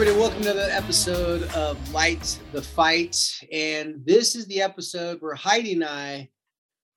Everybody, 0.00 0.18
welcome 0.18 0.42
to 0.42 0.50
another 0.50 0.72
episode 0.72 1.42
of 1.54 1.92
Light 1.92 2.40
the 2.52 2.62
Fight. 2.62 3.38
And 3.52 4.00
this 4.06 4.34
is 4.34 4.46
the 4.46 4.62
episode 4.62 5.20
where 5.20 5.34
Heidi 5.34 5.74
and 5.74 5.84
I 5.84 6.30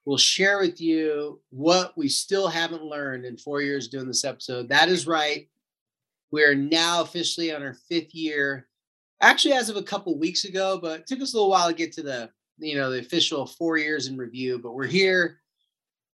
will 0.06 0.16
share 0.16 0.60
with 0.60 0.80
you 0.80 1.42
what 1.50 1.98
we 1.98 2.08
still 2.08 2.48
haven't 2.48 2.82
learned 2.82 3.26
in 3.26 3.36
four 3.36 3.62
years 3.62 3.90
doing 3.90 4.08
this 4.08 4.24
episode. 4.24 4.70
That 4.70 4.88
is 4.88 5.06
right. 5.06 5.50
We 6.32 6.46
are 6.46 6.56
now 6.56 7.02
officially 7.02 7.54
on 7.54 7.62
our 7.62 7.74
fifth 7.90 8.16
year, 8.16 8.70
actually, 9.20 9.56
as 9.56 9.68
of 9.68 9.76
a 9.76 9.84
couple 9.84 10.18
weeks 10.18 10.46
ago, 10.46 10.80
but 10.82 11.02
it 11.02 11.08
took 11.08 11.20
us 11.20 11.34
a 11.34 11.36
little 11.36 11.50
while 11.50 11.68
to 11.68 11.76
get 11.76 11.92
to 11.94 12.04
the 12.04 12.30
you 12.58 12.78
know 12.78 12.90
the 12.90 13.00
official 13.00 13.46
four 13.46 13.78
years 13.78 14.08
in 14.08 14.16
review 14.16 14.60
but 14.60 14.76
we're 14.76 14.86
here 14.86 15.42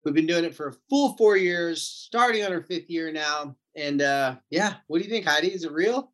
we've 0.05 0.15
been 0.15 0.25
doing 0.25 0.45
it 0.45 0.55
for 0.55 0.69
a 0.69 0.75
full 0.89 1.17
four 1.17 1.35
years 1.35 1.83
starting 1.83 2.45
on 2.45 2.53
our 2.53 2.63
fifth 2.63 2.89
year 2.89 3.11
now 3.11 3.57
and 3.75 4.01
uh 4.01 4.37
yeah 4.49 4.75
what 4.87 4.99
do 4.99 5.03
you 5.03 5.11
think 5.11 5.25
heidi 5.25 5.53
is 5.53 5.65
it 5.65 5.71
real 5.73 6.13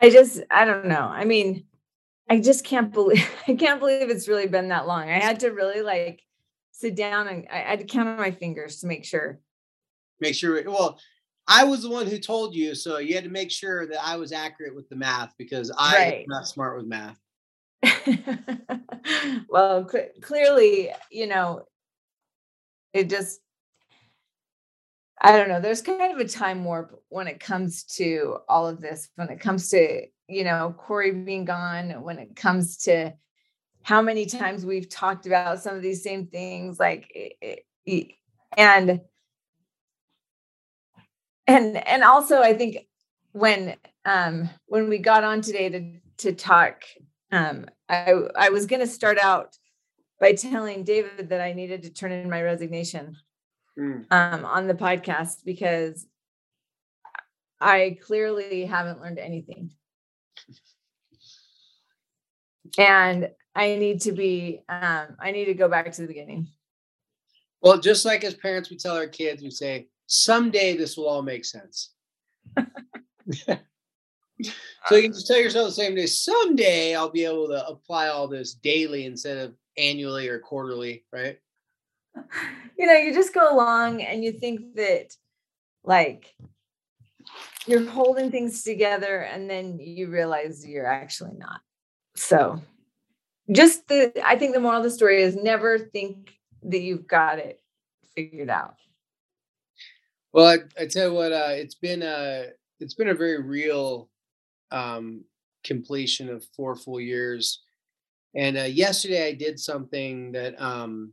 I 0.00 0.10
just, 0.10 0.42
I 0.50 0.64
don't 0.64 0.86
know. 0.86 1.00
I 1.00 1.24
mean, 1.24 1.64
I 2.28 2.40
just 2.40 2.64
can't 2.64 2.92
believe, 2.92 3.28
I 3.48 3.54
can't 3.54 3.80
believe 3.80 4.10
it's 4.10 4.28
really 4.28 4.46
been 4.46 4.68
that 4.68 4.86
long. 4.86 5.08
I 5.08 5.18
had 5.18 5.40
to 5.40 5.50
really 5.50 5.82
like 5.82 6.22
sit 6.72 6.94
down 6.94 7.28
and 7.28 7.46
I 7.50 7.58
had 7.58 7.78
to 7.78 7.84
count 7.84 8.08
on 8.08 8.18
my 8.18 8.30
fingers 8.30 8.80
to 8.80 8.86
make 8.86 9.04
sure. 9.04 9.40
make 10.20 10.34
sure 10.34 10.62
well 10.66 10.98
i 11.48 11.62
was 11.62 11.82
the 11.82 11.88
one 11.90 12.06
who 12.06 12.18
told 12.18 12.54
you 12.54 12.74
so 12.74 12.98
you 12.98 13.14
had 13.14 13.22
to 13.24 13.30
make 13.30 13.50
sure 13.50 13.86
that 13.86 14.04
i 14.04 14.16
was 14.16 14.32
accurate 14.32 14.74
with 14.74 14.88
the 14.88 14.96
math 14.96 15.32
because 15.38 15.70
i 15.78 15.96
am 15.96 16.24
not 16.26 16.48
smart 16.48 16.76
with 16.76 16.86
math 16.86 17.18
well, 19.48 19.88
cl- 19.88 20.08
clearly, 20.20 20.90
you 21.10 21.26
know, 21.26 21.66
it 22.92 23.08
just, 23.08 23.40
I 25.20 25.36
don't 25.36 25.48
know. 25.48 25.60
There's 25.60 25.82
kind 25.82 26.12
of 26.12 26.18
a 26.18 26.28
time 26.28 26.64
warp 26.64 27.00
when 27.08 27.26
it 27.26 27.40
comes 27.40 27.84
to 27.96 28.38
all 28.48 28.68
of 28.68 28.80
this, 28.80 29.08
when 29.16 29.30
it 29.30 29.40
comes 29.40 29.70
to, 29.70 30.06
you 30.28 30.44
know, 30.44 30.74
Corey 30.76 31.12
being 31.12 31.44
gone, 31.44 32.02
when 32.02 32.18
it 32.18 32.36
comes 32.36 32.76
to 32.78 33.14
how 33.82 34.02
many 34.02 34.26
times 34.26 34.66
we've 34.66 34.88
talked 34.88 35.26
about 35.26 35.62
some 35.62 35.74
of 35.76 35.82
these 35.82 36.02
same 36.02 36.26
things, 36.26 36.78
like, 36.78 37.10
it- 37.14 37.64
it- 37.86 38.12
and, 38.56 39.00
and, 41.46 41.76
and 41.86 42.02
also 42.02 42.40
I 42.40 42.54
think 42.54 42.78
when, 43.32 43.76
um, 44.04 44.50
when 44.66 44.88
we 44.88 44.98
got 44.98 45.24
on 45.24 45.40
today 45.40 45.68
to, 45.68 45.92
to 46.18 46.32
talk, 46.32 46.82
um, 47.32 47.66
I, 47.88 48.12
I 48.36 48.50
was 48.50 48.66
going 48.66 48.80
to 48.80 48.86
start 48.86 49.18
out 49.18 49.56
by 50.20 50.32
telling 50.32 50.84
David 50.84 51.28
that 51.30 51.40
I 51.40 51.52
needed 51.52 51.82
to 51.84 51.90
turn 51.90 52.12
in 52.12 52.30
my 52.30 52.42
resignation 52.42 53.16
Mm. 53.78 54.06
um, 54.10 54.44
on 54.46 54.66
the 54.66 54.74
podcast 54.74 55.44
because 55.44 56.06
I 57.60 57.98
clearly 58.02 58.64
haven't 58.64 59.02
learned 59.02 59.18
anything. 59.18 59.70
And 62.78 63.30
I 63.54 63.76
need 63.76 64.00
to 64.02 64.12
be, 64.12 64.62
um, 64.68 65.16
I 65.20 65.30
need 65.30 65.46
to 65.46 65.54
go 65.54 65.68
back 65.68 65.90
to 65.92 66.00
the 66.02 66.08
beginning. 66.08 66.48
well 67.62 67.78
just 67.78 68.04
like 68.04 68.22
as 68.24 68.34
parents 68.34 68.70
we 68.70 68.76
tell 68.76 68.96
our 68.96 69.06
kids 69.06 69.42
we 69.42 69.50
say 69.50 69.88
someday 70.06 70.76
this 70.76 70.96
will 70.96 71.08
all 71.08 71.22
make 71.22 71.44
sense 71.44 71.90
so 72.58 73.56
you 74.92 75.02
can 75.02 75.12
just 75.12 75.26
tell 75.26 75.38
yourself 75.38 75.68
the 75.68 75.72
same 75.72 75.94
day 75.94 76.06
someday 76.06 76.94
i'll 76.94 77.10
be 77.10 77.24
able 77.24 77.48
to 77.48 77.66
apply 77.66 78.08
all 78.08 78.28
this 78.28 78.54
daily 78.54 79.06
instead 79.06 79.38
of 79.38 79.54
annually 79.78 80.28
or 80.28 80.38
quarterly 80.38 81.04
right 81.12 81.38
You 82.78 82.86
know, 82.86 82.92
you 82.92 83.14
just 83.14 83.32
go 83.32 83.50
along 83.50 84.02
and 84.02 84.22
you 84.22 84.32
think 84.32 84.74
that 84.74 85.16
like 85.82 86.34
you're 87.66 87.88
holding 87.88 88.30
things 88.30 88.62
together 88.62 89.20
and 89.20 89.48
then 89.48 89.78
you 89.80 90.10
realize 90.10 90.66
you're 90.66 90.84
actually 90.84 91.32
not. 91.38 91.60
So 92.16 92.60
just 93.50 93.88
the 93.88 94.12
I 94.22 94.36
think 94.36 94.52
the 94.52 94.60
moral 94.60 94.78
of 94.78 94.84
the 94.84 94.90
story 94.90 95.22
is 95.22 95.36
never 95.36 95.78
think 95.78 96.34
that 96.64 96.80
you've 96.80 97.06
got 97.06 97.38
it 97.38 97.62
figured 98.14 98.50
out. 98.50 98.74
Well, 100.32 100.46
I, 100.46 100.82
I 100.82 100.86
tell 100.86 101.08
you 101.08 101.14
what, 101.14 101.32
uh, 101.32 101.52
it's 101.52 101.76
been 101.76 102.02
a 102.02 102.48
it's 102.78 102.94
been 102.94 103.08
a 103.08 103.14
very 103.14 103.40
real 103.42 104.10
um, 104.70 105.24
completion 105.64 106.28
of 106.28 106.44
four 106.56 106.76
full 106.76 107.00
years. 107.00 107.62
And 108.34 108.58
uh, 108.58 108.64
yesterday 108.64 109.28
I 109.28 109.32
did 109.32 109.58
something 109.58 110.32
that 110.32 110.60
um, 110.60 111.12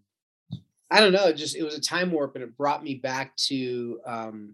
I 0.91 0.99
don't 0.99 1.13
know, 1.13 1.31
just 1.33 1.55
it 1.55 1.63
was 1.63 1.75
a 1.75 1.81
time 1.81 2.11
warp, 2.11 2.35
and 2.35 2.43
it 2.43 2.57
brought 2.57 2.83
me 2.83 2.95
back 2.95 3.35
to 3.47 3.99
um, 4.05 4.53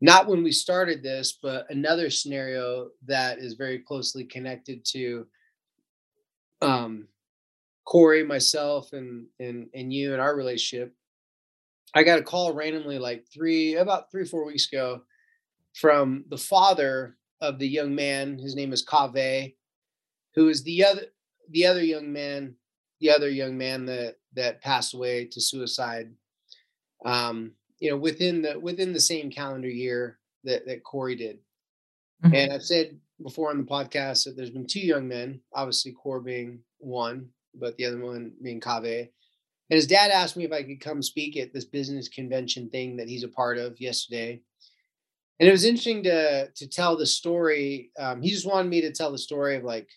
not 0.00 0.26
when 0.26 0.42
we 0.42 0.52
started 0.52 1.02
this, 1.02 1.38
but 1.40 1.66
another 1.70 2.10
scenario 2.10 2.90
that 3.06 3.38
is 3.38 3.54
very 3.54 3.78
closely 3.78 4.24
connected 4.24 4.84
to 4.86 5.26
um, 6.60 7.06
Corey, 7.84 8.24
myself, 8.24 8.92
and 8.92 9.26
and 9.38 9.68
and 9.74 9.92
you 9.92 10.12
and 10.12 10.20
our 10.20 10.36
relationship. 10.36 10.94
I 11.94 12.02
got 12.02 12.18
a 12.18 12.22
call 12.22 12.52
randomly 12.52 12.98
like 12.98 13.26
three, 13.32 13.76
about 13.76 14.10
three, 14.10 14.24
four 14.24 14.44
weeks 14.44 14.66
ago 14.68 15.02
from 15.74 16.24
the 16.28 16.38
father 16.38 17.16
of 17.40 17.58
the 17.58 17.68
young 17.68 17.94
man. 17.94 18.38
His 18.38 18.56
name 18.56 18.72
is 18.72 18.84
Kave, 18.84 19.54
who 20.34 20.48
is 20.48 20.62
the 20.62 20.84
other, 20.84 21.02
the 21.50 21.66
other 21.66 21.84
young 21.84 22.12
man, 22.12 22.54
the 23.02 23.10
other 23.10 23.28
young 23.28 23.58
man 23.58 23.84
that, 23.86 24.16
that 24.34 24.62
passed 24.62 24.94
away 24.94 25.26
to 25.26 25.40
suicide. 25.40 26.10
Um, 27.04 27.52
you 27.80 27.90
know, 27.90 27.96
within 27.96 28.40
the, 28.42 28.58
within 28.58 28.92
the 28.92 29.00
same 29.00 29.30
calendar 29.30 29.68
year 29.68 30.18
that, 30.44 30.66
that 30.66 30.84
Corey 30.84 31.16
did. 31.16 31.38
And 32.32 32.52
I've 32.52 32.62
said 32.62 32.96
before 33.20 33.50
on 33.50 33.58
the 33.58 33.64
podcast 33.64 34.24
that 34.24 34.36
there's 34.36 34.50
been 34.50 34.66
two 34.66 34.80
young 34.80 35.08
men, 35.08 35.40
obviously 35.52 35.92
Corey 35.92 36.22
being 36.22 36.60
one, 36.78 37.28
but 37.54 37.76
the 37.76 37.86
other 37.86 37.98
one 37.98 38.32
being 38.42 38.60
Kave. 38.60 39.10
And 39.70 39.76
his 39.76 39.88
dad 39.88 40.10
asked 40.10 40.36
me 40.36 40.44
if 40.44 40.52
I 40.52 40.62
could 40.62 40.80
come 40.80 41.02
speak 41.02 41.36
at 41.36 41.52
this 41.52 41.64
business 41.64 42.08
convention 42.08 42.70
thing 42.70 42.96
that 42.96 43.08
he's 43.08 43.24
a 43.24 43.28
part 43.28 43.58
of 43.58 43.80
yesterday. 43.80 44.40
And 45.40 45.48
it 45.48 45.52
was 45.52 45.64
interesting 45.64 46.04
to 46.04 46.48
to 46.48 46.68
tell 46.68 46.96
the 46.96 47.06
story. 47.06 47.90
Um, 47.98 48.22
he 48.22 48.30
just 48.30 48.46
wanted 48.46 48.68
me 48.68 48.82
to 48.82 48.92
tell 48.92 49.10
the 49.10 49.18
story 49.18 49.56
of 49.56 49.64
like 49.64 49.88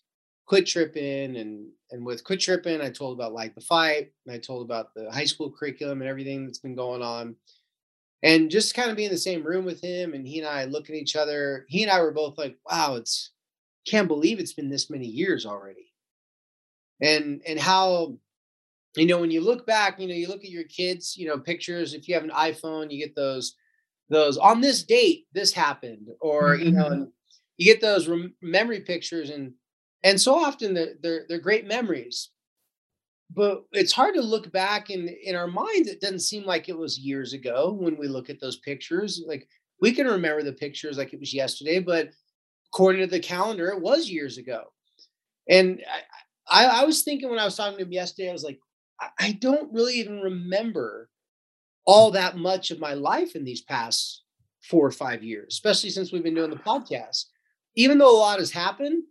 quit 0.48 0.66
tripping 0.66 1.36
and 1.36 1.68
and 1.92 2.06
with 2.06 2.24
quit 2.24 2.40
tripping, 2.42 2.82
I 2.82 2.90
told 2.90 3.18
about 3.18 3.34
like 3.34 3.56
the 3.56 3.62
fight, 3.62 4.12
and 4.26 4.36
I 4.36 4.40
told 4.40 4.66
about 4.66 4.94
the 4.96 5.10
high 5.12 5.26
school 5.26 5.52
curriculum 5.52 6.02
and 6.02 6.10
everything 6.10 6.46
that's 6.46 6.60
been 6.60 6.76
going 6.76 7.02
on. 7.02 7.36
And 8.24 8.50
just 8.52 8.74
kind 8.76 8.90
of 8.90 8.98
be 8.98 9.06
in 9.06 9.12
the 9.12 9.18
same 9.18 9.44
room 9.44 9.66
with 9.66 9.82
him, 9.82 10.14
and 10.14 10.28
he 10.28 10.40
and 10.40 10.48
I 10.48 10.66
look 10.66 10.90
at 10.90 10.96
each 10.96 11.16
other. 11.16 11.66
He 11.70 11.84
and 11.84 11.92
I 11.92 12.02
were 12.02 12.12
both 12.12 12.38
like, 12.38 12.58
"Wow, 12.70 12.96
it's 12.96 13.32
can't 13.88 14.08
believe 14.08 14.40
it's 14.40 14.54
been 14.54 14.70
this 14.70 14.90
many 14.90 15.08
years 15.08 15.46
already." 15.46 15.94
And 17.02 17.42
and 17.46 17.60
how 17.60 18.18
you 18.98 19.06
know 19.08 19.20
when 19.20 19.32
you 19.32 19.42
look 19.42 19.66
back 19.68 20.00
you 20.00 20.08
know 20.08 20.14
you 20.16 20.28
look 20.28 20.44
at 20.46 20.52
your 20.52 20.66
kids 20.66 21.18
you 21.18 21.28
know 21.28 21.38
pictures 21.40 21.94
if 21.94 22.08
you 22.08 22.16
have 22.16 22.24
an 22.24 22.32
iphone 22.32 22.92
you 22.92 23.00
get 23.06 23.16
those 23.16 23.56
those 24.10 24.38
on 24.38 24.62
this 24.62 24.84
date 24.84 25.28
this 25.34 25.54
happened 25.54 26.10
or 26.22 26.56
you 26.56 26.72
know 26.72 26.90
Mhm. 26.90 27.12
you 27.58 27.66
get 27.66 27.82
those 27.82 28.08
rem- 28.08 28.36
memory 28.42 28.82
pictures 28.82 29.30
and 29.32 29.54
and 30.06 30.20
so 30.20 30.34
often 30.34 30.74
they're, 30.74 30.94
they're 31.02 31.26
they're 31.28 31.40
great 31.40 31.68
memories 31.68 32.30
but 33.36 33.66
it's 33.74 33.92
hard 33.92 34.16
to 34.16 34.22
look 34.22 34.50
back 34.54 34.90
in 34.90 35.10
in 35.24 35.36
our 35.36 35.48
minds 35.48 35.90
it 35.90 36.00
doesn't 36.00 36.20
seem 36.20 36.46
like 36.46 36.70
it 36.70 36.78
was 36.78 36.98
years 36.98 37.34
ago 37.34 37.76
when 37.78 37.98
we 37.98 38.08
look 38.08 38.30
at 38.30 38.40
those 38.40 38.58
pictures 38.58 39.22
like 39.28 39.48
we 39.82 39.92
can 39.92 40.08
remember 40.08 40.44
the 40.44 40.54
pictures 40.54 40.98
like 40.98 41.12
it 41.12 41.20
was 41.20 41.34
yesterday 41.34 41.80
but 41.80 42.10
according 42.74 43.02
to 43.02 43.08
the 43.08 43.20
calendar 43.20 43.68
it 43.68 43.82
was 43.82 44.10
years 44.10 44.38
ago 44.38 44.64
and 45.50 45.82
I, 46.50 46.66
I, 46.66 46.82
I 46.82 46.86
was 46.86 47.04
thinking 47.04 47.30
when 47.30 47.40
I 47.40 47.46
was 47.46 47.56
talking 47.56 47.78
to 47.78 47.84
him 47.84 47.92
yesterday, 47.92 48.30
I 48.30 48.34
was 48.34 48.44
like, 48.44 48.60
I, 49.00 49.10
I 49.20 49.32
don't 49.34 49.74
really 49.74 49.96
even 49.96 50.22
remember 50.22 51.10
all 51.86 52.12
that 52.12 52.38
much 52.38 52.72
of 52.72 52.80
my 52.80 52.94
life 52.94 53.36
in 53.36 53.44
these 53.44 53.62
past 53.62 54.24
four 54.64 54.86
or 54.86 54.92
five 54.92 55.24
years, 55.24 55.54
especially 55.54 55.92
since 55.92 56.12
we've 56.12 56.24
been 56.24 56.36
doing 56.36 56.50
the 56.50 56.56
podcast. 56.56 57.26
Even 57.76 57.98
though 57.98 58.16
a 58.16 58.18
lot 58.18 58.40
has 58.40 58.52
happened, 58.52 59.04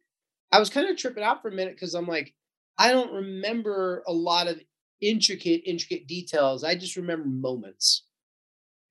I 0.55 0.61
was 0.61 0.71
kind 0.71 0.89
of 0.89 0.97
tripping 0.97 1.25
out 1.25 1.43
for 1.43 1.49
a 1.49 1.53
minute 1.53 1.75
because 1.75 1.95
I'm 1.95 2.07
like, 2.07 2.33
I 2.79 2.93
don't 2.93 3.13
remember 3.13 4.05
a 4.07 4.13
lot 4.13 4.47
of 4.47 4.61
intricate, 5.01 5.63
intricate 5.67 6.07
details. 6.07 6.63
I 6.63 6.77
just 6.77 6.95
remember 6.95 7.27
moments. 7.27 8.05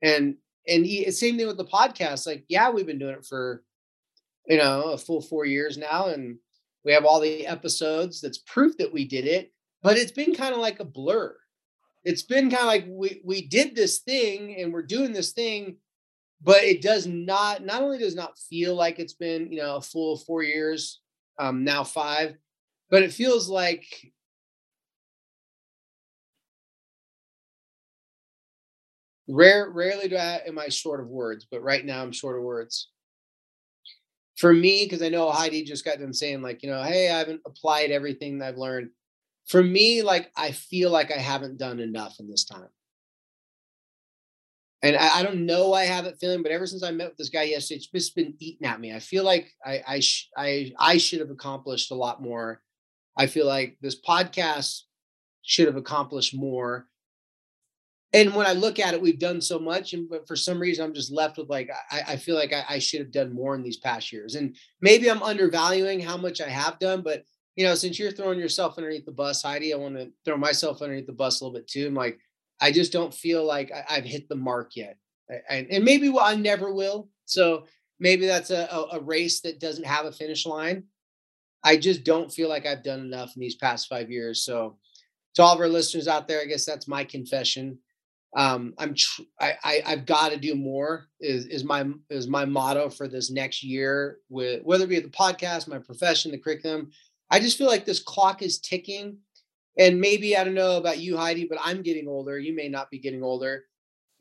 And 0.02 0.36
and 0.68 0.86
same 1.14 1.38
thing 1.38 1.48
with 1.48 1.56
the 1.56 1.64
podcast. 1.64 2.28
Like, 2.28 2.44
yeah, 2.50 2.70
we've 2.70 2.86
been 2.86 3.00
doing 3.00 3.16
it 3.16 3.26
for 3.26 3.64
you 4.46 4.58
know 4.58 4.92
a 4.92 4.98
full 4.98 5.22
four 5.22 5.46
years 5.46 5.78
now, 5.78 6.08
and 6.08 6.38
we 6.84 6.92
have 6.92 7.06
all 7.06 7.22
the 7.22 7.48
episodes. 7.48 8.20
That's 8.20 8.40
proof 8.40 8.76
that 8.78 8.92
we 8.92 9.06
did 9.06 9.26
it. 9.26 9.54
But 9.82 9.96
it's 9.96 10.12
been 10.12 10.36
kind 10.36 10.54
of 10.54 10.60
like 10.60 10.82
a 10.82 10.86
blur. 10.86 11.34
It's 12.04 12.24
been 12.24 12.50
kind 12.50 12.64
of 12.64 12.68
like 12.68 12.86
we 12.90 13.22
we 13.24 13.48
did 13.48 13.74
this 13.74 14.00
thing 14.00 14.58
and 14.60 14.74
we're 14.74 14.82
doing 14.82 15.14
this 15.14 15.32
thing, 15.32 15.78
but 16.42 16.62
it 16.62 16.82
does 16.82 17.08
not. 17.08 17.64
Not 17.64 17.84
only 17.84 18.00
does 18.00 18.16
not 18.16 18.38
feel 18.38 18.76
like 18.76 19.00
it's 19.00 19.14
been 19.14 19.50
you 19.50 19.60
know 19.60 19.78
a 19.78 19.82
full 19.82 20.18
four 20.18 20.44
years, 20.44 21.00
um, 21.40 21.64
now 21.64 21.84
five, 21.84 22.36
but 22.90 23.04
it 23.04 23.14
feels 23.14 23.50
like 23.50 23.86
Rare, 29.28 29.70
rarely 29.70 30.10
do 30.10 30.18
I 30.18 30.42
am 30.46 30.60
I 30.60 30.68
short 30.70 31.00
of 31.00 31.08
words, 31.08 31.48
but 31.50 31.62
right 31.64 31.86
now 31.86 32.02
I'm 32.02 32.12
short 32.12 32.38
of 32.38 32.44
words. 32.44 32.90
For 34.38 34.54
me, 34.54 34.86
because 34.86 35.02
I 35.02 35.10
know 35.10 35.30
Heidi 35.32 35.64
just 35.64 35.86
got 35.86 36.00
them 36.00 36.12
saying, 36.12 36.42
like, 36.42 36.64
you 36.64 36.70
know, 36.70 36.82
hey, 36.84 37.10
I 37.10 37.20
haven't 37.20 37.42
applied 37.46 37.92
everything 37.92 38.40
that 38.40 38.50
I've 38.50 38.58
learned. 38.58 38.90
For 39.46 39.64
me, 39.64 40.02
like, 40.02 40.32
I 40.36 40.52
feel 40.52 40.90
like 40.90 41.12
I 41.12 41.20
haven't 41.20 41.58
done 41.58 41.80
enough 41.80 42.20
in 42.20 42.30
this 42.30 42.44
time. 42.44 42.70
And 44.84 44.96
I, 44.96 45.20
I 45.20 45.24
don't 45.24 45.46
know 45.46 45.74
I 45.74 45.86
have 45.86 46.06
it 46.06 46.18
feeling, 46.20 46.44
but 46.44 46.52
ever 46.52 46.68
since 46.68 46.84
I 46.84 46.92
met 46.92 47.10
with 47.10 47.18
this 47.18 47.30
guy 47.30 47.44
yesterday, 47.44 47.78
it's 47.78 47.88
just 47.88 48.16
been 48.16 48.36
eating 48.40 48.68
at 48.68 48.80
me. 48.80 48.94
I 48.94 49.00
feel 49.00 49.24
like 49.24 49.52
I 49.66 49.82
I 49.88 50.00
sh- 50.02 50.30
I, 50.38 50.74
I 50.78 50.98
should 50.98 51.20
have 51.20 51.32
accomplished 51.32 51.90
a 51.92 51.96
lot 51.96 52.22
more. 52.22 52.62
I 53.18 53.26
feel 53.28 53.48
like 53.48 53.78
this 53.82 54.00
podcast 54.00 54.82
should 55.42 55.68
have 55.68 55.78
accomplished 55.78 56.36
more 56.36 56.88
and 58.14 58.36
when 58.36 58.46
I 58.46 58.54
look 58.54 58.78
at 58.78 58.94
it, 58.94 59.02
we've 59.02 59.18
done 59.18 59.42
so 59.42 59.58
much, 59.58 59.94
and 59.94 60.08
but 60.08 60.28
for 60.28 60.36
some 60.36 60.60
reason, 60.60 60.86
I'm 60.86 60.94
just 60.94 61.12
left 61.12 61.38
with 61.38 61.50
like 61.50 61.72
I, 61.90 62.02
I 62.10 62.16
feel 62.16 62.36
like 62.36 62.54
I, 62.54 62.64
I, 62.70 62.80
should 62.80 63.00
have 63.00 63.12
done 63.12 63.34
more 63.34 63.56
in 63.56 63.64
these 63.64 63.78
past 63.78 64.14
years, 64.14 64.36
and 64.36 64.56
maybe 64.82 65.10
I'm 65.10 65.24
undervaluing 65.24 66.00
how 66.00 66.16
much 66.16 66.40
I 66.40 66.48
have 66.48 66.78
done. 66.78 67.02
But 67.02 67.24
you 67.56 67.66
know, 67.66 67.74
since 67.74 67.98
you're 67.98 68.12
throwing 68.12 68.40
yourself 68.40 68.78
underneath 68.78 69.06
the 69.06 69.12
bus, 69.12 69.42
Heidi, 69.42 69.74
I 69.74 69.78
want 69.78 69.96
to 69.96 70.12
throw 70.26 70.38
myself 70.38 70.84
underneath 70.84 71.08
the 71.08 71.14
bus 71.14 71.42
a 71.42 71.44
little 71.44 71.58
bit 71.58 71.68
too. 71.68 71.88
I'm 71.88 71.96
like, 71.96 72.20
I 72.64 72.72
just 72.72 72.92
don't 72.92 73.14
feel 73.14 73.46
like 73.46 73.72
I, 73.72 73.96
have 73.96 74.06
hit 74.06 74.30
the 74.30 74.36
mark 74.36 74.76
yet, 74.76 74.98
and, 75.50 75.68
and 75.70 75.84
maybe 75.84 76.14
I 76.20 76.36
never 76.36 76.74
will. 76.74 77.10
So 77.26 77.66
maybe 78.00 78.26
that's 78.26 78.52
a, 78.52 78.68
a, 78.72 78.98
a 78.98 79.00
race 79.02 79.42
that 79.42 79.60
doesn't 79.60 79.86
have 79.86 80.06
a 80.06 80.12
finish 80.12 80.46
line. 80.46 80.84
I 81.64 81.78
just 81.78 82.04
don't 82.04 82.32
feel 82.32 82.50
like 82.50 82.66
I've 82.66 82.84
done 82.84 83.00
enough 83.02 83.34
in 83.36 83.42
these 83.42 83.56
past 83.56 83.88
five 83.88 84.12
years. 84.12 84.44
So 84.44 84.78
to 85.36 85.44
all 85.44 85.56
of 85.56 85.62
our 85.62 85.68
listeners 85.68 86.08
out 86.08 86.28
there, 86.28 86.42
I 86.42 86.46
guess 86.46 86.66
that's 86.66 86.88
my 86.88 87.04
confession 87.04 87.80
um, 88.36 88.74
I'm 88.78 88.96
tr- 88.96 89.22
I, 89.40 89.54
I 89.64 89.82
have 89.86 90.06
got 90.06 90.32
to 90.32 90.38
do 90.38 90.56
more 90.56 91.08
is 91.20 91.46
is 91.46 91.64
my 91.64 91.86
is 92.10 92.28
my 92.28 92.46
motto 92.46 92.90
for 92.90 93.08
this 93.08 93.30
next 93.30 93.64
year 93.64 94.18
with 94.30 94.64
whether 94.64 94.86
it 94.86 94.90
be 94.90 95.00
the 95.00 95.10
podcast, 95.10 95.68
my 95.68 95.78
profession, 95.78 96.32
the 96.32 96.40
curriculum. 96.40 96.92
I 97.30 97.40
just 97.40 97.58
feel 97.58 97.68
like 97.68 97.86
this 97.86 98.02
clock 98.02 98.42
is 98.42 98.60
ticking, 98.60 99.18
and 99.78 100.00
maybe 100.00 100.38
I 100.38 100.44
don't 100.44 100.54
know 100.54 100.78
about 100.78 101.00
you, 101.00 101.18
Heidi, 101.18 101.46
but 101.46 101.58
I'm 101.62 101.82
getting 101.82 102.08
older. 102.08 102.38
You 102.38 102.56
may 102.56 102.70
not 102.70 102.92
be 102.92 103.00
getting 103.00 103.24
older, 103.24 103.66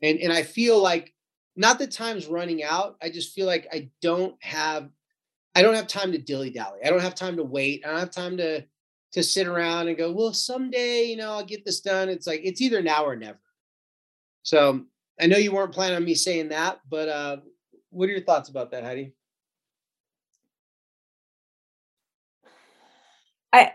and 0.01 0.19
and 0.19 0.33
I 0.33 0.43
feel 0.43 0.81
like 0.81 1.13
not 1.55 1.79
that 1.79 1.91
time's 1.91 2.27
running 2.27 2.63
out. 2.63 2.97
I 3.01 3.09
just 3.09 3.33
feel 3.33 3.45
like 3.45 3.67
I 3.71 3.89
don't 4.01 4.35
have 4.43 4.89
I 5.55 5.61
don't 5.61 5.75
have 5.75 5.87
time 5.87 6.11
to 6.13 6.17
dilly 6.17 6.49
dally. 6.49 6.79
I 6.83 6.89
don't 6.89 7.01
have 7.01 7.15
time 7.15 7.37
to 7.37 7.43
wait. 7.43 7.83
I 7.85 7.89
don't 7.89 7.99
have 7.99 8.11
time 8.11 8.37
to 8.37 8.65
to 9.13 9.21
sit 9.21 9.45
around 9.45 9.87
and 9.87 9.97
go, 9.97 10.11
well, 10.11 10.33
someday, 10.33 11.03
you 11.03 11.17
know, 11.17 11.33
I'll 11.33 11.45
get 11.45 11.63
this 11.63 11.81
done. 11.81 12.09
It's 12.09 12.25
like 12.25 12.41
it's 12.43 12.61
either 12.61 12.81
now 12.81 13.05
or 13.05 13.15
never. 13.15 13.39
So 14.41 14.85
I 15.19 15.27
know 15.27 15.37
you 15.37 15.51
weren't 15.51 15.73
planning 15.73 15.97
on 15.97 16.03
me 16.03 16.15
saying 16.15 16.49
that, 16.49 16.79
but 16.89 17.09
uh, 17.09 17.37
what 17.91 18.09
are 18.09 18.11
your 18.11 18.23
thoughts 18.23 18.49
about 18.49 18.71
that, 18.71 18.83
Heidi? 18.83 19.13
I 23.53 23.71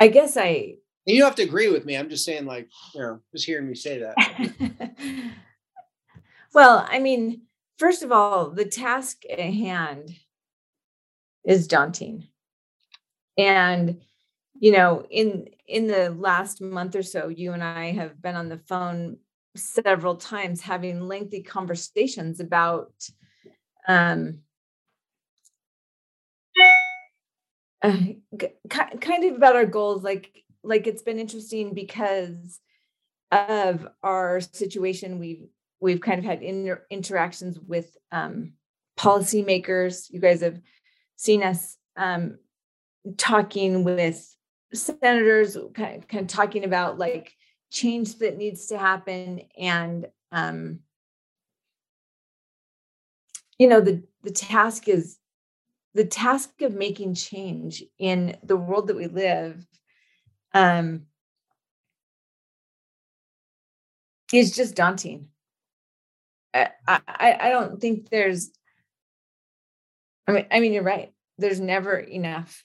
I 0.00 0.08
guess 0.08 0.36
I 0.36 0.76
and 1.06 1.14
you 1.14 1.20
don't 1.20 1.28
have 1.28 1.36
to 1.36 1.42
agree 1.42 1.70
with 1.70 1.84
me. 1.84 1.96
I'm 1.96 2.08
just 2.08 2.24
saying, 2.24 2.46
like, 2.46 2.68
you 2.94 3.00
know, 3.00 3.20
just 3.32 3.44
hearing 3.44 3.68
me 3.68 3.74
say 3.74 3.98
that. 3.98 4.94
well, 6.54 6.86
I 6.88 6.98
mean, 6.98 7.42
first 7.78 8.02
of 8.02 8.10
all, 8.10 8.50
the 8.50 8.64
task 8.64 9.22
at 9.30 9.38
hand 9.38 10.14
is 11.44 11.68
daunting. 11.68 12.28
And 13.36 14.00
you 14.60 14.72
know, 14.72 15.04
in 15.10 15.48
in 15.66 15.88
the 15.88 16.10
last 16.10 16.62
month 16.62 16.96
or 16.96 17.02
so, 17.02 17.28
you 17.28 17.52
and 17.52 17.62
I 17.62 17.92
have 17.92 18.22
been 18.22 18.36
on 18.36 18.48
the 18.48 18.58
phone 18.58 19.18
several 19.56 20.16
times 20.16 20.60
having 20.60 21.02
lengthy 21.02 21.42
conversations 21.42 22.40
about 22.40 22.92
um, 23.88 24.40
uh, 28.70 28.78
kind 29.00 29.24
of 29.24 29.36
about 29.36 29.56
our 29.56 29.66
goals 29.66 30.02
like 30.02 30.42
like 30.62 30.86
it's 30.86 31.02
been 31.02 31.18
interesting 31.18 31.74
because 31.74 32.60
of 33.30 33.86
our 34.02 34.40
situation 34.40 35.18
we've 35.18 35.48
we've 35.80 36.00
kind 36.00 36.18
of 36.18 36.24
had 36.24 36.42
inter- 36.42 36.86
interactions 36.90 37.60
with 37.60 37.96
um, 38.10 38.54
policymakers. 38.98 40.10
You 40.10 40.18
guys 40.18 40.40
have 40.40 40.58
seen 41.16 41.42
us 41.42 41.76
um, 41.96 42.38
talking 43.18 43.84
with 43.84 44.34
senators 44.72 45.56
kind 45.74 46.02
of, 46.02 46.08
kind 46.08 46.22
of 46.22 46.28
talking 46.28 46.64
about 46.64 46.98
like 46.98 47.32
change 47.70 48.18
that 48.18 48.38
needs 48.38 48.66
to 48.66 48.78
happen 48.78 49.42
and 49.58 50.06
um 50.32 50.80
you 53.58 53.68
know 53.68 53.80
the 53.80 54.02
the 54.22 54.30
task 54.30 54.88
is 54.88 55.18
the 55.94 56.04
task 56.04 56.60
of 56.62 56.74
making 56.74 57.14
change 57.14 57.82
in 57.98 58.36
the 58.42 58.56
world 58.56 58.88
that 58.88 58.96
we 58.96 59.06
live 59.06 59.66
um 60.54 61.06
is 64.32 64.54
just 64.54 64.74
daunting. 64.74 65.28
I, 66.54 66.70
I 66.86 67.36
i 67.40 67.48
don't 67.50 67.80
think 67.80 68.08
there's 68.10 68.50
i 70.26 70.32
mean 70.32 70.46
i 70.50 70.60
mean 70.60 70.72
you're 70.72 70.82
right. 70.82 71.12
There's 71.38 71.60
never 71.60 71.96
enough 71.96 72.64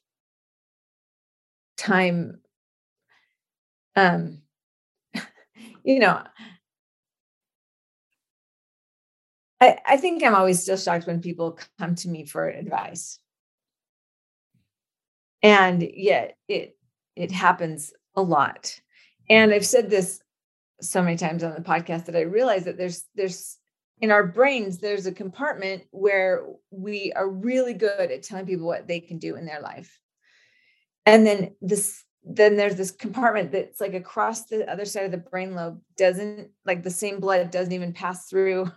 time 1.78 2.42
um 3.96 4.42
you 5.84 6.00
know 6.00 6.22
I, 9.62 9.78
I 9.86 9.98
think 9.98 10.24
I'm 10.24 10.36
always 10.36 10.62
still 10.62 10.78
shocked 10.78 11.08
when 11.08 11.22
people 11.22 11.60
come 11.78 11.96
to 11.96 12.10
me 12.10 12.26
for 12.26 12.48
advice. 12.48 13.20
And 15.42 15.82
yet 15.82 16.38
it 16.48 16.78
it 17.16 17.32
happens 17.32 17.94
a 18.16 18.22
lot. 18.22 18.80
And 19.30 19.54
I've 19.54 19.66
said 19.66 19.90
this 19.90 20.22
so 20.82 21.02
many 21.02 21.18
times 21.18 21.44
on 21.44 21.54
the 21.54 21.62
podcast 21.62 22.06
that 22.06 22.16
I 22.16 22.22
realize 22.22 22.66
that 22.66 22.78
there's 22.78 23.06
there's 23.16 23.58
in 24.02 24.12
our 24.12 24.26
brains 24.26 24.78
there's 24.78 25.06
a 25.06 25.12
compartment 25.12 25.84
where 25.92 26.46
we 26.72 27.12
are 27.16 27.30
really 27.30 27.74
good 27.74 28.12
at 28.12 28.24
telling 28.24 28.46
people 28.46 28.66
what 28.66 28.88
they 28.88 29.00
can 29.00 29.18
do 29.18 29.36
in 29.36 29.46
their 29.46 29.62
life 29.62 30.00
and 31.06 31.26
then 31.26 31.54
this 31.62 32.06
then 32.24 32.56
there's 32.56 32.76
this 32.76 32.92
compartment 32.92 33.52
that's 33.52 33.82
like 33.82 33.94
across 33.94 34.46
the 34.46 34.70
other 34.72 34.86
side 34.86 35.06
of 35.06 35.12
the 35.12 35.18
brain 35.18 35.54
lobe 35.54 35.82
doesn't 35.98 36.50
like 36.66 36.84
the 36.84 36.90
same 36.90 37.20
blood 37.20 37.52
doesn't 37.52 37.74
even 37.74 37.92
pass 37.92 38.30
through 38.30 38.72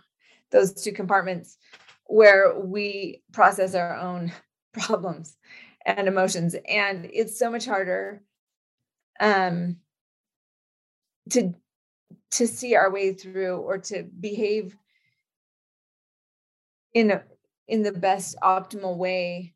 those 0.53 0.73
two 0.73 0.93
compartments 0.93 1.57
where 2.05 2.57
we 2.57 3.21
process 3.33 3.75
our 3.75 3.95
own 3.95 4.31
problems 4.73 5.35
and 5.85 6.07
emotions. 6.07 6.55
And 6.67 7.09
it's 7.11 7.37
so 7.37 7.51
much 7.51 7.65
harder 7.65 8.23
um 9.19 9.77
to 11.29 11.53
to 12.31 12.47
see 12.47 12.75
our 12.75 12.91
way 12.91 13.13
through 13.13 13.57
or 13.57 13.77
to 13.77 14.03
behave 14.19 14.75
in 16.93 17.11
a 17.11 17.23
in 17.67 17.83
the 17.83 17.91
best 17.91 18.35
optimal 18.41 18.97
way 18.97 19.53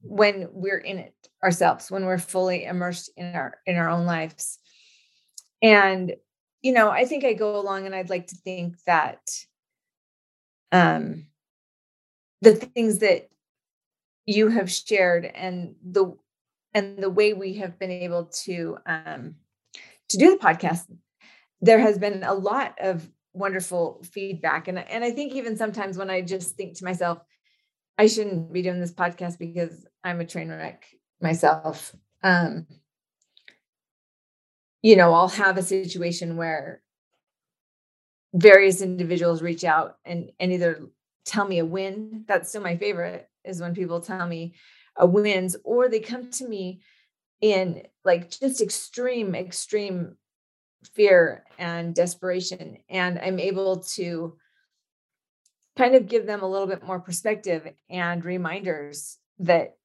when 0.00 0.48
we're 0.52 0.78
in 0.78 0.98
it 0.98 1.14
ourselves 1.42 1.90
when 1.90 2.06
we're 2.06 2.18
fully 2.18 2.64
immersed 2.64 3.10
in 3.16 3.34
our 3.34 3.58
in 3.66 3.76
our 3.76 3.88
own 3.88 4.06
lives. 4.06 4.58
And 5.62 6.14
you 6.64 6.72
know 6.72 6.90
i 6.90 7.04
think 7.04 7.24
i 7.24 7.34
go 7.34 7.60
along 7.60 7.84
and 7.86 7.94
i'd 7.94 8.10
like 8.10 8.26
to 8.26 8.36
think 8.36 8.74
that 8.86 9.20
um 10.74 11.26
the 12.42 12.54
things 12.54 12.98
that 12.98 13.28
you 14.26 14.48
have 14.48 14.70
shared 14.70 15.24
and 15.24 15.74
the 15.82 16.14
and 16.74 16.98
the 16.98 17.10
way 17.10 17.32
we 17.32 17.54
have 17.54 17.78
been 17.78 17.90
able 17.90 18.26
to 18.44 18.76
um 18.86 19.36
to 20.08 20.18
do 20.18 20.30
the 20.30 20.44
podcast 20.44 20.82
there 21.60 21.78
has 21.78 21.98
been 21.98 22.22
a 22.24 22.34
lot 22.34 22.74
of 22.80 23.08
wonderful 23.32 24.02
feedback 24.12 24.68
and 24.68 24.78
and 24.78 25.04
i 25.04 25.10
think 25.10 25.32
even 25.32 25.56
sometimes 25.56 25.96
when 25.96 26.10
i 26.10 26.20
just 26.20 26.56
think 26.56 26.76
to 26.76 26.84
myself 26.84 27.18
I 27.96 28.06
shouldn't 28.06 28.52
be 28.52 28.62
doing 28.62 28.80
this 28.80 28.92
podcast 28.92 29.38
because 29.38 29.86
I'm 30.02 30.20
a 30.20 30.26
train 30.26 30.48
wreck 30.48 30.84
myself. 31.20 31.94
Um, 32.22 32.66
you 34.82 34.96
know, 34.96 35.12
I'll 35.14 35.28
have 35.28 35.56
a 35.56 35.62
situation 35.62 36.36
where 36.36 36.82
various 38.34 38.82
individuals 38.82 39.42
reach 39.42 39.64
out 39.64 39.96
and, 40.04 40.30
and 40.38 40.52
either 40.52 40.88
tell 41.24 41.46
me 41.46 41.60
a 41.60 41.64
win. 41.64 42.24
That's 42.26 42.48
still 42.50 42.62
my 42.62 42.76
favorite 42.76 43.28
is 43.44 43.60
when 43.60 43.74
people 43.74 44.00
tell 44.00 44.26
me 44.26 44.54
a 44.96 45.06
wins, 45.06 45.56
or 45.64 45.88
they 45.88 46.00
come 46.00 46.30
to 46.30 46.48
me 46.48 46.80
in 47.40 47.82
like 48.04 48.30
just 48.30 48.60
extreme, 48.60 49.34
extreme 49.34 50.16
fear 50.94 51.44
and 51.58 51.94
desperation. 51.94 52.78
And 52.88 53.18
I'm 53.18 53.38
able 53.38 53.80
to 53.94 54.36
kind 55.76 55.94
of 55.94 56.06
give 56.06 56.26
them 56.26 56.42
a 56.42 56.48
little 56.48 56.66
bit 56.66 56.84
more 56.84 57.00
perspective 57.00 57.68
and 57.90 58.24
reminders 58.24 59.18
that 59.40 59.76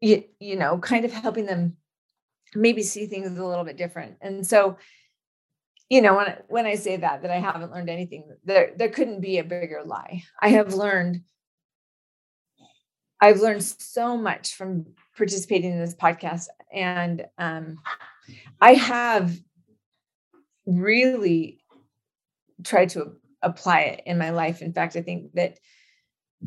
you, 0.00 0.24
you 0.38 0.56
know 0.56 0.78
kind 0.78 1.04
of 1.04 1.12
helping 1.12 1.46
them 1.46 1.76
maybe 2.54 2.82
see 2.82 3.06
things 3.06 3.38
a 3.38 3.44
little 3.44 3.64
bit 3.64 3.78
different 3.78 4.16
and 4.20 4.46
so 4.46 4.76
you 5.94 6.02
know 6.02 6.16
when 6.16 6.36
when 6.48 6.66
i 6.66 6.74
say 6.74 6.96
that 6.96 7.22
that 7.22 7.30
i 7.30 7.38
haven't 7.38 7.70
learned 7.70 7.88
anything 7.88 8.24
there 8.44 8.72
there 8.76 8.88
couldn't 8.88 9.20
be 9.20 9.38
a 9.38 9.44
bigger 9.44 9.82
lie. 9.86 10.24
I 10.40 10.48
have 10.48 10.74
learned 10.74 11.20
i've 13.20 13.38
learned 13.38 13.62
so 13.62 14.16
much 14.16 14.56
from 14.56 14.86
participating 15.16 15.70
in 15.70 15.78
this 15.78 15.94
podcast 15.94 16.46
and 16.72 17.26
um 17.38 17.78
i 18.60 18.74
have 18.74 19.38
really 20.66 21.62
tried 22.64 22.88
to 22.88 23.12
apply 23.42 23.80
it 23.82 24.02
in 24.06 24.18
my 24.18 24.30
life. 24.30 24.62
In 24.62 24.72
fact 24.72 24.96
i 24.96 25.02
think 25.02 25.32
that 25.34 25.60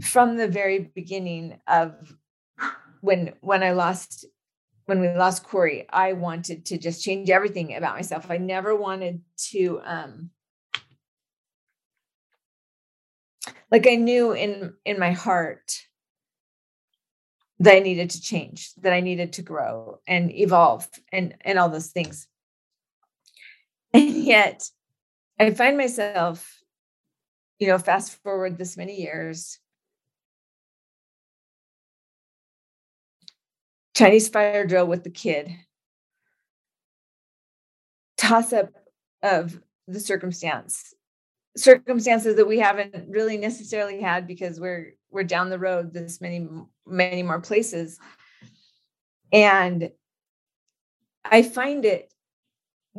from 0.01 0.35
the 0.35 0.49
very 0.49 0.79
beginning 0.93 1.57
of 1.67 1.93
when 2.99 3.33
when 3.39 3.63
i 3.63 3.71
lost 3.71 4.25
when 4.87 5.01
we 5.01 5.09
lost 5.09 5.43
Corey, 5.43 5.85
I 5.89 6.13
wanted 6.13 6.65
to 6.67 6.77
just 6.77 7.03
change 7.03 7.29
everything 7.29 7.75
about 7.75 7.95
myself. 7.95 8.31
I 8.31 8.37
never 8.37 8.75
wanted 8.75 9.21
to 9.49 9.81
um 9.83 10.31
like 13.69 13.85
I 13.85 13.95
knew 13.95 14.31
in 14.31 14.73
in 14.85 14.97
my 14.97 15.11
heart 15.11 15.83
that 17.59 17.75
I 17.75 17.79
needed 17.79 18.11
to 18.11 18.21
change, 18.21 18.73
that 18.75 18.93
I 18.93 19.01
needed 19.01 19.33
to 19.33 19.41
grow 19.41 19.99
and 20.07 20.31
evolve 20.31 20.87
and 21.11 21.35
and 21.41 21.59
all 21.59 21.69
those 21.69 21.91
things. 21.91 22.27
And 23.93 24.09
yet 24.09 24.69
I 25.37 25.51
find 25.51 25.77
myself 25.77 26.63
you 27.59 27.67
know 27.67 27.77
fast 27.77 28.23
forward 28.23 28.57
this 28.57 28.77
many 28.77 29.01
years 29.01 29.59
Chinese 33.97 34.29
fire 34.29 34.63
drill 34.63 34.85
with 34.85 35.03
the 35.03 35.09
kid, 35.09 35.49
toss 38.15 38.53
up 38.53 38.69
of 39.23 39.59
the 39.87 39.99
circumstance, 39.99 40.93
circumstances 41.55 42.35
that 42.35 42.47
we 42.47 42.59
haven't 42.59 43.09
really 43.09 43.37
necessarily 43.37 43.99
had 43.99 44.27
because 44.27 44.59
we're 44.59 44.93
we're 45.09 45.23
down 45.23 45.49
the 45.49 45.57
road 45.57 45.95
this 45.95 46.21
many 46.21 46.47
many 46.85 47.23
more 47.23 47.41
places, 47.41 47.97
and 49.33 49.89
I 51.25 51.41
find 51.41 51.83
it 51.83 52.13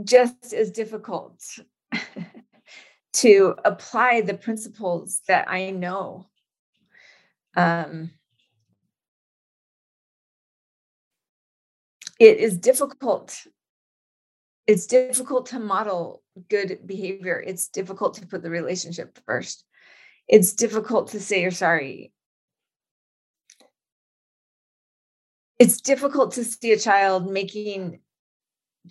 just 0.02 0.52
as 0.52 0.72
difficult 0.72 1.40
to 3.12 3.54
apply 3.64 4.22
the 4.22 4.34
principles 4.34 5.20
that 5.28 5.48
I 5.48 5.70
know. 5.70 6.26
Um, 7.56 8.10
it 12.18 12.38
is 12.38 12.58
difficult 12.58 13.46
it's 14.68 14.86
difficult 14.86 15.46
to 15.46 15.58
model 15.58 16.22
good 16.50 16.80
behavior. 16.86 17.42
It's 17.44 17.68
difficult 17.68 18.14
to 18.14 18.26
put 18.26 18.42
the 18.42 18.50
relationship 18.50 19.18
first. 19.24 19.64
It's 20.28 20.52
difficult 20.52 21.08
to 21.12 21.20
say 21.20 21.40
you're 21.40 21.50
sorry. 21.50 22.12
It's 25.58 25.80
difficult 25.80 26.32
to 26.34 26.44
see 26.44 26.72
a 26.72 26.78
child 26.78 27.32
making 27.32 28.00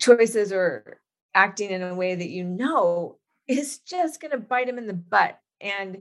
choices 0.00 0.52
or 0.52 1.00
acting 1.32 1.70
in 1.70 1.82
a 1.82 1.94
way 1.94 2.16
that 2.16 2.28
you 2.28 2.42
know 2.42 3.18
is 3.46 3.78
just 3.78 4.20
going 4.20 4.32
to 4.32 4.38
bite 4.38 4.68
him 4.68 4.78
in 4.78 4.88
the 4.88 4.94
butt 4.94 5.38
and 5.60 5.98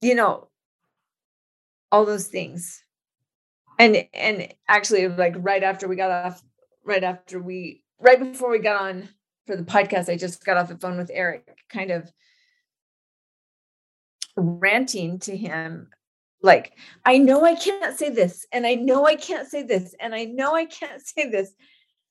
you 0.00 0.14
know 0.14 0.48
all 1.92 2.06
those 2.06 2.26
things 2.26 2.82
and 3.78 4.04
and 4.14 4.52
actually 4.68 5.08
like 5.08 5.34
right 5.38 5.62
after 5.62 5.88
we 5.88 5.96
got 5.96 6.10
off 6.10 6.42
right 6.84 7.04
after 7.04 7.40
we 7.40 7.82
right 8.00 8.18
before 8.18 8.50
we 8.50 8.58
got 8.58 8.80
on 8.80 9.08
for 9.46 9.56
the 9.56 9.62
podcast 9.62 10.08
i 10.08 10.16
just 10.16 10.44
got 10.44 10.56
off 10.56 10.68
the 10.68 10.76
phone 10.76 10.96
with 10.96 11.10
eric 11.12 11.56
kind 11.68 11.90
of 11.90 12.10
ranting 14.36 15.18
to 15.18 15.36
him 15.36 15.88
like 16.42 16.72
i 17.04 17.18
know 17.18 17.44
i 17.44 17.54
can't 17.54 17.98
say 17.98 18.08
this 18.08 18.46
and 18.52 18.66
i 18.66 18.74
know 18.74 19.06
i 19.06 19.14
can't 19.14 19.48
say 19.48 19.62
this 19.62 19.94
and 20.00 20.14
i 20.14 20.24
know 20.24 20.54
i 20.54 20.64
can't 20.64 21.02
say 21.06 21.28
this 21.28 21.54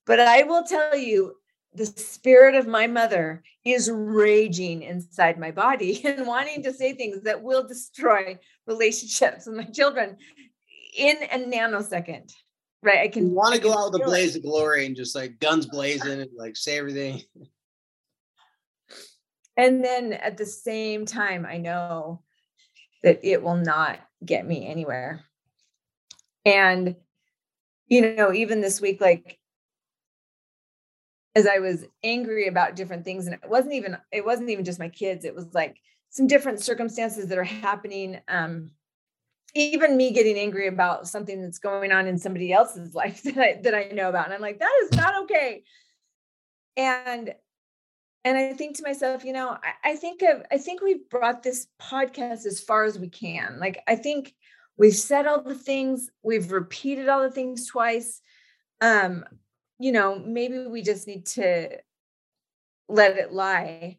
but 0.05 0.19
i 0.19 0.43
will 0.43 0.63
tell 0.63 0.95
you 0.95 1.33
the 1.73 1.85
spirit 1.85 2.53
of 2.53 2.67
my 2.67 2.85
mother 2.85 3.43
is 3.63 3.89
raging 3.89 4.81
inside 4.83 5.39
my 5.39 5.51
body 5.51 6.01
and 6.05 6.27
wanting 6.27 6.63
to 6.63 6.73
say 6.73 6.93
things 6.93 7.21
that 7.23 7.41
will 7.41 7.67
destroy 7.67 8.37
relationships 8.67 9.45
with 9.45 9.55
my 9.55 9.63
children 9.63 10.17
in 10.97 11.17
a 11.23 11.39
nanosecond. 11.39 12.33
Right. 12.83 12.99
I 12.99 13.07
can 13.09 13.29
you 13.29 13.35
want 13.35 13.53
to 13.53 13.61
go 13.61 13.71
out 13.73 13.91
with 13.91 14.01
a 14.01 14.05
blaze 14.05 14.35
it. 14.35 14.39
of 14.39 14.43
glory 14.43 14.85
and 14.87 14.95
just 14.95 15.15
like 15.15 15.39
guns 15.39 15.67
blazing 15.67 16.21
and 16.21 16.31
like 16.35 16.55
say 16.55 16.77
everything. 16.77 17.21
And 19.55 19.83
then 19.83 20.13
at 20.13 20.37
the 20.37 20.45
same 20.45 21.05
time, 21.05 21.45
I 21.45 21.57
know 21.57 22.23
that 23.03 23.19
it 23.23 23.43
will 23.43 23.57
not 23.57 23.99
get 24.25 24.47
me 24.47 24.65
anywhere. 24.65 25.23
And, 26.45 26.95
you 27.87 28.15
know, 28.15 28.33
even 28.33 28.61
this 28.61 28.81
week, 28.81 28.99
like 28.99 29.37
as 31.35 31.45
I 31.45 31.59
was 31.59 31.85
angry 32.03 32.47
about 32.47 32.75
different 32.75 33.05
things, 33.05 33.27
and 33.27 33.35
it 33.35 33.49
wasn't 33.49 33.73
even, 33.73 33.97
it 34.11 34.25
wasn't 34.25 34.49
even 34.49 34.65
just 34.65 34.79
my 34.79 34.89
kids, 34.89 35.23
it 35.23 35.35
was 35.35 35.53
like 35.53 35.77
some 36.09 36.27
different 36.27 36.59
circumstances 36.59 37.27
that 37.27 37.37
are 37.37 37.43
happening 37.43 38.19
um 38.27 38.71
even 39.53 39.97
me 39.97 40.11
getting 40.11 40.37
angry 40.37 40.67
about 40.67 41.07
something 41.07 41.41
that's 41.41 41.59
going 41.59 41.91
on 41.91 42.07
in 42.07 42.17
somebody 42.17 42.53
else's 42.53 42.95
life 42.95 43.23
that 43.23 43.37
I 43.37 43.59
that 43.63 43.75
I 43.75 43.89
know 43.93 44.09
about. 44.09 44.25
And 44.25 44.33
I'm 44.33 44.41
like, 44.41 44.59
that 44.59 44.81
is 44.83 44.97
not 44.97 45.23
okay. 45.23 45.63
And 46.77 47.33
and 48.23 48.37
I 48.37 48.53
think 48.53 48.77
to 48.77 48.83
myself, 48.83 49.25
you 49.25 49.33
know, 49.33 49.57
I, 49.63 49.91
I 49.91 49.95
think 49.95 50.21
of 50.21 50.43
I 50.51 50.57
think 50.57 50.81
we've 50.81 51.09
brought 51.09 51.43
this 51.43 51.67
podcast 51.81 52.45
as 52.45 52.59
far 52.59 52.85
as 52.85 52.99
we 52.99 53.09
can. 53.09 53.57
Like 53.59 53.81
I 53.87 53.95
think 53.95 54.33
we've 54.77 54.95
said 54.95 55.27
all 55.27 55.41
the 55.41 55.55
things, 55.55 56.09
we've 56.23 56.51
repeated 56.51 57.09
all 57.09 57.21
the 57.21 57.31
things 57.31 57.67
twice. 57.67 58.21
Um, 58.79 59.25
you 59.79 59.91
know, 59.91 60.19
maybe 60.19 60.65
we 60.67 60.81
just 60.81 61.07
need 61.07 61.25
to 61.27 61.69
let 62.87 63.17
it 63.17 63.31
lie. 63.31 63.97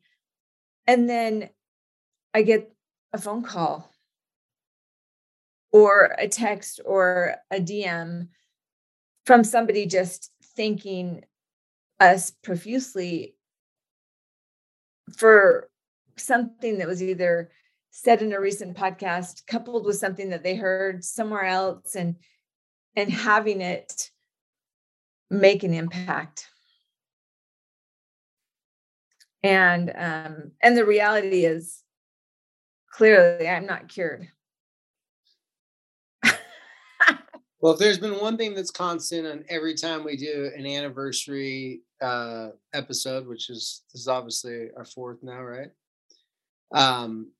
And 0.87 1.09
then 1.09 1.51
I 2.35 2.43
get 2.43 2.73
a 3.13 3.19
phone 3.19 3.43
call 3.43 3.92
or 5.73 6.15
a 6.19 6.29
text 6.29 6.81
or 6.85 7.35
a 7.51 7.59
DM 7.59 8.29
from 9.25 9.43
somebody 9.43 9.87
just 9.87 10.31
thanking 10.57 11.25
us 11.99 12.31
profusely 12.31 13.35
for 15.17 15.71
something 16.17 16.79
that 16.79 16.89
was 16.89 17.03
either 17.03 17.51
said 17.91 18.23
in 18.23 18.33
a 18.33 18.41
recent 18.41 18.77
podcast 18.77 19.47
coupled 19.47 19.85
with 19.85 19.97
something 19.97 20.31
that 20.31 20.43
they 20.43 20.55
heard 20.55 21.05
somewhere 21.05 21.45
else 21.45 21.95
and 21.95 22.17
and 22.95 23.11
having 23.11 23.63
it 23.63 24.11
make 25.31 25.63
an 25.63 25.73
impact. 25.73 26.47
And 29.43 29.93
um 29.97 30.53
and 30.63 30.77
the 30.77 30.85
reality 30.85 31.45
is 31.45 31.83
clearly 32.93 33.49
i'm 33.49 33.67
not 33.67 33.89
cured 33.89 34.29
Well, 37.63 37.75
if 37.75 37.79
there's 37.79 37.99
been 37.99 38.19
one 38.19 38.37
thing 38.37 38.55
that's 38.55 38.73
constant 38.73 39.25
on 39.25 39.45
every 39.49 39.75
time 39.75 40.03
we 40.03 40.17
do 40.17 40.51
an 40.57 40.67
anniversary 40.67 41.83
uh, 42.01 42.49
episode, 42.75 43.29
which 43.29 43.51
is 43.51 43.85
this 43.93 44.03
is 44.03 44.09
obviously 44.09 44.67
our 44.77 44.85
fourth 44.85 45.23
now, 45.23 45.41
right? 45.41 45.71
Um, 46.75 47.31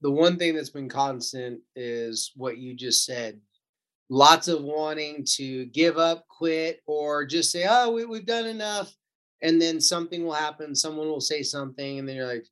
the 0.00 0.12
one 0.12 0.36
thing 0.38 0.54
that's 0.54 0.70
been 0.70 0.88
constant 0.88 1.60
is 1.74 2.30
what 2.36 2.58
you 2.58 2.74
just 2.74 3.04
said. 3.04 3.40
Lots 4.10 4.46
of 4.46 4.62
wanting 4.62 5.24
to 5.36 5.64
give 5.66 5.98
up, 5.98 6.28
quit, 6.28 6.80
or 6.86 7.26
just 7.26 7.50
say, 7.50 7.66
"Oh, 7.68 7.90
we, 7.90 8.04
we've 8.04 8.26
done 8.26 8.46
enough," 8.46 8.94
and 9.42 9.60
then 9.60 9.80
something 9.80 10.24
will 10.24 10.34
happen. 10.34 10.76
Someone 10.76 11.08
will 11.08 11.20
say 11.20 11.42
something, 11.42 11.98
and 11.98 12.08
then 12.08 12.14
you're 12.14 12.32
like, 12.32 12.46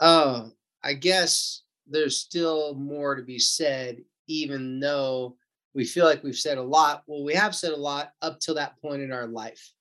"Oh, 0.00 0.50
I 0.82 0.94
guess 0.94 1.62
there's 1.86 2.16
still 2.16 2.74
more 2.74 3.14
to 3.14 3.22
be 3.22 3.38
said," 3.38 4.02
even 4.26 4.80
though 4.80 5.36
we 5.74 5.84
feel 5.84 6.04
like 6.04 6.22
we've 6.22 6.36
said 6.36 6.58
a 6.58 6.62
lot. 6.62 7.02
Well, 7.06 7.24
we 7.24 7.34
have 7.34 7.54
said 7.54 7.72
a 7.72 7.76
lot 7.76 8.12
up 8.20 8.40
till 8.40 8.54
that 8.56 8.80
point 8.80 9.02
in 9.02 9.12
our 9.12 9.26
life. 9.26 9.72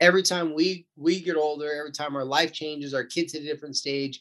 Every 0.00 0.22
time 0.22 0.54
we 0.54 0.86
we 0.96 1.20
get 1.20 1.36
older, 1.36 1.72
every 1.72 1.92
time 1.92 2.16
our 2.16 2.24
life 2.24 2.52
changes, 2.52 2.94
our 2.94 3.04
kids 3.04 3.34
at 3.34 3.42
a 3.42 3.44
different 3.44 3.76
stage, 3.76 4.20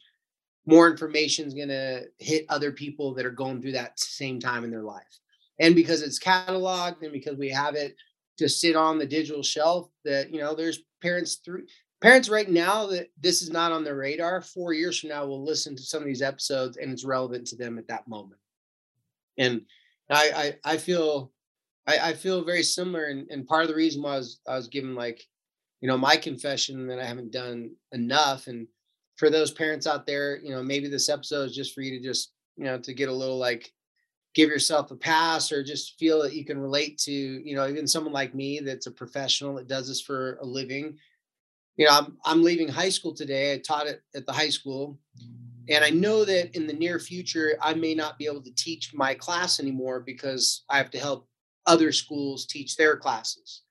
more 0.65 0.89
information 0.89 1.47
is 1.47 1.53
going 1.53 1.69
to 1.69 2.05
hit 2.17 2.45
other 2.49 2.71
people 2.71 3.13
that 3.13 3.25
are 3.25 3.31
going 3.31 3.61
through 3.61 3.71
that 3.73 3.99
same 3.99 4.39
time 4.39 4.63
in 4.63 4.71
their 4.71 4.83
life. 4.83 5.19
And 5.59 5.75
because 5.75 6.01
it's 6.01 6.19
cataloged 6.19 7.01
and 7.01 7.11
because 7.11 7.37
we 7.37 7.49
have 7.49 7.75
it 7.75 7.95
to 8.37 8.49
sit 8.49 8.75
on 8.75 8.97
the 8.97 9.05
digital 9.05 9.43
shelf, 9.43 9.89
that 10.05 10.33
you 10.33 10.39
know, 10.39 10.55
there's 10.55 10.79
parents 11.01 11.35
through 11.45 11.65
parents 12.01 12.29
right 12.29 12.49
now 12.49 12.87
that 12.87 13.07
this 13.19 13.41
is 13.41 13.49
not 13.49 13.71
on 13.71 13.83
their 13.83 13.97
radar. 13.97 14.41
Four 14.41 14.73
years 14.73 14.99
from 14.99 15.09
now, 15.09 15.25
will 15.25 15.43
listen 15.43 15.75
to 15.75 15.81
some 15.81 16.01
of 16.01 16.07
these 16.07 16.21
episodes 16.21 16.77
and 16.77 16.91
it's 16.91 17.05
relevant 17.05 17.47
to 17.47 17.55
them 17.55 17.77
at 17.77 17.87
that 17.87 18.07
moment. 18.07 18.39
And 19.37 19.61
I 20.09 20.55
I, 20.65 20.73
I 20.73 20.77
feel 20.77 21.31
I, 21.87 22.09
I 22.09 22.13
feel 22.13 22.43
very 22.43 22.63
similar, 22.63 23.05
and, 23.05 23.27
and 23.29 23.47
part 23.47 23.63
of 23.63 23.69
the 23.69 23.75
reason 23.75 24.01
why 24.01 24.13
I 24.13 24.17
was 24.17 24.39
I 24.47 24.55
was 24.55 24.67
given 24.67 24.95
like, 24.95 25.25
you 25.81 25.87
know, 25.87 25.97
my 25.97 26.17
confession 26.17 26.87
that 26.87 26.99
I 26.99 27.05
haven't 27.05 27.31
done 27.31 27.71
enough, 27.91 28.47
and 28.47 28.67
for 29.17 29.29
those 29.29 29.51
parents 29.51 29.87
out 29.87 30.05
there, 30.05 30.37
you 30.37 30.51
know, 30.51 30.63
maybe 30.63 30.87
this 30.87 31.09
episode 31.09 31.49
is 31.49 31.55
just 31.55 31.73
for 31.73 31.81
you 31.81 31.97
to 31.97 32.03
just 32.03 32.31
you 32.57 32.65
know 32.65 32.77
to 32.77 32.93
get 32.93 33.09
a 33.09 33.13
little 33.13 33.37
like 33.37 33.73
give 34.35 34.49
yourself 34.49 34.91
a 34.91 34.95
pass 34.95 35.51
or 35.51 35.63
just 35.63 35.97
feel 35.97 36.21
that 36.21 36.33
you 36.33 36.45
can 36.45 36.59
relate 36.59 36.97
to 36.99 37.11
you 37.11 37.55
know 37.55 37.67
even 37.67 37.87
someone 37.87 38.13
like 38.13 38.35
me 38.35 38.59
that's 38.59 38.85
a 38.85 38.91
professional 38.91 39.55
that 39.55 39.67
does 39.67 39.87
this 39.87 40.01
for 40.01 40.37
a 40.41 40.45
living. 40.45 40.97
You 41.77 41.85
know 41.85 41.91
i'm, 41.93 42.17
I'm 42.25 42.43
leaving 42.43 42.67
high 42.67 42.89
school 42.89 43.13
today. 43.13 43.53
I 43.53 43.57
taught 43.59 43.87
it 43.87 44.03
at 44.13 44.25
the 44.25 44.33
high 44.33 44.49
school 44.49 44.99
and 45.69 45.85
I 45.85 45.91
know 45.91 46.25
that 46.25 46.55
in 46.55 46.65
the 46.65 46.73
near 46.73 46.99
future, 46.99 47.55
I 47.61 47.75
may 47.75 47.93
not 47.93 48.17
be 48.17 48.25
able 48.25 48.41
to 48.41 48.55
teach 48.55 48.93
my 48.93 49.13
class 49.13 49.59
anymore 49.59 49.99
because 49.99 50.63
I 50.69 50.77
have 50.77 50.89
to 50.91 50.99
help 50.99 51.27
other 51.67 51.91
schools 51.91 52.47
teach 52.47 52.75
their 52.75 52.97
classes. 52.97 53.61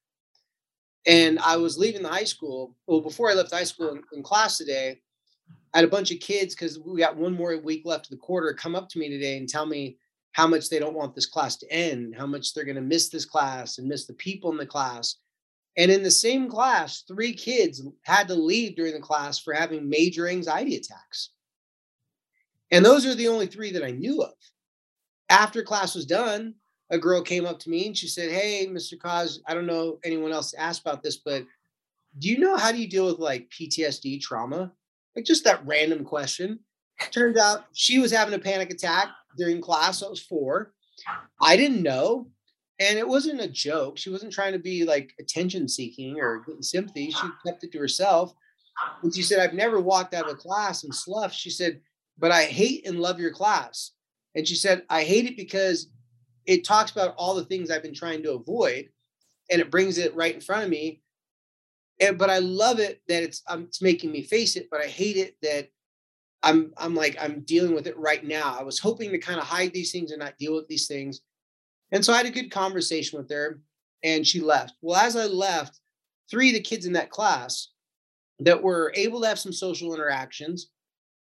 And 1.07 1.41
I 1.41 1.57
was 1.57 1.77
leaving 1.77 2.03
the 2.03 2.09
high 2.09 2.25
school. 2.25 2.77
Well, 2.87 3.01
before 3.01 3.31
I 3.31 3.35
left 3.35 3.53
high 3.53 3.65
school 3.65 3.91
in, 3.91 4.03
in 4.13 4.23
class 4.23 4.59
today, 4.59 5.01
I 5.75 5.79
had 5.79 5.85
a 5.85 5.91
bunch 5.91 6.13
of 6.13 6.21
kids 6.21 6.55
because 6.55 6.79
we 6.79 7.01
got 7.01 7.17
one 7.17 7.35
more 7.35 7.57
week 7.59 7.83
left 7.85 8.07
of 8.07 8.11
the 8.11 8.17
quarter 8.17 8.55
come 8.55 8.77
up 8.77 8.89
to 8.91 8.99
me 8.99 9.09
today 9.09 9.37
and 9.37 9.49
tell 9.49 9.67
me 9.67 9.99
how 10.33 10.47
much 10.47 10.69
they 10.69 10.79
don't 10.79 10.95
want 10.95 11.15
this 11.15 11.27
class 11.27 11.57
to 11.57 11.73
end, 11.73 12.15
how 12.17 12.27
much 12.27 12.55
they're 12.55 12.65
going 12.65 12.77
to 12.77 12.81
miss 12.81 13.09
this 13.09 13.25
class 13.25 13.79
and 13.79 13.89
miss 13.89 14.07
the 14.07 14.15
people 14.15 14.53
in 14.53 14.57
the 14.57 14.67
class. 14.67 15.17
And 15.77 15.91
in 15.91 16.03
the 16.03 16.11
same 16.11 16.49
class, 16.49 17.03
three 17.09 17.33
kids 17.33 17.83
had 18.03 18.29
to 18.29 18.35
leave 18.35 18.77
during 18.77 18.93
the 18.93 19.01
class 19.01 19.39
for 19.39 19.53
having 19.53 19.89
major 19.89 20.29
anxiety 20.29 20.77
attacks. 20.77 21.31
And 22.71 22.85
those 22.85 23.07
are 23.07 23.15
the 23.15 23.29
only 23.29 23.47
three 23.47 23.73
that 23.73 23.85
I 23.85 23.91
knew 23.91 24.23
of. 24.23 24.35
After 25.31 25.63
class 25.63 25.95
was 25.95 26.07
done, 26.07 26.55
a 26.91 26.99
girl 26.99 27.23
came 27.23 27.45
up 27.47 27.59
to 27.61 27.71
me 27.71 27.87
and 27.87 27.97
she 27.97 28.09
said, 28.09 28.31
Hey, 28.31 28.67
Mr. 28.67 28.99
Cos, 29.01 29.41
I 29.47 29.55
don't 29.55 29.67
know 29.67 29.99
anyone 30.05 30.33
else 30.33 30.55
asked 30.55 30.81
about 30.83 31.03
this, 31.03 31.17
but 31.17 31.45
do 32.19 32.29
you 32.29 32.39
know 32.39 32.57
how 32.57 32.73
do 32.73 32.79
you 32.79 32.89
deal 32.89 33.07
with 33.07 33.19
like 33.19 33.51
PTSD 33.51 34.21
trauma? 34.21 34.73
Like 35.15 35.25
just 35.25 35.45
that 35.45 35.67
random 35.67 36.05
question. 36.05 36.61
Turns 37.11 37.39
out 37.39 37.67
she 37.73 37.99
was 37.99 38.11
having 38.11 38.35
a 38.35 38.39
panic 38.39 38.71
attack 38.71 39.09
during 39.37 39.61
class. 39.61 40.03
I 40.03 40.09
was 40.09 40.21
four. 40.21 40.73
I 41.41 41.57
didn't 41.57 41.83
know. 41.83 42.29
And 42.81 42.99
it 42.99 43.07
wasn't 43.07 43.41
a 43.41 43.49
joke. 43.49 43.99
She 43.99 44.11
wasn't 44.11 44.33
trying 44.33 44.53
to 44.53 44.59
be 44.59 44.85
like 44.85 45.13
attention 45.19 45.69
seeking 45.69 46.19
or 46.21 46.45
getting 46.47 46.63
sympathy. 46.63 47.11
She 47.11 47.27
kept 47.47 47.65
it 47.65 47.73
to 47.73 47.79
herself. 47.79 48.33
And 49.03 49.15
she 49.15 49.23
said, 49.23 49.41
I've 49.41 49.55
never 49.55 49.81
walked 49.81 50.15
out 50.15 50.27
of 50.27 50.33
a 50.33 50.37
class 50.37 50.85
and 50.85 50.95
sloughed. 50.95 51.35
She 51.35 51.51
said, 51.51 51.81
but 52.19 52.33
I 52.33 52.45
hate 52.45 52.87
and 52.87 53.01
love 53.01 53.21
your 53.21 53.33
class. 53.33 53.93
And 54.35 54.47
she 54.47 54.55
said, 54.55 54.83
I 54.91 55.05
hate 55.05 55.27
it 55.27 55.37
because 55.37 55.89
it 56.47 56.65
talks 56.65 56.91
about 56.91 57.15
all 57.17 57.35
the 57.35 57.45
things 57.45 57.71
I've 57.71 57.83
been 57.83 57.95
trying 57.95 58.23
to 58.23 58.33
avoid 58.33 58.89
and 59.51 59.61
it 59.61 59.71
brings 59.71 59.99
it 59.99 60.15
right 60.15 60.35
in 60.35 60.41
front 60.41 60.65
of 60.65 60.71
me. 60.71 61.01
And 62.01 62.19
but 62.19 62.31
I 62.31 62.39
love 62.39 62.79
it 62.79 63.03
that 63.09 63.23
it's 63.23 63.43
um, 63.49 63.65
it's 63.65 63.83
making 63.83 64.13
me 64.13 64.23
face 64.23 64.57
it, 64.57 64.69
but 64.71 64.81
I 64.81 64.87
hate 64.87 65.17
it 65.17 65.37
that 65.43 65.69
I'm 66.43 66.73
I'm 66.77 66.95
like 66.95 67.17
I'm 67.21 67.41
dealing 67.41 67.75
with 67.75 67.87
it 67.87 67.99
right 67.99 68.25
now. 68.25 68.57
I 68.59 68.63
was 68.63 68.79
hoping 68.79 69.11
to 69.11 69.19
kind 69.19 69.41
of 69.41 69.47
hide 69.47 69.73
these 69.73 69.91
things 69.91 70.13
and 70.13 70.21
not 70.21 70.39
deal 70.39 70.55
with 70.55 70.69
these 70.69 70.87
things. 70.87 71.21
And 71.91 72.05
so 72.05 72.13
I 72.13 72.19
had 72.19 72.27
a 72.27 72.31
good 72.31 72.51
conversation 72.51 73.19
with 73.19 73.31
her 73.31 73.61
and 74.05 74.27
she 74.27 74.41
left. 74.41 74.75
Well, 74.81 75.01
as 75.01 75.17
I 75.17 75.27
left, 75.27 75.81
three 76.31 76.51
of 76.51 76.55
the 76.55 76.61
kids 76.61 76.87
in 76.87 76.93
that 76.93 77.11
class 77.11 77.69
that 78.41 78.63
were 78.63 78.93
able 78.95 79.21
to 79.23 79.29
have 79.29 79.39
some 79.39 79.53
social 79.53 79.95
interactions 79.95 80.71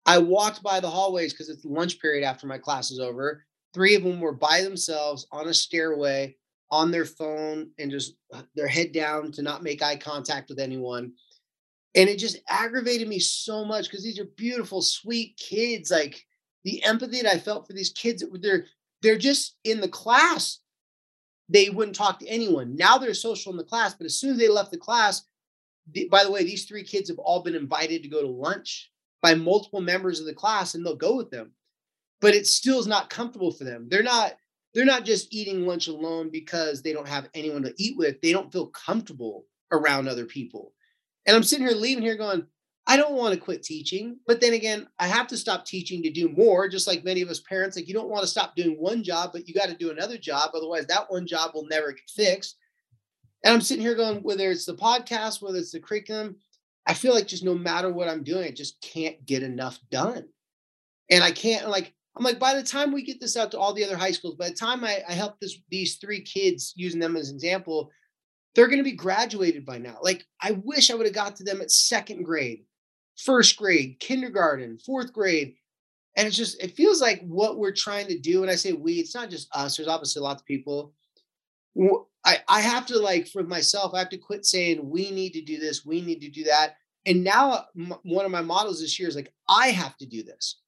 I 0.06 0.18
walked 0.18 0.64
by 0.64 0.80
the 0.80 0.90
hallways 0.90 1.34
because 1.34 1.50
it's 1.50 1.66
lunch 1.66 2.00
period 2.00 2.26
after 2.26 2.48
my 2.48 2.58
class 2.58 2.92
is 2.92 3.00
over. 3.00 3.46
Three 3.74 3.96
of 3.96 4.04
them 4.04 4.20
were 4.20 4.34
by 4.34 4.62
themselves 4.62 5.28
on 5.32 5.48
a 5.48 5.54
stairway 5.54 6.36
on 6.70 6.90
their 6.90 7.06
phone 7.06 7.70
and 7.78 7.92
just 7.92 8.16
uh, 8.34 8.42
their 8.56 8.68
head 8.68 8.94
down 8.94 9.32
to 9.34 9.42
not 9.42 9.64
make 9.64 9.84
eye 9.84 9.98
contact 9.98 10.50
with 10.50 10.60
anyone. 10.60 11.14
And 11.96 12.10
it 12.10 12.18
just 12.18 12.40
aggravated 12.48 13.08
me 13.08 13.20
so 13.20 13.66
much 13.66 13.90
because 13.90 14.04
these 14.04 14.20
are 14.20 14.28
beautiful, 14.38 14.82
sweet 14.82 15.38
kids. 15.38 15.92
Like 15.92 16.26
the 16.64 16.84
empathy 16.84 17.22
that 17.22 17.34
I 17.34 17.38
felt 17.38 17.68
for 17.68 17.74
these 17.74 17.92
kids, 17.92 18.24
they're 18.42 18.66
they're 19.02 19.18
just 19.18 19.58
in 19.66 19.82
the 19.82 19.90
class. 19.90 20.60
They 21.50 21.70
wouldn't 21.70 21.98
talk 21.98 22.20
to 22.20 22.28
anyone. 22.28 22.78
Now 22.78 22.98
they're 22.98 23.14
social 23.14 23.52
in 23.52 23.58
the 23.58 23.64
class, 23.66 23.94
but 23.94 24.06
as 24.06 24.18
soon 24.18 24.32
as 24.32 24.38
they 24.38 24.48
left 24.48 24.72
the 24.72 24.78
class, 24.78 25.24
by 26.10 26.24
the 26.24 26.32
way, 26.32 26.46
these 26.46 26.64
three 26.64 26.84
kids 26.84 27.10
have 27.10 27.20
all 27.20 27.44
been 27.44 27.56
invited 27.56 28.04
to 28.04 28.10
go 28.10 28.22
to 28.22 28.28
lunch 28.28 28.91
by 29.22 29.36
multiple 29.36 29.82
members 29.82 30.20
of 30.20 30.26
the 30.26 30.34
class 30.34 30.74
and 30.76 30.86
they'll 30.86 30.96
go 30.96 31.16
with 31.16 31.30
them. 31.30 31.52
But 32.20 32.36
it 32.36 32.48
still 32.48 32.80
is 32.80 32.88
not 32.88 33.10
comfortable 33.10 33.52
for 33.52 33.64
them. 33.64 33.88
They're 33.90 34.04
not 34.04 34.34
they're 34.74 34.86
not 34.86 35.06
just 35.06 35.34
eating 35.34 35.66
lunch 35.66 35.88
alone 35.88 36.30
because 36.32 36.82
they 36.82 36.94
don't 36.94 37.08
have 37.08 37.30
anyone 37.34 37.64
to 37.64 37.74
eat 37.78 37.98
with. 37.98 38.22
They 38.22 38.32
don't 38.32 38.52
feel 38.52 38.68
comfortable 38.68 39.46
around 39.72 40.08
other 40.08 40.26
people. 40.26 40.74
And 41.26 41.36
i'm 41.36 41.44
sitting 41.44 41.66
here 41.66 41.76
leaving 41.76 42.04
here 42.04 42.18
going 42.18 42.46
i 42.88 42.98
don't 42.98 43.14
want 43.14 43.34
to 43.34 43.40
quit 43.40 43.64
teaching. 43.64 44.18
But 44.28 44.42
then 44.42 44.54
again 44.54 44.88
i 45.00 45.08
have 45.08 45.28
to 45.28 45.38
stop 45.38 45.66
teaching 45.66 46.04
to 46.04 46.12
do 46.12 46.30
more 46.30 46.68
just 46.68 46.88
like 46.88 47.04
many 47.04 47.22
of 47.22 47.30
us 47.30 47.40
parents. 47.42 47.76
Like 47.76 47.88
you 47.88 47.94
don't 47.94 48.10
want 48.10 48.24
to 48.24 48.28
stop 48.28 48.56
doing 48.56 48.76
one 48.80 49.04
job 49.04 49.32
but 49.34 49.48
you 49.48 49.54
got 49.54 49.70
to 49.70 49.76
do 49.76 49.92
another 49.92 50.18
job 50.18 50.52
otherwise 50.54 50.86
that 50.88 51.12
one 51.12 51.28
job 51.28 51.52
will 51.54 51.68
never 51.68 51.92
get 51.92 52.10
fixed. 52.10 52.58
And 53.44 53.54
i'm 53.54 53.62
sitting 53.62 53.84
here 53.84 53.96
going 53.96 54.18
whether 54.22 54.52
it's 54.52 54.66
the 54.66 54.76
podcast 54.76 55.42
whether 55.42 55.58
it's 55.58 55.72
the 55.72 55.80
curriculum 55.80 56.36
I 56.88 56.94
feel 56.94 57.14
like 57.14 57.28
just 57.28 57.44
no 57.44 57.54
matter 57.54 57.92
what 57.92 58.08
I'm 58.08 58.24
doing, 58.24 58.46
I 58.46 58.52
just 58.52 58.82
can't 58.82 59.26
get 59.26 59.44
enough 59.44 59.80
done. 59.92 60.26
And 61.10 61.24
I 61.24 61.32
can't 61.32 61.70
like 61.70 61.94
I'm 62.16 62.24
like 62.24 62.40
by 62.40 62.56
the 62.56 62.64
time 62.64 62.92
we 62.92 63.04
get 63.04 63.20
this 63.20 63.38
out 63.38 63.52
to 63.52 63.60
all 63.60 63.74
the 63.74 63.84
other 63.84 63.98
high 63.98 64.12
schools, 64.12 64.36
by 64.36 64.50
the 64.50 64.56
time 64.56 64.84
I, 64.84 65.02
I 65.08 65.14
help 65.14 65.40
this 65.40 65.58
these 65.70 65.98
three 65.98 66.22
kids 66.22 66.74
using 66.76 67.00
them 67.00 67.16
as 67.16 67.30
an 67.30 67.36
example, 67.36 67.92
they're 68.56 68.68
going 68.68 68.80
to 68.80 68.84
be 68.84 68.92
graduated 68.92 69.66
by 69.66 69.78
now. 69.78 69.98
Like 70.02 70.26
I 70.42 70.60
wish 70.64 70.90
I 70.90 70.96
would 70.96 71.06
have 71.06 71.16
got 71.16 71.36
to 71.38 71.44
them 71.44 71.62
at 71.62 71.72
second 71.72 72.24
grade, 72.24 72.64
first 73.18 73.58
grade, 73.58 73.98
kindergarten, 74.00 74.78
fourth 74.80 75.14
grade. 75.14 75.56
And 76.18 76.28
it's 76.28 76.36
just, 76.36 76.62
it 76.62 76.76
feels 76.76 77.02
like 77.02 77.22
what 77.22 77.58
we're 77.58 77.72
trying 77.72 78.08
to 78.08 78.20
do. 78.20 78.42
And 78.42 78.52
I 78.52 78.56
say 78.56 78.74
we, 78.74 78.96
it's 78.96 79.16
not 79.16 79.30
just 79.30 79.48
us, 79.56 79.78
there's 79.78 79.88
obviously 79.88 80.22
lots 80.22 80.42
of 80.42 80.46
people. 80.46 80.94
I, 82.24 82.40
I 82.48 82.62
have 82.62 82.86
to 82.88 83.00
like 83.00 83.28
for 83.28 83.44
myself, 83.44 83.94
I 83.94 84.00
have 84.00 84.10
to 84.10 84.18
quit 84.18 84.46
saying 84.46 84.90
we 84.90 85.12
need 85.12 85.34
to 85.34 85.42
do 85.42 85.58
this, 85.58 85.86
we 85.86 86.02
need 86.02 86.22
to 86.22 86.30
do 86.30 86.44
that. 86.46 86.76
And 87.06 87.24
now 87.24 87.52
uh, 87.52 87.64
m- 87.78 87.96
one 88.04 88.26
of 88.26 88.32
my 88.32 88.42
models 88.42 88.82
this 88.82 89.00
year 89.00 89.10
is 89.10 89.16
like 89.16 89.34
I 89.50 89.70
have 89.70 89.98
to 89.98 90.06
do 90.06 90.24
this. 90.24 90.60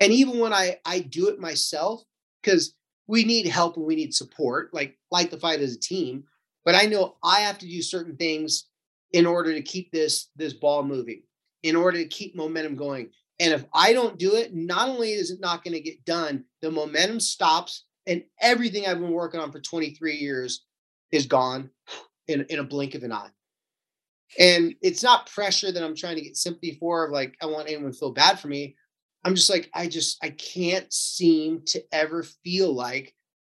And 0.00 0.12
even 0.12 0.38
when 0.38 0.52
I 0.52 0.78
I 0.84 1.00
do 1.00 1.28
it 1.28 1.38
myself, 1.38 2.02
because 2.42 2.74
we 3.06 3.24
need 3.24 3.46
help 3.46 3.76
and 3.76 3.84
we 3.84 3.96
need 3.96 4.14
support, 4.14 4.72
like 4.72 4.98
like 5.10 5.30
the 5.30 5.38
fight 5.38 5.60
as 5.60 5.74
a 5.74 5.80
team. 5.80 6.24
But 6.64 6.74
I 6.74 6.82
know 6.82 7.16
I 7.22 7.40
have 7.40 7.58
to 7.58 7.66
do 7.68 7.82
certain 7.82 8.16
things 8.16 8.66
in 9.12 9.26
order 9.26 9.52
to 9.52 9.62
keep 9.62 9.92
this 9.92 10.30
this 10.36 10.54
ball 10.54 10.82
moving, 10.82 11.22
in 11.62 11.76
order 11.76 11.98
to 11.98 12.08
keep 12.08 12.34
momentum 12.34 12.76
going. 12.76 13.10
And 13.38 13.52
if 13.52 13.64
I 13.74 13.92
don't 13.92 14.18
do 14.18 14.36
it, 14.36 14.54
not 14.54 14.88
only 14.88 15.12
is 15.12 15.30
it 15.30 15.40
not 15.40 15.64
going 15.64 15.74
to 15.74 15.80
get 15.80 16.04
done, 16.04 16.44
the 16.60 16.70
momentum 16.70 17.18
stops 17.18 17.84
and 18.06 18.22
everything 18.40 18.86
I've 18.86 19.00
been 19.00 19.10
working 19.10 19.40
on 19.40 19.50
for 19.50 19.60
23 19.60 20.16
years 20.16 20.64
is 21.12 21.26
gone 21.26 21.70
in, 22.26 22.44
in 22.48 22.58
a 22.58 22.64
blink 22.64 22.94
of 22.94 23.04
an 23.04 23.12
eye. 23.12 23.30
And 24.38 24.74
it's 24.80 25.02
not 25.02 25.30
pressure 25.30 25.70
that 25.70 25.84
I'm 25.84 25.94
trying 25.94 26.16
to 26.16 26.22
get 26.22 26.38
sympathy 26.38 26.76
for, 26.80 27.10
like, 27.12 27.36
I 27.42 27.46
want 27.46 27.68
anyone 27.68 27.92
to 27.92 27.98
feel 27.98 28.12
bad 28.12 28.40
for 28.40 28.48
me. 28.48 28.76
I'm 29.24 29.34
just 29.34 29.50
like, 29.50 29.70
I 29.74 29.86
just, 29.86 30.18
I 30.24 30.30
can't 30.30 30.90
seem 30.92 31.62
to 31.66 31.82
ever 31.92 32.22
feel 32.22 32.72
like 32.72 33.14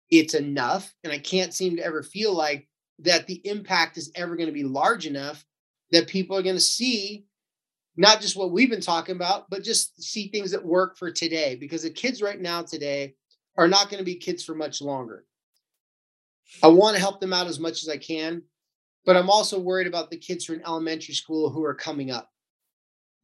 it's 0.09 0.35
enough. 0.35 0.93
And 1.03 1.11
I 1.11 1.17
can't 1.17 1.53
seem 1.53 1.75
to 1.77 1.83
ever 1.83 2.03
feel 2.03 2.33
like 2.33 2.67
that 2.99 3.27
the 3.27 3.41
impact 3.45 3.97
is 3.97 4.11
ever 4.15 4.35
going 4.35 4.47
to 4.47 4.53
be 4.53 4.63
large 4.63 5.05
enough 5.07 5.43
that 5.91 6.07
people 6.07 6.37
are 6.37 6.43
going 6.43 6.55
to 6.55 6.61
see 6.61 7.25
not 7.95 8.21
just 8.21 8.37
what 8.37 8.51
we've 8.51 8.69
been 8.69 8.79
talking 8.79 9.15
about, 9.15 9.49
but 9.49 9.63
just 9.63 10.01
see 10.01 10.27
things 10.27 10.51
that 10.51 10.63
work 10.63 10.97
for 10.97 11.11
today. 11.11 11.55
Because 11.55 11.83
the 11.83 11.89
kids 11.89 12.21
right 12.21 12.39
now 12.39 12.61
today 12.61 13.15
are 13.57 13.67
not 13.67 13.89
going 13.89 13.97
to 13.97 14.05
be 14.05 14.15
kids 14.15 14.45
for 14.45 14.53
much 14.53 14.81
longer. 14.81 15.25
I 16.63 16.67
want 16.67 16.95
to 16.95 17.01
help 17.01 17.19
them 17.19 17.33
out 17.33 17.47
as 17.47 17.59
much 17.59 17.83
as 17.83 17.89
I 17.89 17.97
can, 17.97 18.41
but 19.05 19.15
I'm 19.15 19.29
also 19.29 19.59
worried 19.59 19.87
about 19.87 20.09
the 20.09 20.17
kids 20.17 20.45
from 20.45 20.61
elementary 20.65 21.13
school 21.13 21.49
who 21.49 21.63
are 21.63 21.75
coming 21.75 22.11
up. 22.11 22.29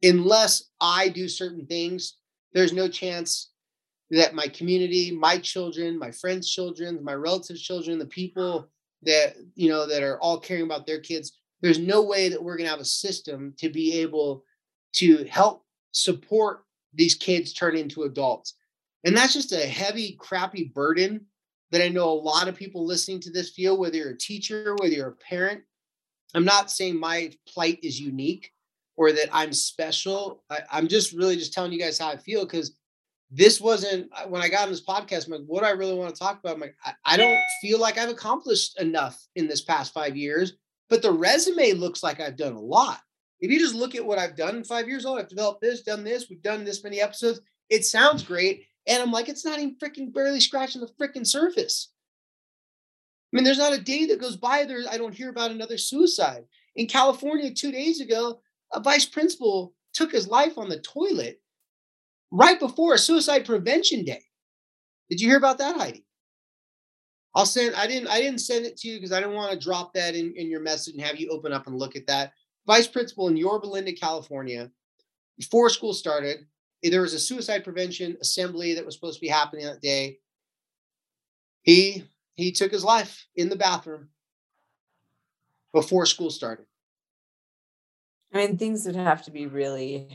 Unless 0.02 0.70
I 0.80 1.08
do 1.08 1.28
certain 1.28 1.66
things, 1.66 2.16
there's 2.52 2.72
no 2.72 2.88
chance 2.88 3.50
that 4.10 4.34
my 4.34 4.46
community, 4.48 5.10
my 5.10 5.38
children, 5.38 5.98
my 5.98 6.10
friends' 6.10 6.50
children, 6.50 7.02
my 7.02 7.14
relatives' 7.14 7.62
children, 7.62 7.98
the 7.98 8.06
people 8.06 8.68
that 9.02 9.36
you 9.54 9.68
know 9.68 9.86
that 9.86 10.02
are 10.02 10.20
all 10.20 10.38
caring 10.38 10.62
about 10.62 10.86
their 10.86 11.00
kids, 11.00 11.38
there's 11.60 11.78
no 11.78 12.02
way 12.02 12.28
that 12.28 12.42
we're 12.42 12.56
going 12.56 12.66
to 12.66 12.70
have 12.70 12.80
a 12.80 12.84
system 12.84 13.54
to 13.58 13.68
be 13.68 14.00
able 14.00 14.44
to 14.94 15.24
help 15.24 15.64
support 15.92 16.64
these 16.92 17.14
kids 17.14 17.52
turn 17.52 17.76
into 17.76 18.02
adults. 18.02 18.54
And 19.04 19.16
that's 19.16 19.32
just 19.32 19.52
a 19.52 19.66
heavy, 19.66 20.16
crappy 20.18 20.64
burden 20.74 21.26
that 21.70 21.82
I 21.82 21.88
know 21.88 22.08
a 22.08 22.14
lot 22.14 22.48
of 22.48 22.56
people 22.56 22.84
listening 22.84 23.20
to 23.20 23.30
this 23.30 23.50
feel, 23.50 23.76
whether 23.76 23.96
you're 23.96 24.10
a 24.10 24.18
teacher, 24.18 24.76
whether 24.78 24.94
you're 24.94 25.08
a 25.08 25.12
parent. 25.12 25.62
I'm 26.34 26.44
not 26.44 26.70
saying 26.70 26.98
my 26.98 27.32
plight 27.48 27.78
is 27.82 28.00
unique 28.00 28.52
or 28.96 29.12
that 29.12 29.28
I'm 29.32 29.52
special. 29.52 30.44
I, 30.50 30.60
am 30.72 30.88
just 30.88 31.12
really 31.12 31.36
just 31.36 31.52
telling 31.52 31.72
you 31.72 31.78
guys 31.78 31.98
how 31.98 32.08
I 32.08 32.16
feel 32.16 32.44
because 32.44 32.76
this 33.30 33.60
wasn't 33.60 34.10
when 34.28 34.42
I 34.42 34.48
got 34.48 34.64
on 34.64 34.70
this 34.70 34.84
podcast. 34.84 35.26
I'm 35.26 35.32
like, 35.32 35.46
what 35.46 35.64
I 35.64 35.70
really 35.70 35.94
want 35.94 36.14
to 36.14 36.18
talk 36.18 36.38
about. 36.38 36.54
I'm 36.54 36.60
like, 36.60 36.76
I, 36.84 36.92
I 37.04 37.16
don't 37.16 37.38
feel 37.60 37.80
like 37.80 37.98
I've 37.98 38.10
accomplished 38.10 38.80
enough 38.80 39.20
in 39.34 39.48
this 39.48 39.62
past 39.62 39.92
five 39.92 40.16
years, 40.16 40.54
but 40.88 41.02
the 41.02 41.12
resume 41.12 41.72
looks 41.72 42.02
like 42.02 42.20
I've 42.20 42.36
done 42.36 42.52
a 42.52 42.60
lot. 42.60 43.00
If 43.40 43.50
you 43.50 43.58
just 43.58 43.74
look 43.74 43.94
at 43.94 44.04
what 44.04 44.18
I've 44.18 44.36
done 44.36 44.56
in 44.56 44.64
five 44.64 44.88
years, 44.88 45.04
oh, 45.04 45.18
I've 45.18 45.28
developed 45.28 45.60
this, 45.60 45.82
done 45.82 46.04
this, 46.04 46.30
we've 46.30 46.42
done 46.42 46.64
this 46.64 46.84
many 46.84 47.00
episodes. 47.00 47.40
It 47.68 47.84
sounds 47.84 48.22
great. 48.22 48.64
And 48.86 49.02
I'm 49.02 49.12
like, 49.12 49.28
it's 49.28 49.44
not 49.44 49.58
even 49.58 49.76
freaking 49.76 50.12
barely 50.12 50.40
scratching 50.40 50.80
the 50.80 50.90
freaking 51.00 51.26
surface. 51.26 51.90
I 53.32 53.36
mean, 53.36 53.44
there's 53.44 53.58
not 53.58 53.72
a 53.72 53.80
day 53.80 54.06
that 54.06 54.20
goes 54.20 54.36
by 54.36 54.64
there 54.64 54.80
I 54.90 54.98
don't 54.98 55.14
hear 55.14 55.30
about 55.30 55.50
another 55.50 55.78
suicide. 55.78 56.44
In 56.76 56.86
California, 56.86 57.52
two 57.52 57.72
days 57.72 58.00
ago, 58.00 58.40
a 58.72 58.80
vice 58.80 59.06
principal 59.06 59.74
took 59.92 60.12
his 60.12 60.28
life 60.28 60.58
on 60.58 60.68
the 60.68 60.80
toilet 60.80 61.40
right 62.30 62.58
before 62.58 62.94
a 62.94 62.98
suicide 62.98 63.44
prevention 63.44 64.04
day. 64.04 64.22
Did 65.08 65.20
you 65.20 65.28
hear 65.28 65.38
about 65.38 65.58
that, 65.58 65.76
Heidi? 65.76 66.04
I'll 67.34 67.46
send. 67.46 67.74
I 67.74 67.86
didn't. 67.86 68.08
I 68.08 68.20
didn't 68.20 68.40
send 68.40 68.64
it 68.66 68.76
to 68.78 68.88
you 68.88 68.96
because 68.96 69.12
I 69.12 69.20
didn't 69.20 69.34
want 69.34 69.52
to 69.52 69.58
drop 69.58 69.92
that 69.94 70.14
in, 70.14 70.32
in 70.36 70.48
your 70.48 70.60
message 70.60 70.94
and 70.94 71.02
have 71.04 71.18
you 71.18 71.28
open 71.30 71.52
up 71.52 71.66
and 71.66 71.78
look 71.78 71.96
at 71.96 72.06
that. 72.06 72.32
Vice 72.66 72.86
principal 72.86 73.28
in 73.28 73.36
Yorba 73.36 73.66
Linda, 73.66 73.92
California, 73.92 74.70
before 75.36 75.68
school 75.68 75.92
started, 75.92 76.46
there 76.90 77.02
was 77.02 77.14
a 77.14 77.18
suicide 77.18 77.64
prevention 77.64 78.16
assembly 78.20 78.74
that 78.74 78.84
was 78.84 78.94
supposed 78.94 79.16
to 79.16 79.20
be 79.20 79.28
happening 79.28 79.64
that 79.66 79.80
day. 79.80 80.18
He 81.62 82.04
he 82.34 82.52
took 82.52 82.72
his 82.72 82.84
life 82.84 83.26
in 83.36 83.48
the 83.48 83.56
bathroom 83.56 84.08
before 85.72 86.06
school 86.06 86.30
started. 86.30 86.66
I 88.32 88.38
mean, 88.38 88.58
things 88.58 88.84
would 88.86 88.96
have 88.96 89.22
to 89.24 89.30
be 89.30 89.46
really. 89.46 90.08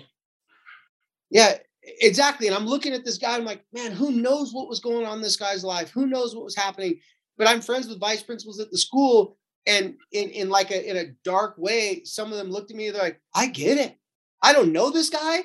Yeah, 1.30 1.58
exactly. 2.02 2.48
And 2.48 2.56
I'm 2.56 2.66
looking 2.66 2.94
at 2.94 3.06
this 3.06 3.18
guy. 3.18 3.36
I'm 3.36 3.46
like, 3.46 3.64
man, 3.72 3.92
who 3.92 4.12
knows 4.12 4.54
what 4.54 4.68
was 4.68 4.80
going 4.80 5.06
on 5.06 5.18
in 5.18 5.22
this 5.22 5.38
guy's 5.38 5.64
life? 5.64 5.90
Who 5.92 6.06
knows 6.06 6.36
what 6.36 6.44
was 6.44 6.56
happening? 6.56 7.00
But 7.38 7.48
I'm 7.48 7.62
friends 7.62 7.88
with 7.88 8.00
vice 8.00 8.22
principals 8.22 8.60
at 8.60 8.70
the 8.72 8.78
school, 8.78 9.38
and 9.66 9.96
in 10.12 10.30
in 10.30 10.50
like 10.50 10.72
a 10.72 10.90
in 10.90 10.98
a 10.98 11.14
dark 11.24 11.58
way, 11.58 12.02
some 12.04 12.32
of 12.32 12.38
them 12.38 12.52
looked 12.52 12.72
at 12.72 12.78
me. 12.78 12.90
They're 12.90 13.02
like, 13.02 13.22
I 13.34 13.48
get 13.48 13.78
it. 13.78 13.98
I 14.42 14.54
don't 14.54 14.74
know 14.74 14.90
this 14.90 15.10
guy, 15.10 15.44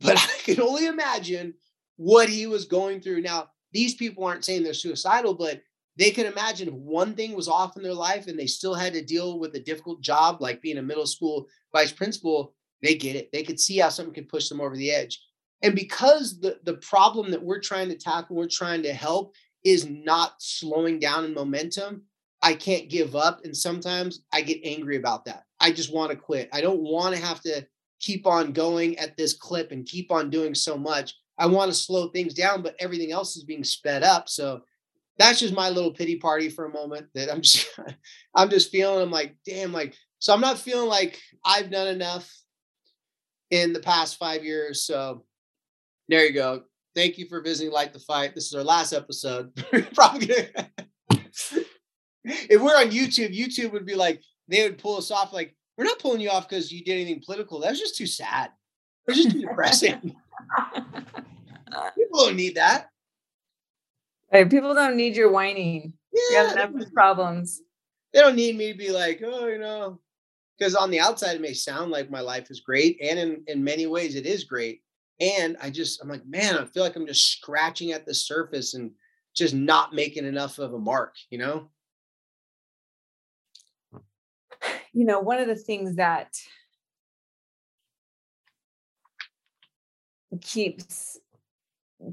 but 0.00 0.16
I 0.18 0.42
can 0.42 0.60
only 0.60 0.86
imagine 0.86 1.54
what 1.96 2.28
he 2.28 2.46
was 2.46 2.64
going 2.64 3.00
through. 3.00 3.22
Now, 3.22 3.50
these 3.72 3.94
people 3.94 4.24
aren't 4.24 4.44
saying 4.44 4.62
they're 4.62 4.74
suicidal, 4.74 5.34
but 5.34 5.62
they 5.96 6.10
can 6.10 6.26
imagine 6.26 6.68
if 6.68 6.74
one 6.74 7.14
thing 7.14 7.34
was 7.34 7.48
off 7.48 7.76
in 7.76 7.82
their 7.82 7.92
life 7.92 8.28
and 8.28 8.38
they 8.38 8.46
still 8.46 8.74
had 8.74 8.92
to 8.92 9.04
deal 9.04 9.38
with 9.38 9.54
a 9.56 9.60
difficult 9.60 10.00
job 10.00 10.40
like 10.40 10.62
being 10.62 10.78
a 10.78 10.82
middle 10.82 11.06
school 11.06 11.48
vice 11.72 11.92
principal, 11.92 12.54
they 12.82 12.94
get 12.94 13.16
it. 13.16 13.30
They 13.32 13.42
could 13.42 13.58
see 13.58 13.78
how 13.78 13.88
something 13.88 14.14
could 14.14 14.28
push 14.28 14.48
them 14.48 14.60
over 14.60 14.76
the 14.76 14.92
edge. 14.92 15.20
And 15.62 15.74
because 15.74 16.38
the, 16.38 16.60
the 16.62 16.74
problem 16.74 17.32
that 17.32 17.42
we're 17.42 17.60
trying 17.60 17.88
to 17.88 17.96
tackle, 17.96 18.36
we're 18.36 18.46
trying 18.46 18.82
to 18.84 18.92
help 18.92 19.34
is 19.64 19.88
not 19.88 20.34
slowing 20.38 21.00
down 21.00 21.24
in 21.24 21.34
momentum, 21.34 22.02
I 22.42 22.54
can't 22.54 22.88
give 22.88 23.16
up. 23.16 23.44
And 23.44 23.56
sometimes 23.56 24.22
I 24.32 24.42
get 24.42 24.60
angry 24.62 24.96
about 24.96 25.24
that. 25.24 25.42
I 25.58 25.72
just 25.72 25.92
want 25.92 26.12
to 26.12 26.16
quit. 26.16 26.48
I 26.52 26.60
don't 26.60 26.80
want 26.80 27.16
to 27.16 27.20
have 27.20 27.40
to 27.40 27.66
keep 28.00 28.26
on 28.26 28.52
going 28.52 28.98
at 28.98 29.16
this 29.16 29.34
clip 29.34 29.72
and 29.72 29.86
keep 29.86 30.10
on 30.10 30.30
doing 30.30 30.54
so 30.54 30.76
much. 30.76 31.14
I 31.38 31.46
want 31.46 31.70
to 31.70 31.76
slow 31.76 32.08
things 32.08 32.34
down, 32.34 32.62
but 32.62 32.76
everything 32.78 33.12
else 33.12 33.36
is 33.36 33.44
being 33.44 33.64
sped 33.64 34.02
up. 34.02 34.28
So 34.28 34.62
that's 35.18 35.40
just 35.40 35.54
my 35.54 35.68
little 35.68 35.92
pity 35.92 36.16
party 36.16 36.48
for 36.48 36.66
a 36.66 36.72
moment 36.72 37.06
that 37.14 37.30
I'm 37.30 37.42
just 37.42 37.68
I'm 38.34 38.50
just 38.50 38.70
feeling 38.70 39.02
I'm 39.02 39.10
like, 39.10 39.36
damn, 39.44 39.72
like 39.72 39.94
so 40.18 40.32
I'm 40.32 40.40
not 40.40 40.58
feeling 40.58 40.88
like 40.88 41.20
I've 41.44 41.70
done 41.70 41.88
enough 41.88 42.30
in 43.50 43.72
the 43.72 43.80
past 43.80 44.16
five 44.16 44.44
years. 44.44 44.82
So 44.82 45.24
there 46.08 46.24
you 46.26 46.32
go. 46.32 46.62
Thank 46.94 47.18
you 47.18 47.26
for 47.26 47.40
visiting 47.40 47.72
Light 47.72 47.92
the 47.92 48.00
Fight. 48.00 48.34
This 48.34 48.46
is 48.46 48.54
our 48.54 48.64
last 48.64 48.92
episode. 48.92 49.54
Probably 49.94 50.28
if 52.24 52.60
we're 52.60 52.76
on 52.76 52.90
YouTube, 52.90 53.36
YouTube 53.36 53.72
would 53.72 53.86
be 53.86 53.94
like, 53.94 54.22
they 54.48 54.62
would 54.62 54.78
pull 54.78 54.96
us 54.96 55.10
off 55.10 55.32
like, 55.32 55.54
we're 55.78 55.84
not 55.84 56.00
pulling 56.00 56.20
you 56.20 56.28
off 56.28 56.48
because 56.48 56.72
you 56.72 56.84
did 56.84 56.94
anything 56.94 57.22
political. 57.24 57.60
That's 57.60 57.78
just 57.78 57.96
too 57.96 58.06
sad. 58.06 58.50
That's 59.06 59.22
just 59.22 59.30
too 59.30 59.42
depressing. 59.42 60.16
People 61.94 62.26
don't 62.26 62.36
need 62.36 62.56
that. 62.56 62.90
Right. 64.32 64.50
People 64.50 64.74
don't 64.74 64.96
need 64.96 65.16
your 65.16 65.30
whining. 65.30 65.92
Yeah. 66.12 66.22
You 66.30 66.56
have 66.56 66.74
enough 66.74 66.92
problems. 66.92 67.62
They 68.12 68.20
don't 68.20 68.34
need 68.34 68.56
me 68.56 68.72
to 68.72 68.78
be 68.78 68.90
like, 68.90 69.22
oh, 69.24 69.46
you 69.46 69.58
know, 69.58 70.00
because 70.58 70.74
on 70.74 70.90
the 70.90 70.98
outside 70.98 71.36
it 71.36 71.40
may 71.40 71.54
sound 71.54 71.92
like 71.92 72.10
my 72.10 72.20
life 72.20 72.50
is 72.50 72.60
great. 72.60 72.98
And 73.00 73.18
in, 73.18 73.44
in 73.46 73.62
many 73.62 73.86
ways 73.86 74.16
it 74.16 74.26
is 74.26 74.44
great. 74.44 74.82
And 75.20 75.56
I 75.62 75.70
just, 75.70 76.02
I'm 76.02 76.08
like, 76.08 76.26
man, 76.26 76.56
I 76.58 76.64
feel 76.64 76.82
like 76.82 76.96
I'm 76.96 77.06
just 77.06 77.32
scratching 77.32 77.92
at 77.92 78.04
the 78.04 78.14
surface 78.14 78.74
and 78.74 78.90
just 79.34 79.54
not 79.54 79.94
making 79.94 80.24
enough 80.24 80.58
of 80.58 80.74
a 80.74 80.78
mark, 80.78 81.14
you 81.30 81.38
know? 81.38 81.68
You 84.98 85.04
know, 85.04 85.20
one 85.20 85.38
of 85.38 85.46
the 85.46 85.54
things 85.54 85.94
that 85.94 86.36
keeps 90.40 91.20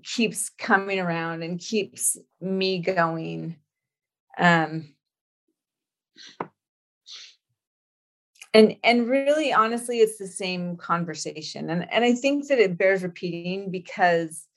keeps 0.04 0.50
coming 0.50 1.00
around 1.00 1.42
and 1.42 1.60
keeps 1.60 2.16
me 2.40 2.80
going 2.80 3.56
um 4.38 4.94
and 8.54 8.76
and 8.84 9.10
really 9.10 9.52
honestly 9.52 9.98
it's 9.98 10.18
the 10.18 10.28
same 10.28 10.78
conversation. 10.78 11.70
And 11.70 11.92
and 11.92 12.06
i 12.06 12.14
think 12.14 12.48
that 12.48 12.60
it 12.60 12.78
bears 12.78 13.04
repeating 13.04 13.70
because 13.70 14.48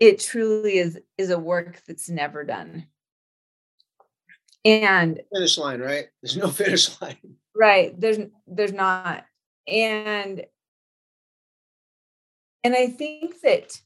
it 0.00 0.18
truly 0.18 0.78
is 0.78 0.98
is 1.16 1.30
a 1.30 1.38
work 1.38 1.82
that's 1.86 2.08
never 2.08 2.42
done 2.42 2.86
and 4.64 5.20
finish 5.32 5.58
line 5.58 5.80
right? 5.80 6.06
There's 6.22 6.36
no 6.36 6.48
finish 6.48 7.00
line. 7.00 7.18
Right 7.56 7.98
there's 8.00 8.18
there's 8.46 8.72
not. 8.72 9.24
And 9.68 10.44
and 12.64 12.74
i 12.74 12.88
think 12.88 13.40
that 13.42 13.80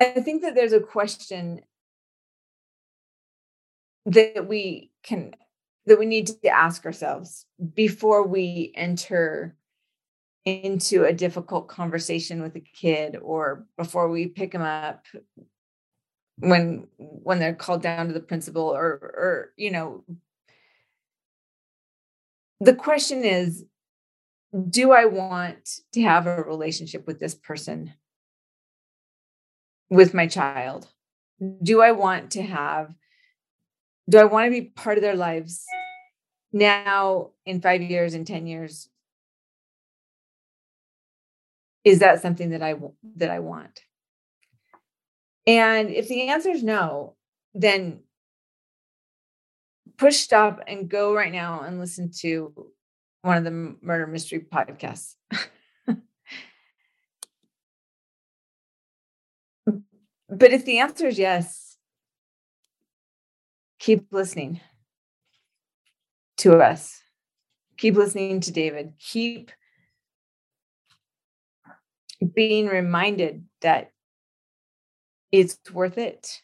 i 0.00 0.20
think 0.20 0.42
that 0.42 0.54
there's 0.54 0.72
a 0.72 0.80
question 0.80 1.62
that 4.06 4.46
we 4.46 4.92
can 5.02 5.34
that 5.86 5.98
we 5.98 6.06
need 6.06 6.26
to 6.26 6.48
ask 6.48 6.84
ourselves 6.84 7.46
before 7.74 8.26
we 8.26 8.72
enter 8.76 9.56
into 10.44 11.04
a 11.04 11.12
difficult 11.12 11.68
conversation 11.68 12.42
with 12.42 12.54
a 12.56 12.60
kid 12.60 13.16
or 13.20 13.66
before 13.76 14.08
we 14.08 14.26
pick 14.26 14.52
them 14.52 14.62
up 14.62 15.06
when 16.40 16.86
when 16.98 17.38
they're 17.38 17.54
called 17.54 17.82
down 17.82 18.06
to 18.06 18.12
the 18.12 18.20
principal 18.20 18.62
or 18.62 18.84
or 18.84 19.52
you 19.56 19.70
know 19.70 20.04
the 22.60 22.74
question 22.74 23.24
is 23.24 23.64
do 24.70 24.92
i 24.92 25.04
want 25.04 25.80
to 25.92 26.02
have 26.02 26.26
a 26.26 26.42
relationship 26.42 27.06
with 27.06 27.20
this 27.20 27.34
person? 27.34 27.92
With 29.90 30.14
my 30.14 30.26
child? 30.26 30.88
Do 31.62 31.82
i 31.82 31.92
want 31.92 32.30
to 32.32 32.42
have 32.42 32.94
do 34.08 34.18
i 34.18 34.24
want 34.24 34.46
to 34.46 34.50
be 34.50 34.62
part 34.62 34.96
of 34.96 35.02
their 35.02 35.16
lives 35.16 35.64
now 36.52 37.30
in 37.44 37.60
5 37.60 37.82
years 37.82 38.14
in 38.14 38.24
10 38.24 38.46
years? 38.46 38.88
Is 41.84 41.98
that 42.00 42.22
something 42.22 42.50
that 42.50 42.62
i 42.62 42.74
that 43.16 43.30
i 43.30 43.38
want 43.38 43.80
and 45.48 45.88
if 45.88 46.08
the 46.08 46.28
answer 46.28 46.50
is 46.50 46.62
no, 46.62 47.16
then 47.54 48.00
push 49.96 50.16
stop 50.16 50.60
and 50.66 50.90
go 50.90 51.14
right 51.14 51.32
now 51.32 51.62
and 51.62 51.80
listen 51.80 52.10
to 52.20 52.52
one 53.22 53.38
of 53.38 53.44
the 53.44 53.74
murder 53.80 54.06
mystery 54.06 54.40
podcasts. 54.40 55.14
but 55.86 56.02
if 60.28 60.66
the 60.66 60.80
answer 60.80 61.06
is 61.06 61.18
yes, 61.18 61.78
keep 63.78 64.12
listening 64.12 64.60
to 66.36 66.58
us. 66.58 67.00
Keep 67.78 67.96
listening 67.96 68.40
to 68.40 68.52
David. 68.52 68.92
Keep 68.98 69.50
being 72.34 72.66
reminded 72.66 73.44
that 73.62 73.92
it's 75.32 75.58
worth 75.72 75.98
it. 75.98 76.42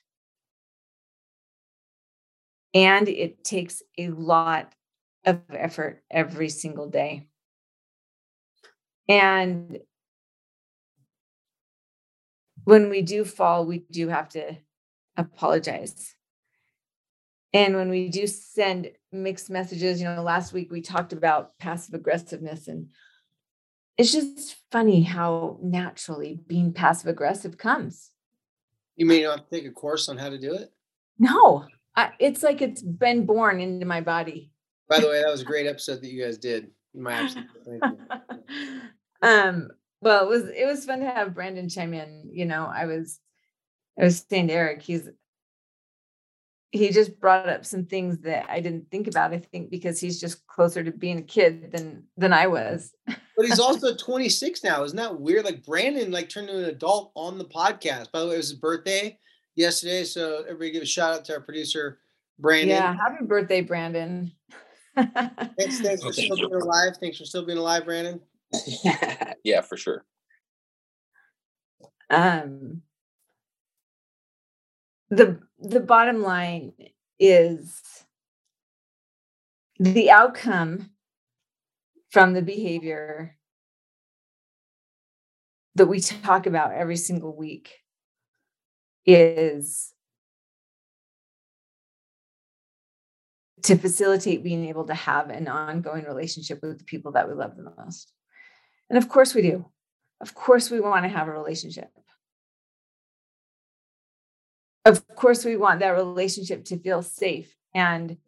And 2.72 3.08
it 3.08 3.44
takes 3.44 3.82
a 3.98 4.08
lot 4.08 4.72
of 5.24 5.40
effort 5.50 6.02
every 6.10 6.48
single 6.48 6.88
day. 6.88 7.28
And 9.08 9.78
when 12.64 12.90
we 12.90 13.02
do 13.02 13.24
fall, 13.24 13.66
we 13.66 13.84
do 13.90 14.08
have 14.08 14.28
to 14.30 14.56
apologize. 15.16 16.14
And 17.52 17.76
when 17.76 17.88
we 17.88 18.08
do 18.08 18.26
send 18.26 18.90
mixed 19.12 19.48
messages, 19.48 20.00
you 20.00 20.08
know, 20.08 20.22
last 20.22 20.52
week 20.52 20.72
we 20.72 20.80
talked 20.80 21.12
about 21.12 21.56
passive 21.58 21.94
aggressiveness, 21.94 22.66
and 22.66 22.88
it's 23.96 24.10
just 24.10 24.56
funny 24.72 25.02
how 25.02 25.58
naturally 25.62 26.40
being 26.48 26.72
passive 26.72 27.06
aggressive 27.06 27.56
comes. 27.56 28.10
You 28.96 29.06
mean 29.06 29.20
you 29.20 29.30
have 29.30 29.48
to 29.48 29.50
take 29.50 29.66
a 29.66 29.72
course 29.72 30.08
on 30.08 30.16
how 30.16 30.28
to 30.28 30.38
do 30.38 30.54
it? 30.54 30.72
No, 31.18 31.66
I, 31.96 32.12
it's 32.18 32.42
like 32.42 32.62
it's 32.62 32.82
been 32.82 33.26
born 33.26 33.60
into 33.60 33.86
my 33.86 34.00
body. 34.00 34.50
By 34.88 35.00
the 35.00 35.08
way, 35.10 35.22
that 35.22 35.30
was 35.30 35.42
a 35.42 35.46
great 35.46 35.66
episode 35.66 36.00
that 36.00 36.10
you 36.10 36.22
guys 36.22 36.38
did. 36.38 36.70
My 36.94 37.12
absolute 37.12 37.48
um, 39.22 39.68
well, 40.00 40.24
it 40.24 40.28
was 40.28 40.48
it 40.48 40.66
was 40.66 40.84
fun 40.84 41.00
to 41.00 41.06
have 41.06 41.34
Brandon 41.34 41.68
chime 41.68 41.92
in. 41.92 42.30
You 42.32 42.46
know, 42.46 42.70
I 42.72 42.86
was 42.86 43.18
I 43.98 44.04
was 44.04 44.24
saying 44.28 44.48
to 44.48 44.54
Eric, 44.54 44.82
he's 44.82 45.08
he 46.74 46.90
just 46.90 47.20
brought 47.20 47.48
up 47.48 47.64
some 47.64 47.86
things 47.86 48.18
that 48.18 48.46
I 48.50 48.58
didn't 48.58 48.90
think 48.90 49.06
about. 49.06 49.32
I 49.32 49.38
think 49.38 49.70
because 49.70 50.00
he's 50.00 50.20
just 50.20 50.44
closer 50.48 50.82
to 50.82 50.90
being 50.90 51.18
a 51.18 51.22
kid 51.22 51.70
than 51.70 52.02
than 52.16 52.32
I 52.32 52.48
was. 52.48 52.92
but 53.06 53.46
he's 53.46 53.60
also 53.60 53.94
26 53.94 54.64
now. 54.64 54.82
Isn't 54.82 54.96
that 54.96 55.20
weird? 55.20 55.44
Like 55.44 55.64
Brandon, 55.64 56.10
like 56.10 56.28
turned 56.28 56.48
into 56.48 56.64
an 56.64 56.70
adult 56.70 57.12
on 57.14 57.38
the 57.38 57.44
podcast. 57.44 58.10
By 58.10 58.20
the 58.20 58.26
way, 58.26 58.34
it 58.34 58.38
was 58.38 58.50
his 58.50 58.58
birthday 58.58 59.16
yesterday, 59.54 60.02
so 60.02 60.40
everybody 60.42 60.72
give 60.72 60.82
a 60.82 60.86
shout 60.86 61.14
out 61.14 61.24
to 61.26 61.34
our 61.34 61.40
producer 61.40 62.00
Brandon. 62.40 62.70
Yeah, 62.70 62.96
happy 62.96 63.24
birthday, 63.24 63.60
Brandon. 63.60 64.32
thanks, 64.96 65.80
thanks 65.80 66.02
for 66.02 66.12
still 66.12 66.36
being 66.36 66.54
alive. 66.54 66.96
Thanks 66.98 67.18
for 67.18 67.24
still 67.24 67.46
being 67.46 67.58
alive, 67.58 67.84
Brandon. 67.84 68.20
yeah, 69.44 69.60
for 69.60 69.76
sure. 69.76 70.04
Um, 72.10 72.82
the 75.16 75.40
the 75.58 75.80
bottom 75.80 76.22
line 76.22 76.72
is 77.18 77.80
the 79.78 80.10
outcome 80.10 80.90
from 82.10 82.32
the 82.32 82.42
behavior 82.42 83.36
that 85.74 85.86
we 85.86 86.00
talk 86.00 86.46
about 86.46 86.72
every 86.72 86.96
single 86.96 87.36
week 87.36 87.72
is 89.06 89.92
to 93.62 93.76
facilitate 93.76 94.44
being 94.44 94.66
able 94.66 94.86
to 94.86 94.94
have 94.94 95.30
an 95.30 95.48
ongoing 95.48 96.04
relationship 96.04 96.60
with 96.62 96.78
the 96.78 96.84
people 96.84 97.12
that 97.12 97.28
we 97.28 97.34
love 97.34 97.56
the 97.56 97.72
most. 97.78 98.12
And 98.90 98.98
of 98.98 99.08
course 99.08 99.34
we 99.34 99.42
do. 99.42 99.66
Of 100.20 100.34
course 100.34 100.70
we 100.70 100.80
want 100.80 101.04
to 101.04 101.08
have 101.08 101.28
a 101.28 101.32
relationship. 101.32 101.90
Of 104.84 105.06
course 105.14 105.44
we 105.44 105.56
want 105.56 105.80
that 105.80 105.90
relationship 105.90 106.64
to 106.66 106.78
feel 106.78 107.02
safe 107.02 107.54
and 107.74 108.18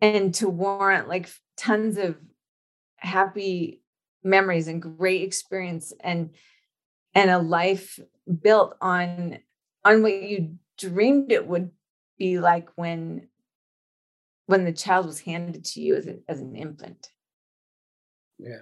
and 0.00 0.34
to 0.34 0.48
warrant 0.48 1.08
like 1.08 1.28
tons 1.56 1.98
of 1.98 2.16
happy 2.96 3.82
memories 4.22 4.68
and 4.68 4.80
great 4.80 5.22
experience 5.22 5.92
and 6.00 6.30
and 7.14 7.30
a 7.30 7.38
life 7.38 7.98
built 8.42 8.76
on 8.80 9.38
on 9.84 10.02
what 10.02 10.22
you 10.22 10.56
dreamed 10.78 11.32
it 11.32 11.46
would 11.46 11.70
be 12.18 12.38
like 12.38 12.68
when 12.76 13.28
when 14.46 14.64
the 14.64 14.72
child 14.72 15.04
was 15.04 15.20
handed 15.20 15.62
to 15.62 15.80
you 15.80 15.94
as, 15.94 16.06
a, 16.06 16.16
as 16.26 16.40
an 16.40 16.56
infant. 16.56 17.10
Yeah. 18.38 18.60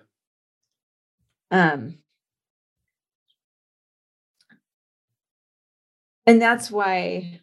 Um 1.50 1.98
and 6.26 6.40
that's 6.40 6.70
why 6.70 7.40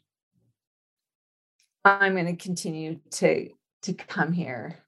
i'm 1.85 2.13
going 2.13 2.25
to 2.25 2.35
continue 2.35 2.99
to 3.09 3.49
to 3.81 3.93
come 3.93 4.31
here 4.31 4.79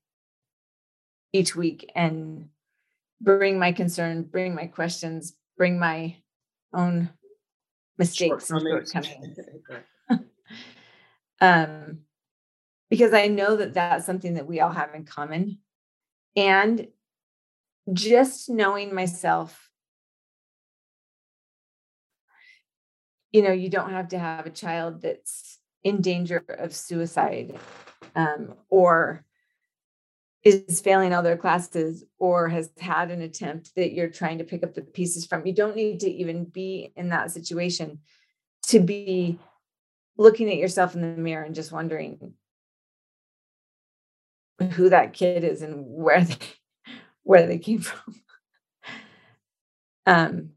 each 1.34 1.56
week 1.56 1.92
and 1.96 2.50
bring 3.22 3.60
my 3.60 3.72
concern 3.72 4.24
bring 4.24 4.56
my 4.56 4.68
questions 4.68 5.36
bring 5.58 5.80
my 5.80 6.16
own 6.74 7.10
mistakes 7.98 8.50
and 8.50 8.62
shortcomings. 8.62 9.40
um 11.42 12.00
because 12.90 13.14
i 13.14 13.28
know 13.28 13.56
that 13.56 13.74
that's 13.74 14.06
something 14.06 14.36
that 14.36 14.48
we 14.48 14.60
all 14.60 14.72
have 14.72 14.94
in 14.94 15.06
common. 15.06 15.60
And 16.36 16.88
just 17.94 18.50
knowing 18.50 18.94
myself 18.94 19.65
you 23.36 23.42
know 23.42 23.52
you 23.52 23.70
don't 23.70 23.92
have 23.92 24.08
to 24.08 24.18
have 24.18 24.46
a 24.46 24.50
child 24.50 25.02
that's 25.02 25.60
in 25.84 26.00
danger 26.00 26.42
of 26.48 26.74
suicide 26.74 27.60
um, 28.16 28.54
or 28.70 29.26
is 30.44 30.80
failing 30.80 31.14
all 31.14 31.22
their 31.22 31.36
classes 31.36 32.06
or 32.18 32.48
has 32.48 32.70
had 32.80 33.12
an 33.12 33.22
attempt 33.22 33.76
that 33.76 33.92
you're 33.92 34.10
trying 34.10 34.38
to 34.38 34.46
pick 34.46 34.64
up 34.64 34.74
the 34.74 34.82
pieces 34.82 35.26
from 35.26 35.46
you 35.46 35.54
don't 35.54 35.76
need 35.76 36.00
to 36.00 36.10
even 36.10 36.46
be 36.46 36.94
in 36.96 37.10
that 37.10 37.30
situation 37.30 38.00
to 38.64 38.80
be 38.80 39.38
looking 40.18 40.50
at 40.50 40.56
yourself 40.56 40.96
in 40.96 41.02
the 41.02 41.22
mirror 41.22 41.44
and 41.44 41.56
just 41.56 41.74
wondering 41.74 42.34
who 44.72 44.88
that 44.88 45.12
kid 45.12 45.44
is 45.44 45.62
and 45.62 45.84
where 45.86 46.24
they 46.24 46.38
where 47.24 47.48
they 47.48 47.58
came 47.58 47.80
from. 47.80 48.16
um, 50.06 50.50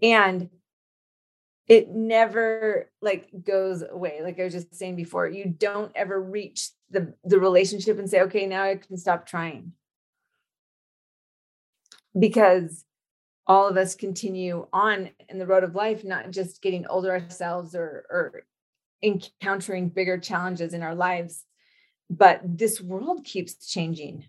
and 0.00 0.50
it 1.68 1.88
never 1.88 2.90
like 3.00 3.28
goes 3.44 3.82
away. 3.82 4.20
Like 4.22 4.38
I 4.38 4.44
was 4.44 4.52
just 4.52 4.74
saying 4.74 4.96
before, 4.96 5.28
you 5.28 5.46
don't 5.46 5.92
ever 5.94 6.20
reach 6.20 6.70
the 6.90 7.14
the 7.24 7.38
relationship 7.38 7.98
and 7.98 8.08
say, 8.08 8.22
okay, 8.22 8.46
now 8.46 8.64
I 8.64 8.76
can 8.76 8.96
stop 8.96 9.26
trying. 9.26 9.72
Because 12.18 12.84
all 13.46 13.68
of 13.68 13.76
us 13.76 13.94
continue 13.94 14.66
on 14.72 15.10
in 15.28 15.38
the 15.38 15.46
road 15.46 15.64
of 15.64 15.74
life, 15.74 16.04
not 16.04 16.30
just 16.30 16.62
getting 16.62 16.86
older 16.86 17.10
ourselves 17.10 17.74
or 17.74 18.04
or 18.10 18.44
encountering 19.02 19.88
bigger 19.88 20.18
challenges 20.18 20.74
in 20.74 20.82
our 20.82 20.94
lives, 20.94 21.44
but 22.08 22.40
this 22.44 22.80
world 22.80 23.24
keeps 23.24 23.66
changing 23.66 24.26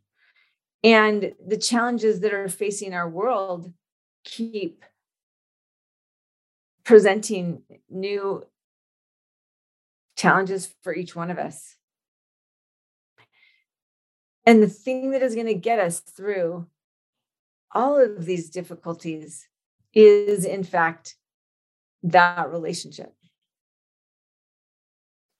and 0.83 1.33
the 1.45 1.57
challenges 1.57 2.19
that 2.19 2.33
are 2.33 2.49
facing 2.49 2.93
our 2.93 3.09
world 3.09 3.71
keep 4.25 4.83
presenting 6.85 7.63
new 7.89 8.45
challenges 10.15 10.73
for 10.81 10.93
each 10.93 11.15
one 11.15 11.31
of 11.31 11.37
us. 11.37 11.75
And 14.45 14.61
the 14.61 14.67
thing 14.67 15.11
that 15.11 15.23
is 15.23 15.35
going 15.35 15.47
to 15.47 15.53
get 15.53 15.79
us 15.79 15.99
through 15.99 16.67
all 17.71 17.99
of 17.99 18.25
these 18.25 18.49
difficulties 18.49 19.47
is, 19.93 20.45
in 20.45 20.63
fact, 20.63 21.15
that 22.03 22.51
relationship. 22.51 23.13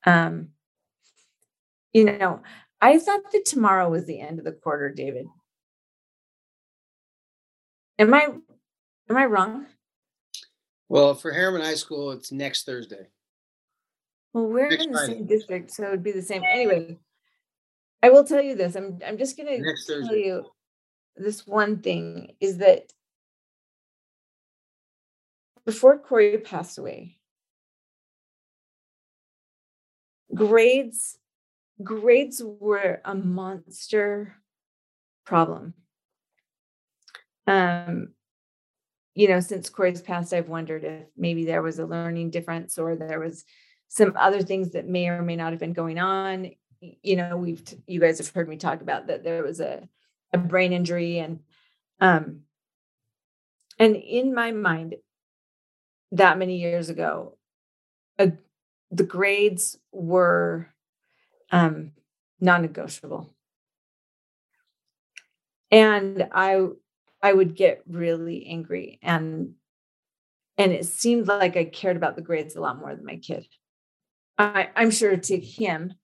Um, 0.05 0.49
you 1.91 2.05
know, 2.05 2.41
I 2.81 2.97
thought 2.99 3.31
that 3.31 3.45
tomorrow 3.45 3.89
was 3.89 4.05
the 4.05 4.19
end 4.19 4.39
of 4.39 4.45
the 4.45 4.51
quarter, 4.51 4.89
David. 4.89 5.27
Am 7.99 8.13
I 8.13 8.27
am 9.09 9.17
I 9.17 9.25
wrong? 9.25 9.67
Well, 10.93 11.15
for 11.15 11.31
Harriman 11.31 11.63
High 11.63 11.73
School, 11.73 12.11
it's 12.11 12.31
next 12.31 12.67
Thursday. 12.67 13.07
Well, 14.31 14.45
we're 14.45 14.69
next 14.69 14.85
in 14.85 14.91
the 14.91 14.97
Friday. 14.99 15.13
same 15.13 15.25
district, 15.25 15.71
so 15.71 15.87
it'd 15.87 16.03
be 16.03 16.11
the 16.11 16.21
same. 16.21 16.43
Anyway, 16.47 16.99
I 18.03 18.11
will 18.11 18.23
tell 18.23 18.43
you 18.43 18.53
this. 18.53 18.75
I'm 18.75 18.99
I'm 19.03 19.17
just 19.17 19.35
gonna 19.35 19.57
next 19.57 19.87
tell 19.87 20.01
Thursday. 20.01 20.25
you 20.25 20.45
this 21.15 21.47
one 21.47 21.79
thing 21.79 22.33
is 22.39 22.59
that 22.59 22.93
before 25.65 25.97
Corey 25.97 26.37
passed 26.37 26.77
away, 26.77 27.17
grades 30.35 31.17
grades 31.81 32.39
were 32.45 33.01
a 33.03 33.15
monster 33.15 34.35
problem. 35.25 35.73
Um, 37.47 38.09
you 39.15 39.27
know, 39.27 39.39
since 39.39 39.69
Corey's 39.69 40.01
passed, 40.01 40.33
I've 40.33 40.49
wondered 40.49 40.83
if 40.83 41.03
maybe 41.17 41.45
there 41.45 41.61
was 41.61 41.79
a 41.79 41.85
learning 41.85 42.31
difference 42.31 42.77
or 42.77 42.95
there 42.95 43.19
was 43.19 43.45
some 43.87 44.13
other 44.17 44.41
things 44.41 44.71
that 44.71 44.87
may 44.87 45.07
or 45.07 45.21
may 45.21 45.35
not 45.35 45.51
have 45.53 45.59
been 45.59 45.73
going 45.73 45.99
on. 45.99 46.51
You 46.81 47.15
know, 47.15 47.37
we've 47.37 47.63
you 47.87 47.99
guys 47.99 48.17
have 48.17 48.29
heard 48.29 48.49
me 48.49 48.57
talk 48.57 48.81
about 48.81 49.07
that 49.07 49.23
there 49.23 49.43
was 49.43 49.59
a 49.59 49.87
a 50.33 50.37
brain 50.37 50.73
injury 50.73 51.19
and 51.19 51.39
um 51.99 52.41
And 53.79 53.95
in 53.95 54.33
my 54.33 54.51
mind, 54.51 54.95
that 56.11 56.37
many 56.37 56.57
years 56.59 56.89
ago, 56.89 57.37
uh, 58.19 58.27
the 58.91 59.03
grades 59.03 59.77
were 59.91 60.67
um, 61.51 61.91
non-negotiable, 62.39 63.33
and 65.71 66.27
I 66.31 66.67
I 67.23 67.31
would 67.31 67.55
get 67.55 67.81
really 67.87 68.45
angry 68.45 68.99
and 69.01 69.53
and 70.57 70.71
it 70.71 70.85
seemed 70.85 71.27
like 71.27 71.57
I 71.57 71.63
cared 71.63 71.97
about 71.97 72.15
the 72.15 72.21
grades 72.21 72.55
a 72.55 72.61
lot 72.61 72.77
more 72.77 72.93
than 72.95 73.05
my 73.05 73.15
kid. 73.15 73.47
I, 74.37 74.69
I'm 74.75 74.91
sure 74.91 75.17
to 75.17 75.39
him, 75.39 75.95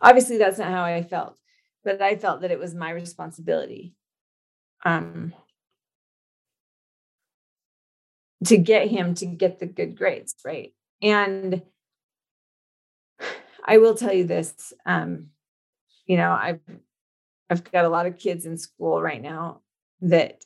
obviously 0.00 0.38
that's 0.38 0.58
not 0.58 0.72
how 0.72 0.82
I 0.82 1.02
felt, 1.04 1.38
but 1.84 2.02
I 2.02 2.16
felt 2.16 2.40
that 2.40 2.50
it 2.50 2.58
was 2.58 2.74
my 2.74 2.90
responsibility 2.90 3.94
um, 4.84 5.32
to 8.46 8.56
get 8.56 8.88
him 8.88 9.14
to 9.16 9.26
get 9.26 9.60
the 9.60 9.66
good 9.66 9.96
grades, 9.96 10.34
right? 10.44 10.72
And 11.00 11.62
I 13.64 13.78
will 13.78 13.94
tell 13.94 14.12
you 14.12 14.24
this, 14.24 14.72
um, 14.86 15.28
you 16.06 16.16
know, 16.16 16.32
I've 16.32 16.60
I've 17.50 17.70
got 17.70 17.84
a 17.84 17.88
lot 17.90 18.06
of 18.06 18.18
kids 18.18 18.44
in 18.44 18.58
school 18.58 19.00
right 19.00 19.22
now 19.22 19.60
that 20.00 20.44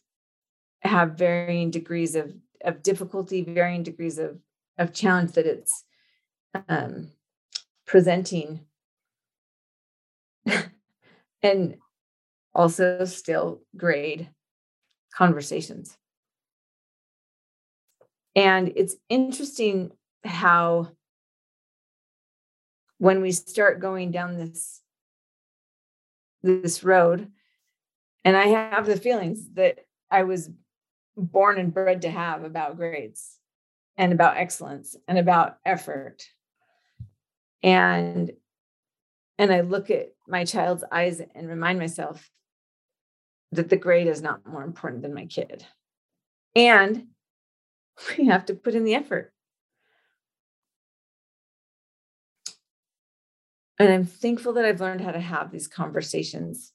have 0.82 1.12
varying 1.12 1.70
degrees 1.70 2.14
of 2.14 2.34
of 2.64 2.82
difficulty, 2.82 3.42
varying 3.42 3.82
degrees 3.82 4.18
of 4.18 4.38
of 4.78 4.92
challenge 4.92 5.32
that 5.32 5.46
it's 5.46 5.84
um, 6.68 7.10
presenting, 7.86 8.60
and 11.42 11.76
also 12.54 13.04
still 13.04 13.62
grade 13.76 14.28
conversations. 15.14 15.96
And 18.34 18.72
it's 18.76 18.96
interesting 19.08 19.92
how 20.24 20.88
when 22.98 23.20
we 23.20 23.32
start 23.32 23.80
going 23.80 24.10
down 24.10 24.36
this 24.36 24.80
this 26.42 26.82
road 26.82 27.30
and 28.24 28.36
i 28.36 28.46
have 28.46 28.86
the 28.86 28.96
feelings 28.96 29.48
that 29.54 29.78
i 30.10 30.22
was 30.22 30.50
born 31.16 31.58
and 31.58 31.74
bred 31.74 32.02
to 32.02 32.10
have 32.10 32.44
about 32.44 32.76
grades 32.76 33.38
and 33.96 34.12
about 34.12 34.36
excellence 34.36 34.96
and 35.06 35.18
about 35.18 35.58
effort. 35.64 36.24
And 37.62 38.32
and 39.38 39.52
i 39.52 39.60
look 39.60 39.90
at 39.90 40.08
my 40.26 40.44
child's 40.44 40.84
eyes 40.90 41.20
and 41.34 41.48
remind 41.48 41.78
myself 41.78 42.30
that 43.52 43.68
the 43.68 43.76
grade 43.76 44.06
is 44.06 44.22
not 44.22 44.46
more 44.46 44.64
important 44.64 45.02
than 45.02 45.14
my 45.14 45.26
kid. 45.26 45.64
And 46.56 47.08
we 48.18 48.26
have 48.26 48.46
to 48.46 48.54
put 48.54 48.74
in 48.74 48.84
the 48.84 48.94
effort. 48.94 49.32
And 53.78 53.92
i'm 53.92 54.06
thankful 54.06 54.54
that 54.54 54.64
i've 54.64 54.80
learned 54.80 55.00
how 55.00 55.12
to 55.12 55.20
have 55.20 55.50
these 55.50 55.68
conversations 55.68 56.72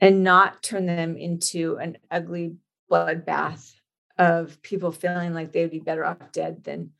and 0.00 0.22
not 0.22 0.62
turn 0.62 0.86
them 0.86 1.16
into 1.16 1.76
an 1.76 1.98
ugly 2.10 2.56
bloodbath 2.90 3.72
of 4.18 4.60
people 4.62 4.92
feeling 4.92 5.34
like 5.34 5.52
they'd 5.52 5.70
be 5.70 5.80
better 5.80 6.04
off 6.04 6.32
dead 6.32 6.64
than 6.64 6.90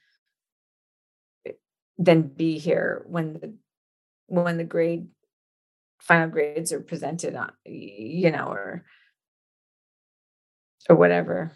than 1.98 2.22
be 2.22 2.59
here 2.59 3.04
when 3.06 3.32
the 3.35 3.54
when 4.26 4.59
the 4.59 4.64
grade 4.64 5.09
final 5.98 6.28
grades 6.28 6.72
are 6.72 6.80
presented 6.80 7.35
on 7.35 7.52
you 7.64 8.30
know 8.30 8.48
or 8.48 8.85
or 10.88 10.96
whatever. 10.96 11.52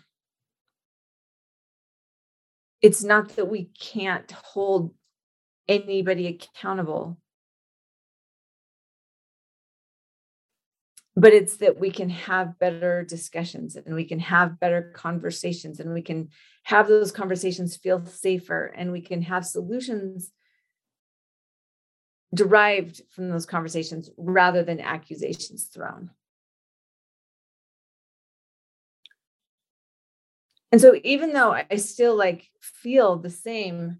It's 2.82 3.04
not 3.04 3.36
that 3.36 3.48
we 3.48 3.70
can't 3.78 4.30
hold 4.32 4.94
anybody 5.68 6.26
accountable 6.26 7.18
but 11.20 11.34
it's 11.34 11.58
that 11.58 11.78
we 11.78 11.90
can 11.90 12.08
have 12.08 12.58
better 12.58 13.04
discussions 13.04 13.76
and 13.76 13.94
we 13.94 14.04
can 14.06 14.18
have 14.18 14.58
better 14.58 14.90
conversations 14.94 15.78
and 15.78 15.92
we 15.92 16.00
can 16.00 16.30
have 16.62 16.88
those 16.88 17.12
conversations 17.12 17.76
feel 17.76 18.02
safer 18.06 18.72
and 18.74 18.90
we 18.90 19.02
can 19.02 19.20
have 19.20 19.44
solutions 19.44 20.32
derived 22.34 23.02
from 23.10 23.28
those 23.28 23.44
conversations 23.44 24.08
rather 24.16 24.62
than 24.62 24.80
accusations 24.80 25.64
thrown. 25.64 26.08
And 30.72 30.80
so 30.80 30.98
even 31.04 31.34
though 31.34 31.52
i 31.52 31.76
still 31.76 32.16
like 32.16 32.48
feel 32.62 33.16
the 33.16 33.28
same 33.28 33.98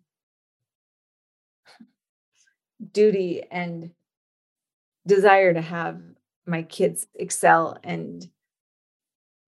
duty 2.92 3.42
and 3.50 3.90
desire 5.06 5.52
to 5.52 5.60
have 5.60 6.00
my 6.46 6.62
kids 6.62 7.06
excel 7.14 7.78
and 7.84 8.26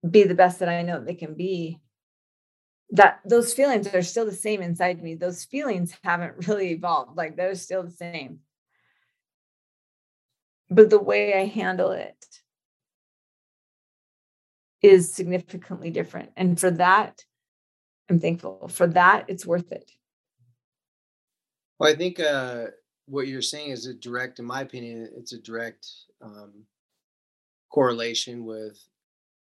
be 0.09 0.25
the 0.25 0.35
best 0.35 0.59
that 0.61 0.69
I 0.69 0.83
know 0.83 1.01
they 1.01 1.15
can 1.15 1.35
be 1.35 1.81
that 2.93 3.21
those 3.25 3.55
feelings 3.55 3.87
are 3.95 4.03
still 4.03 4.27
the 4.27 4.33
same 4.33 4.61
inside 4.61 5.03
me. 5.03 5.15
Those 5.15 5.45
feelings 5.45 5.97
haven't 6.05 6.47
really 6.47 6.71
evolved 6.71 7.17
like 7.17 7.37
they're 7.37 7.55
still 7.55 7.83
the 7.83 7.91
same. 7.91 8.41
But 10.71 10.91
the 10.91 11.01
way 11.01 11.35
I 11.35 11.47
handle 11.47 11.91
it 11.91 12.25
is 14.83 15.15
significantly 15.15 15.91
different 15.91 16.31
and 16.37 16.59
for 16.59 16.71
that 16.73 17.25
I'm 18.11 18.19
thankful. 18.19 18.69
For 18.69 18.87
that 18.89 19.27
it's 19.29 19.47
worth 19.47 19.71
it. 19.73 19.91
Well 21.79 21.91
I 21.91 21.97
think 21.97 22.21
uh 22.21 22.67
what 23.07 23.27
you're 23.27 23.43
saying 23.43 23.71
is 23.71 23.87
a 23.87 23.95
direct 23.95 24.39
in 24.39 24.45
my 24.45 24.61
opinion 24.63 25.09
it's 25.17 25.33
a 25.33 25.41
direct 25.41 25.87
um 26.21 26.65
correlation 27.73 28.45
with 28.45 28.79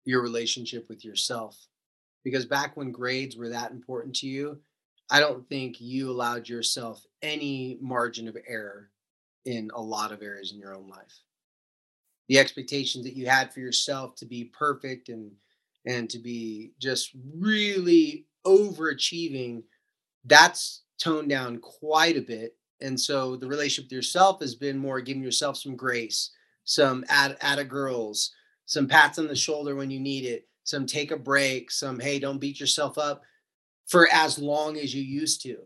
your 0.06 0.22
relationship 0.22 0.88
with 0.90 1.06
yourself. 1.06 1.58
Because 2.24 2.46
back 2.46 2.76
when 2.76 2.92
grades 2.92 3.38
were 3.38 3.50
that 3.50 3.72
important 3.72 4.16
to 4.18 4.28
you, 4.28 4.60
I 5.10 5.20
don't 5.20 5.48
think 5.48 5.80
you 5.80 6.10
allowed 6.10 6.50
yourself 6.50 7.06
any 7.22 7.78
margin 7.80 8.28
of 8.28 8.38
error 8.48 8.90
in 9.46 9.72
a 9.74 9.82
lot 9.82 10.12
of 10.12 10.22
areas 10.22 10.52
in 10.52 10.60
your 10.60 10.76
own 10.76 10.90
life. 10.90 11.22
The 12.28 12.40
expectations 12.40 13.06
that 13.06 13.16
you 13.16 13.28
had 13.28 13.54
for 13.54 13.62
yourself 13.62 14.16
to 14.16 14.26
be 14.26 14.46
perfect 14.46 15.10
and 15.10 15.32
and 15.86 16.10
to 16.10 16.20
be 16.20 16.74
just 16.82 17.12
really 17.38 18.26
overachieving, 18.46 19.64
that's 20.26 20.84
toned 21.02 21.30
down 21.30 21.60
quite 21.60 22.18
a 22.18 22.22
bit. 22.22 22.58
And 22.82 23.00
so 23.00 23.38
the 23.38 23.48
relationship 23.48 23.86
with 23.86 23.94
yourself 23.94 24.42
has 24.42 24.54
been 24.54 24.78
more 24.78 25.00
giving 25.00 25.24
yourself 25.24 25.56
some 25.56 25.78
grace, 25.78 26.32
some 26.68 27.06
add 27.08 27.38
add 27.40 27.60
a 27.60 27.64
girls, 27.64 28.34
some 28.66 28.88
pats 28.88 29.18
on 29.18 29.28
the 29.28 29.36
shoulder 29.36 29.76
when 29.76 29.90
you 29.90 30.00
need 30.00 30.26
it, 30.26 30.48
some 30.66 30.86
take 30.86 31.12
a 31.12 31.18
break, 31.18 31.72
some 31.72 32.00
hey, 32.00 32.20
don't 32.20 32.40
beat 32.40 32.60
yourself 32.60 32.98
up 32.98 33.24
for 33.88 34.08
as 34.12 34.38
long 34.38 34.78
as 34.78 34.94
you 34.94 35.02
used 35.02 35.42
to. 35.44 35.58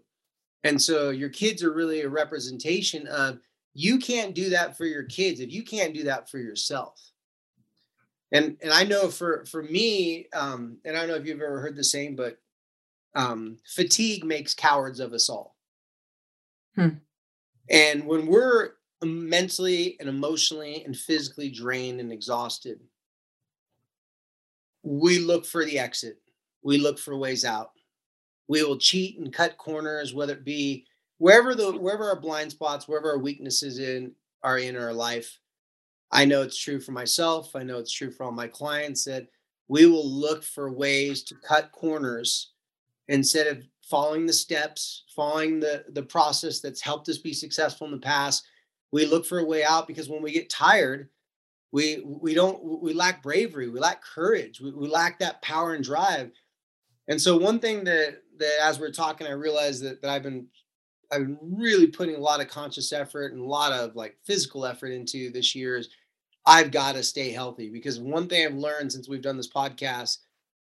And 0.63 0.79
so 0.79 1.09
your 1.09 1.29
kids 1.29 1.63
are 1.63 1.73
really 1.73 2.01
a 2.01 2.09
representation 2.09 3.07
of 3.07 3.39
you 3.73 3.97
can't 3.97 4.35
do 4.35 4.51
that 4.51 4.77
for 4.77 4.85
your 4.85 5.03
kids 5.03 5.39
if 5.39 5.51
you 5.51 5.63
can't 5.63 5.95
do 5.95 6.03
that 6.03 6.29
for 6.29 6.37
yourself. 6.37 7.01
And 8.31 8.57
and 8.61 8.71
I 8.71 8.83
know 8.83 9.09
for 9.09 9.43
for 9.45 9.63
me, 9.63 10.27
um, 10.33 10.77
and 10.85 10.95
I 10.95 10.99
don't 10.99 11.09
know 11.09 11.15
if 11.15 11.25
you've 11.25 11.41
ever 11.41 11.61
heard 11.61 11.75
the 11.75 11.83
same, 11.83 12.15
but 12.15 12.37
um, 13.15 13.57
fatigue 13.65 14.23
makes 14.23 14.53
cowards 14.53 14.99
of 14.99 15.13
us 15.13 15.29
all. 15.29 15.57
Hmm. 16.75 16.89
And 17.69 18.05
when 18.05 18.27
we're 18.27 18.73
mentally 19.03 19.97
and 19.99 20.07
emotionally 20.07 20.83
and 20.85 20.95
physically 20.95 21.49
drained 21.49 21.99
and 21.99 22.11
exhausted, 22.11 22.79
we 24.83 25.19
look 25.19 25.45
for 25.45 25.65
the 25.65 25.79
exit. 25.79 26.19
We 26.63 26.77
look 26.77 26.99
for 26.99 27.15
ways 27.15 27.45
out. 27.45 27.71
We 28.47 28.63
will 28.63 28.77
cheat 28.77 29.17
and 29.19 29.33
cut 29.33 29.57
corners, 29.57 30.13
whether 30.13 30.33
it 30.33 30.43
be 30.43 30.85
wherever 31.17 31.55
the 31.55 31.71
wherever 31.71 32.09
our 32.09 32.19
blind 32.19 32.51
spots, 32.51 32.87
wherever 32.87 33.11
our 33.11 33.19
weaknesses 33.19 33.79
in 33.79 34.11
are 34.43 34.57
in 34.57 34.75
our 34.75 34.93
life. 34.93 35.39
I 36.11 36.25
know 36.25 36.41
it's 36.41 36.57
true 36.57 36.79
for 36.79 36.91
myself. 36.91 37.55
I 37.55 37.63
know 37.63 37.77
it's 37.77 37.93
true 37.93 38.11
for 38.11 38.23
all 38.25 38.31
my 38.31 38.47
clients 38.47 39.05
that 39.05 39.27
we 39.67 39.85
will 39.85 40.07
look 40.07 40.43
for 40.43 40.71
ways 40.71 41.23
to 41.23 41.35
cut 41.35 41.71
corners 41.71 42.51
instead 43.07 43.47
of 43.47 43.63
following 43.83 44.25
the 44.25 44.33
steps, 44.33 45.03
following 45.15 45.59
the 45.59 45.85
the 45.93 46.03
process 46.03 46.59
that's 46.59 46.81
helped 46.81 47.07
us 47.07 47.17
be 47.17 47.33
successful 47.33 47.87
in 47.87 47.93
the 47.93 47.99
past 47.99 48.45
we 48.91 49.05
look 49.05 49.25
for 49.25 49.39
a 49.39 49.45
way 49.45 49.63
out 49.63 49.87
because 49.87 50.09
when 50.09 50.21
we 50.21 50.31
get 50.31 50.49
tired 50.49 51.09
we 51.71 52.01
we 52.05 52.33
don't 52.33 52.81
we 52.81 52.93
lack 52.93 53.23
bravery 53.23 53.69
we 53.69 53.79
lack 53.79 54.03
courage 54.03 54.59
we, 54.61 54.71
we 54.71 54.87
lack 54.87 55.19
that 55.19 55.41
power 55.41 55.73
and 55.73 55.83
drive 55.83 56.31
and 57.07 57.21
so 57.21 57.37
one 57.37 57.59
thing 57.59 57.83
that 57.83 58.21
that 58.37 58.57
as 58.63 58.79
we're 58.79 58.91
talking 58.91 59.27
i 59.27 59.31
realized 59.31 59.83
that, 59.83 60.01
that 60.01 60.11
i've 60.11 60.23
been 60.23 60.47
i've 61.11 61.25
been 61.25 61.37
really 61.41 61.87
putting 61.87 62.15
a 62.15 62.19
lot 62.19 62.41
of 62.41 62.47
conscious 62.47 62.91
effort 62.91 63.33
and 63.33 63.41
a 63.41 63.45
lot 63.47 63.71
of 63.71 63.95
like 63.95 64.17
physical 64.25 64.65
effort 64.65 64.91
into 64.91 65.31
this 65.31 65.55
year 65.55 65.77
is 65.77 65.89
i've 66.45 66.71
got 66.71 66.95
to 66.95 67.03
stay 67.03 67.31
healthy 67.31 67.69
because 67.69 67.99
one 67.99 68.27
thing 68.27 68.45
i've 68.45 68.53
learned 68.53 68.91
since 68.91 69.07
we've 69.07 69.21
done 69.21 69.37
this 69.37 69.51
podcast 69.51 70.17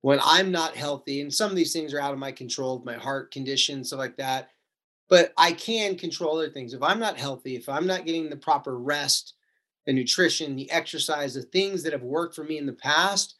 when 0.02 0.20
I'm 0.24 0.52
not 0.52 0.76
healthy, 0.76 1.22
and 1.22 1.34
some 1.34 1.50
of 1.50 1.56
these 1.56 1.74
things 1.74 1.94
are 1.94 2.00
out 2.00 2.14
of 2.14 2.20
my 2.20 2.32
control, 2.32 2.82
my 2.86 2.94
heart 2.96 3.32
condition, 3.32 3.84
stuff 3.84 4.00
like 4.00 4.18
that. 4.18 4.50
But 5.10 5.34
I 5.38 5.54
can 5.54 5.98
control 5.98 6.38
other 6.38 6.50
things. 6.50 6.74
If 6.74 6.84
I'm 6.84 7.00
not 7.00 7.18
healthy, 7.18 7.56
if 7.56 7.68
I'm 7.68 7.88
not 7.88 8.06
getting 8.06 8.30
the 8.30 8.38
proper 8.38 8.78
rest, 8.78 9.34
the 9.86 9.94
nutrition, 9.94 10.56
the 10.56 10.70
exercise, 10.72 11.34
the 11.34 11.42
things 11.42 11.84
that 11.84 11.94
have 11.94 12.04
worked 12.04 12.36
for 12.36 12.44
me 12.44 12.58
in 12.58 12.68
the 12.68 12.74
past, 12.74 13.36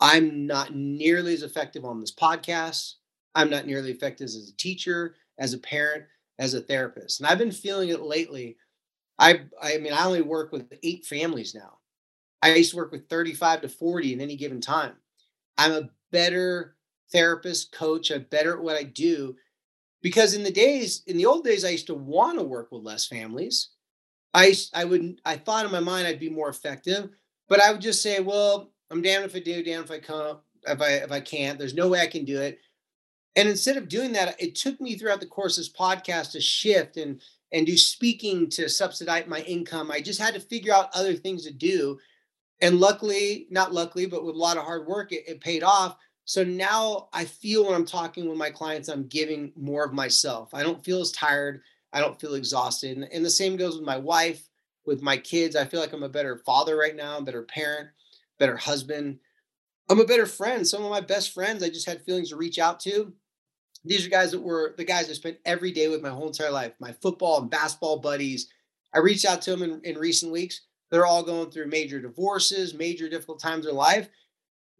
I'm 0.00 0.46
not 0.46 0.74
nearly 0.74 1.34
as 1.34 1.42
effective 1.42 1.84
on 1.84 2.00
this 2.00 2.14
podcast. 2.14 2.94
I'm 3.34 3.50
not 3.50 3.66
nearly 3.66 3.90
effective 3.90 4.26
as 4.26 4.50
a 4.52 4.56
teacher, 4.56 5.16
as 5.38 5.54
a 5.54 5.58
parent, 5.58 6.04
as 6.38 6.54
a 6.54 6.60
therapist. 6.60 7.20
And 7.20 7.26
I've 7.26 7.38
been 7.38 7.52
feeling 7.52 7.88
it 7.88 8.00
lately. 8.02 8.56
I 9.18 9.42
I 9.62 9.78
mean, 9.78 9.92
I 9.92 10.06
only 10.06 10.22
work 10.22 10.52
with 10.52 10.72
eight 10.82 11.06
families 11.06 11.54
now. 11.54 11.78
I 12.42 12.54
used 12.54 12.72
to 12.72 12.76
work 12.76 12.92
with 12.92 13.08
35 13.08 13.62
to 13.62 13.68
40 13.68 14.14
in 14.14 14.20
any 14.20 14.36
given 14.36 14.60
time. 14.60 14.94
I'm 15.58 15.72
a 15.72 15.90
better 16.12 16.76
therapist, 17.12 17.72
coach, 17.72 18.10
I'm 18.10 18.26
better 18.30 18.54
at 18.54 18.62
what 18.62 18.76
I 18.76 18.84
do. 18.84 19.36
Because 20.02 20.34
in 20.34 20.42
the 20.42 20.50
days, 20.50 21.02
in 21.06 21.16
the 21.16 21.26
old 21.26 21.44
days, 21.44 21.64
I 21.64 21.70
used 21.70 21.86
to 21.86 21.94
want 21.94 22.38
to 22.38 22.44
work 22.44 22.72
with 22.72 22.82
less 22.82 23.06
families. 23.06 23.68
I 24.34 24.54
I 24.74 24.84
would 24.84 25.20
I 25.24 25.36
thought 25.36 25.64
in 25.64 25.72
my 25.72 25.80
mind 25.80 26.06
I'd 26.06 26.18
be 26.20 26.28
more 26.28 26.48
effective, 26.48 27.10
but 27.48 27.60
I 27.60 27.70
would 27.70 27.80
just 27.80 28.02
say, 28.02 28.20
well, 28.20 28.72
I'm 28.90 29.02
damned 29.02 29.24
if 29.24 29.36
I 29.36 29.40
do, 29.40 29.62
damned 29.62 29.84
if 29.84 29.90
I 29.90 29.98
can't, 29.98 30.38
if 30.66 30.80
I 30.80 30.88
if 30.88 31.12
I 31.12 31.20
can't. 31.20 31.58
There's 31.58 31.74
no 31.74 31.88
way 31.88 32.00
I 32.00 32.06
can 32.06 32.24
do 32.24 32.40
it. 32.40 32.58
And 33.36 33.48
instead 33.48 33.76
of 33.76 33.88
doing 33.88 34.12
that, 34.12 34.40
it 34.40 34.54
took 34.54 34.80
me 34.80 34.96
throughout 34.96 35.20
the 35.20 35.26
course 35.26 35.56
of 35.56 35.64
this 35.64 35.72
podcast 35.72 36.32
to 36.32 36.40
shift 36.40 36.96
and 36.96 37.20
and 37.52 37.66
do 37.66 37.76
speaking 37.76 38.48
to 38.50 38.68
subsidize 38.68 39.26
my 39.26 39.40
income. 39.40 39.90
I 39.90 40.00
just 40.00 40.20
had 40.20 40.34
to 40.34 40.40
figure 40.40 40.74
out 40.74 40.90
other 40.94 41.14
things 41.14 41.44
to 41.44 41.52
do. 41.52 41.98
And 42.60 42.80
luckily, 42.80 43.46
not 43.50 43.74
luckily, 43.74 44.06
but 44.06 44.24
with 44.24 44.34
a 44.34 44.38
lot 44.38 44.56
of 44.56 44.64
hard 44.64 44.86
work, 44.86 45.12
it, 45.12 45.24
it 45.26 45.40
paid 45.40 45.62
off. 45.62 45.96
So 46.24 46.44
now 46.44 47.08
I 47.12 47.24
feel 47.24 47.66
when 47.66 47.74
I'm 47.74 47.84
talking 47.84 48.28
with 48.28 48.38
my 48.38 48.50
clients, 48.50 48.88
I'm 48.88 49.06
giving 49.08 49.52
more 49.56 49.84
of 49.84 49.92
myself. 49.92 50.54
I 50.54 50.62
don't 50.62 50.84
feel 50.84 51.00
as 51.00 51.12
tired. 51.12 51.62
I 51.92 52.00
don't 52.00 52.20
feel 52.20 52.34
exhausted. 52.34 52.96
And, 52.96 53.08
and 53.12 53.24
the 53.24 53.30
same 53.30 53.56
goes 53.56 53.76
with 53.76 53.84
my 53.84 53.96
wife, 53.96 54.48
with 54.86 55.02
my 55.02 55.16
kids. 55.16 55.56
I 55.56 55.64
feel 55.64 55.80
like 55.80 55.92
I'm 55.92 56.04
a 56.04 56.08
better 56.08 56.38
father 56.46 56.76
right 56.76 56.96
now, 56.96 57.20
better 57.20 57.42
parent, 57.42 57.88
better 58.38 58.56
husband. 58.56 59.18
I'm 59.90 60.00
a 60.00 60.06
better 60.06 60.26
friend. 60.26 60.66
Some 60.66 60.84
of 60.84 60.90
my 60.90 61.00
best 61.00 61.34
friends 61.34 61.62
I 61.62 61.68
just 61.68 61.88
had 61.88 62.02
feelings 62.02 62.30
to 62.30 62.36
reach 62.36 62.58
out 62.58 62.80
to 62.80 63.12
these 63.84 64.06
are 64.06 64.10
guys 64.10 64.30
that 64.30 64.40
were 64.40 64.74
the 64.76 64.84
guys 64.84 65.10
I 65.10 65.12
spent 65.14 65.38
every 65.44 65.72
day 65.72 65.88
with 65.88 66.02
my 66.02 66.10
whole 66.10 66.28
entire 66.28 66.50
life, 66.50 66.72
my 66.78 66.92
football 66.92 67.40
and 67.40 67.50
basketball 67.50 67.98
buddies. 67.98 68.48
I 68.94 68.98
reached 68.98 69.24
out 69.24 69.42
to 69.42 69.50
them 69.50 69.62
in, 69.62 69.80
in 69.82 69.98
recent 69.98 70.30
weeks. 70.30 70.62
They're 70.90 71.06
all 71.06 71.22
going 71.22 71.50
through 71.50 71.66
major 71.68 72.00
divorces, 72.00 72.74
major 72.74 73.08
difficult 73.08 73.40
times 73.40 73.64
in 73.64 73.70
their 73.70 73.72
life. 73.72 74.08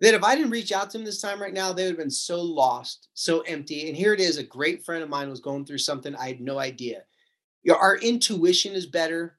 That 0.03 0.15
if 0.15 0.25
I 0.25 0.35
didn't 0.35 0.51
reach 0.51 0.73
out 0.73 0.91
to 0.91 0.99
them 0.99 1.05
this 1.05 1.21
time 1.21 1.41
right 1.41 1.55
now, 1.55 1.73
they 1.73 1.85
would 1.85 1.93
have 1.93 1.99
been 1.99 2.11
so 2.11 2.43
lost, 2.43 3.09
so 3.15 3.41
empty. 3.43 3.89
And 3.89 3.97
here 3.97 4.13
it 4.13 4.21
is 4.21 4.37
a 4.37 4.43
great 4.43 4.85
friend 4.85 5.03
of 5.03 5.09
mine 5.09 5.31
was 5.31 5.41
going 5.41 5.65
through 5.65 5.79
something 5.79 6.15
I 6.17 6.27
had 6.27 6.41
no 6.41 6.59
idea. 6.59 7.05
Your, 7.63 7.77
our 7.77 7.97
intuition 7.99 8.75
is 8.75 8.85
better. 8.85 9.39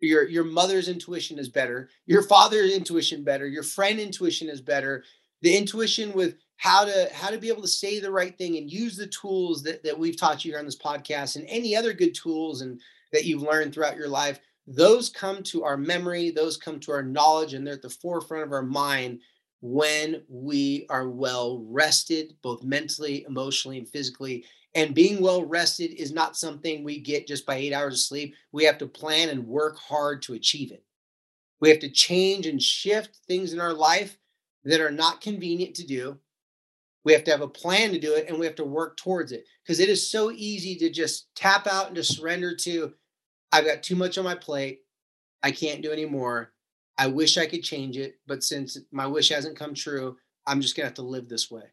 Your, 0.00 0.28
your 0.28 0.44
mother's 0.44 0.88
intuition 0.88 1.38
is 1.38 1.48
better. 1.48 1.88
Your 2.04 2.22
father's 2.22 2.72
intuition 2.72 3.24
better. 3.24 3.46
Your 3.46 3.62
friend 3.62 3.98
intuition 3.98 4.50
is 4.50 4.60
better. 4.60 5.02
The 5.40 5.56
intuition 5.56 6.12
with 6.12 6.36
how 6.62 6.84
to 6.84 7.08
how 7.12 7.28
to 7.28 7.38
be 7.38 7.48
able 7.48 7.62
to 7.62 7.68
say 7.68 7.98
the 7.98 8.12
right 8.12 8.38
thing 8.38 8.56
and 8.56 8.70
use 8.70 8.96
the 8.96 9.08
tools 9.08 9.64
that, 9.64 9.82
that 9.82 9.98
we've 9.98 10.16
taught 10.16 10.44
you 10.44 10.52
here 10.52 10.60
on 10.60 10.64
this 10.64 10.78
podcast 10.78 11.34
and 11.34 11.44
any 11.48 11.74
other 11.74 11.92
good 11.92 12.14
tools 12.14 12.60
and 12.60 12.80
that 13.12 13.24
you've 13.24 13.42
learned 13.42 13.74
throughout 13.74 13.96
your 13.96 14.08
life 14.08 14.38
those 14.68 15.08
come 15.08 15.42
to 15.42 15.64
our 15.64 15.76
memory 15.76 16.30
those 16.30 16.56
come 16.56 16.78
to 16.78 16.92
our 16.92 17.02
knowledge 17.02 17.54
and 17.54 17.66
they're 17.66 17.74
at 17.74 17.82
the 17.82 17.90
forefront 17.90 18.44
of 18.44 18.52
our 18.52 18.62
mind 18.62 19.18
when 19.62 20.22
we 20.28 20.86
are 20.90 21.08
well 21.08 21.64
rested 21.68 22.36
both 22.42 22.64
mentally 22.64 23.24
emotionally 23.28 23.78
and 23.78 23.88
physically. 23.88 24.44
And 24.74 24.94
being 24.94 25.22
well 25.22 25.44
rested 25.44 25.92
is 25.92 26.12
not 26.12 26.36
something 26.36 26.84
we 26.84 27.00
get 27.00 27.26
just 27.28 27.46
by 27.46 27.56
eight 27.56 27.72
hours 27.72 27.94
of 27.94 28.00
sleep. 28.00 28.34
We 28.52 28.64
have 28.64 28.78
to 28.78 28.86
plan 28.86 29.30
and 29.30 29.46
work 29.46 29.78
hard 29.78 30.22
to 30.22 30.34
achieve 30.34 30.72
it. 30.72 30.84
We 31.60 31.70
have 31.70 31.80
to 31.80 31.90
change 31.90 32.46
and 32.46 32.62
shift 32.62 33.20
things 33.28 33.52
in 33.52 33.60
our 33.60 33.72
life 33.74 34.18
that 34.64 34.80
are 34.80 34.90
not 34.90 35.20
convenient 35.20 35.76
to 35.76 35.86
do. 35.86 36.18
We 37.04 37.12
have 37.12 37.24
to 37.24 37.30
have 37.30 37.40
a 37.42 37.48
plan 37.48 37.92
to 37.92 37.98
do 37.98 38.14
it 38.14 38.28
and 38.28 38.38
we 38.38 38.46
have 38.46 38.54
to 38.56 38.64
work 38.64 38.96
towards 38.96 39.32
it. 39.32 39.44
Because 39.64 39.80
it 39.80 39.88
is 39.88 40.08
so 40.10 40.30
easy 40.30 40.76
to 40.76 40.90
just 40.90 41.34
tap 41.34 41.66
out 41.66 41.88
and 41.88 41.96
to 41.96 42.04
surrender 42.04 42.54
to 42.56 42.94
I've 43.52 43.66
got 43.66 43.82
too 43.82 43.96
much 43.96 44.18
on 44.18 44.24
my 44.24 44.34
plate. 44.34 44.82
I 45.42 45.52
can't 45.52 45.82
do 45.82 45.92
anymore. 45.92 46.52
I 46.98 47.06
wish 47.06 47.38
I 47.38 47.46
could 47.46 47.62
change 47.62 47.96
it, 47.96 48.16
but 48.26 48.42
since 48.42 48.78
my 48.90 49.06
wish 49.06 49.30
hasn't 49.30 49.58
come 49.58 49.74
true, 49.74 50.16
I'm 50.46 50.60
just 50.60 50.76
to 50.76 50.84
have 50.84 50.94
to 50.94 51.02
live 51.02 51.28
this 51.28 51.50
way. 51.50 51.64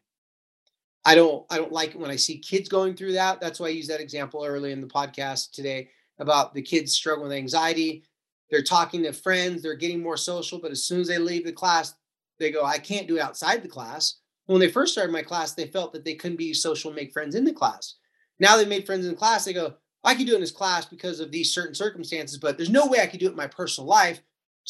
I 1.04 1.14
don't 1.14 1.44
I 1.50 1.56
don't 1.56 1.72
like 1.72 1.90
it 1.90 2.00
when 2.00 2.10
I 2.10 2.16
see 2.16 2.38
kids 2.38 2.68
going 2.68 2.94
through 2.94 3.12
that. 3.12 3.40
That's 3.40 3.58
why 3.58 3.66
I 3.66 3.70
use 3.70 3.88
that 3.88 4.00
example 4.00 4.44
early 4.44 4.72
in 4.72 4.80
the 4.80 4.86
podcast 4.86 5.52
today 5.52 5.88
about 6.18 6.52
the 6.54 6.62
kids 6.62 6.92
struggling 6.92 7.28
with 7.28 7.36
anxiety. 7.36 8.04
They're 8.50 8.62
talking 8.62 9.02
to 9.04 9.12
friends, 9.12 9.62
they're 9.62 9.74
getting 9.74 10.02
more 10.02 10.16
social, 10.16 10.58
but 10.58 10.72
as 10.72 10.84
soon 10.84 11.00
as 11.00 11.08
they 11.08 11.18
leave 11.18 11.44
the 11.44 11.52
class, 11.52 11.94
they 12.38 12.50
go, 12.50 12.64
I 12.64 12.78
can't 12.78 13.06
do 13.06 13.16
it 13.16 13.22
outside 13.22 13.62
the 13.62 13.68
class 13.68 14.20
when 14.50 14.60
they 14.60 14.68
first 14.68 14.92
started 14.92 15.12
my 15.12 15.22
class, 15.22 15.52
they 15.52 15.68
felt 15.68 15.92
that 15.92 16.04
they 16.04 16.14
couldn't 16.14 16.36
be 16.36 16.52
social, 16.52 16.90
and 16.90 16.96
make 16.96 17.12
friends 17.12 17.36
in 17.36 17.44
the 17.44 17.52
class. 17.52 17.94
Now 18.40 18.56
they 18.56 18.64
made 18.64 18.84
friends 18.84 19.04
in 19.04 19.12
the 19.12 19.16
class. 19.16 19.44
They 19.44 19.52
go, 19.52 19.74
I 20.02 20.14
can 20.14 20.26
do 20.26 20.32
it 20.32 20.36
in 20.36 20.40
this 20.40 20.50
class 20.50 20.84
because 20.84 21.20
of 21.20 21.30
these 21.30 21.54
certain 21.54 21.74
circumstances, 21.74 22.36
but 22.36 22.56
there's 22.56 22.68
no 22.68 22.86
way 22.86 23.00
I 23.00 23.06
could 23.06 23.20
do 23.20 23.26
it 23.26 23.30
in 23.30 23.36
my 23.36 23.46
personal 23.46 23.86
life. 23.86 24.20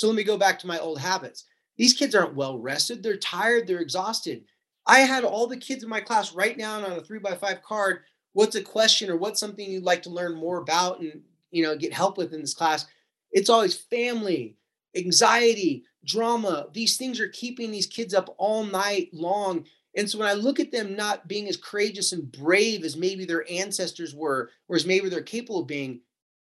So 0.01 0.07
let 0.07 0.17
me 0.17 0.25
go 0.25 0.39
back 0.39 0.59
to 0.61 0.67
my 0.67 0.79
old 0.79 0.99
habits. 0.99 1.45
These 1.77 1.93
kids 1.93 2.15
aren't 2.15 2.35
well 2.35 2.59
rested. 2.59 3.03
They're 3.03 3.19
tired. 3.19 3.67
They're 3.67 3.83
exhausted. 3.83 4.45
I 4.87 5.01
had 5.01 5.25
all 5.25 5.47
the 5.47 5.59
kids 5.59 5.83
in 5.83 5.91
my 5.91 6.01
class 6.01 6.33
write 6.33 6.57
down 6.57 6.87
on 6.87 6.93
a 6.93 7.03
three 7.03 7.19
by 7.19 7.35
five 7.35 7.63
card 7.63 8.01
what's 8.33 8.57
a 8.57 8.63
question 8.63 9.11
or 9.11 9.17
what's 9.17 9.39
something 9.39 9.71
you'd 9.71 9.85
like 9.85 10.03
to 10.05 10.09
learn 10.09 10.35
more 10.35 10.57
about 10.57 11.01
and 11.01 11.21
you 11.51 11.63
know 11.63 11.77
get 11.77 11.93
help 11.93 12.17
with 12.17 12.33
in 12.33 12.41
this 12.41 12.55
class. 12.55 12.87
It's 13.31 13.51
always 13.51 13.77
family, 13.77 14.57
anxiety, 14.97 15.85
drama. 16.07 16.69
These 16.73 16.97
things 16.97 17.21
are 17.21 17.29
keeping 17.29 17.71
these 17.71 17.87
kids 17.87 18.15
up 18.15 18.35
all 18.39 18.65
night 18.65 19.11
long. 19.13 19.67
And 19.97 20.09
so 20.09 20.19
when 20.19 20.29
I 20.29 20.33
look 20.33 20.61
at 20.61 20.73
them 20.73 20.97
not 20.97 21.29
being 21.29 21.47
as 21.47 21.59
courageous 21.59 22.13
and 22.13 22.33
brave 22.33 22.85
as 22.85 22.97
maybe 22.97 23.27
their 23.27 23.45
ancestors 23.51 24.15
were, 24.15 24.49
or 24.67 24.77
as 24.77 24.87
maybe 24.87 25.11
they're 25.11 25.21
capable 25.21 25.61
of 25.61 25.67
being, 25.67 26.01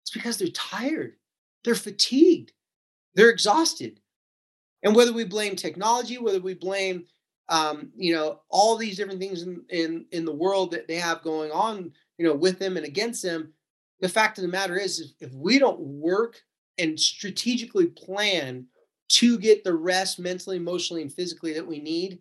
it's 0.03 0.11
because 0.11 0.37
they're 0.37 0.49
tired, 0.49 1.15
they're 1.63 1.73
fatigued, 1.73 2.51
they're 3.19 3.29
exhausted. 3.29 3.99
And 4.81 4.95
whether 4.95 5.11
we 5.11 5.25
blame 5.25 5.57
technology, 5.57 6.17
whether 6.17 6.39
we 6.39 6.53
blame, 6.53 7.05
um, 7.49 7.91
you 7.97 8.15
know, 8.15 8.39
all 8.49 8.77
these 8.77 8.95
different 8.95 9.19
things 9.19 9.41
in, 9.41 9.61
in 9.69 10.05
in 10.11 10.23
the 10.23 10.33
world 10.33 10.71
that 10.71 10.87
they 10.87 10.95
have 10.95 11.21
going 11.21 11.51
on, 11.51 11.91
you 12.17 12.25
know, 12.25 12.33
with 12.33 12.59
them 12.59 12.77
and 12.77 12.85
against 12.85 13.21
them, 13.21 13.51
the 13.99 14.07
fact 14.07 14.37
of 14.37 14.43
the 14.43 14.47
matter 14.47 14.77
is, 14.77 15.15
if, 15.19 15.33
we 15.33 15.59
don't 15.59 15.79
work 15.81 16.41
and 16.77 16.97
strategically 16.97 17.87
plan 17.87 18.65
to 19.09 19.37
get 19.37 19.65
the 19.65 19.73
rest 19.73 20.17
mentally, 20.19 20.55
emotionally, 20.55 21.01
and 21.01 21.11
physically 21.11 21.51
that 21.53 21.67
we 21.67 21.79
need, 21.79 22.19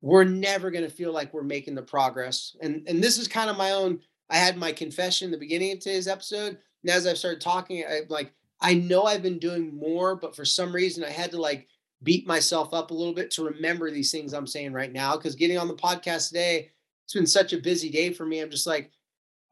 we're 0.00 0.24
never 0.24 0.70
going 0.70 0.84
to 0.84 0.90
feel 0.90 1.12
like 1.12 1.34
we're 1.34 1.42
making 1.42 1.74
the 1.74 1.82
progress. 1.82 2.56
And 2.62 2.82
and 2.88 3.04
this 3.04 3.18
is 3.18 3.28
kind 3.28 3.50
of 3.50 3.58
my 3.58 3.72
own. 3.72 4.00
I 4.30 4.38
had 4.38 4.56
my 4.56 4.72
confession 4.72 5.26
in 5.26 5.32
the 5.32 5.38
beginning 5.38 5.72
of 5.72 5.80
today's 5.80 6.08
episode, 6.08 6.56
and 6.82 6.90
as 6.90 7.06
I've 7.06 7.18
started 7.18 7.42
talking, 7.42 7.84
I 7.84 8.00
like 8.08 8.32
I 8.60 8.74
know 8.74 9.04
I've 9.04 9.22
been 9.22 9.38
doing 9.38 9.76
more, 9.76 10.16
but 10.16 10.34
for 10.34 10.44
some 10.44 10.74
reason 10.74 11.04
I 11.04 11.10
had 11.10 11.30
to 11.32 11.40
like 11.40 11.68
beat 12.02 12.26
myself 12.26 12.72
up 12.72 12.90
a 12.90 12.94
little 12.94 13.14
bit 13.14 13.30
to 13.32 13.44
remember 13.44 13.90
these 13.90 14.10
things 14.10 14.32
I'm 14.32 14.46
saying 14.46 14.72
right 14.72 14.92
now. 14.92 15.16
Because 15.16 15.34
getting 15.34 15.58
on 15.58 15.68
the 15.68 15.74
podcast 15.74 16.28
today, 16.28 16.70
it's 17.04 17.14
been 17.14 17.26
such 17.26 17.52
a 17.52 17.58
busy 17.58 17.90
day 17.90 18.12
for 18.12 18.24
me. 18.24 18.40
I'm 18.40 18.50
just 18.50 18.66
like, 18.66 18.90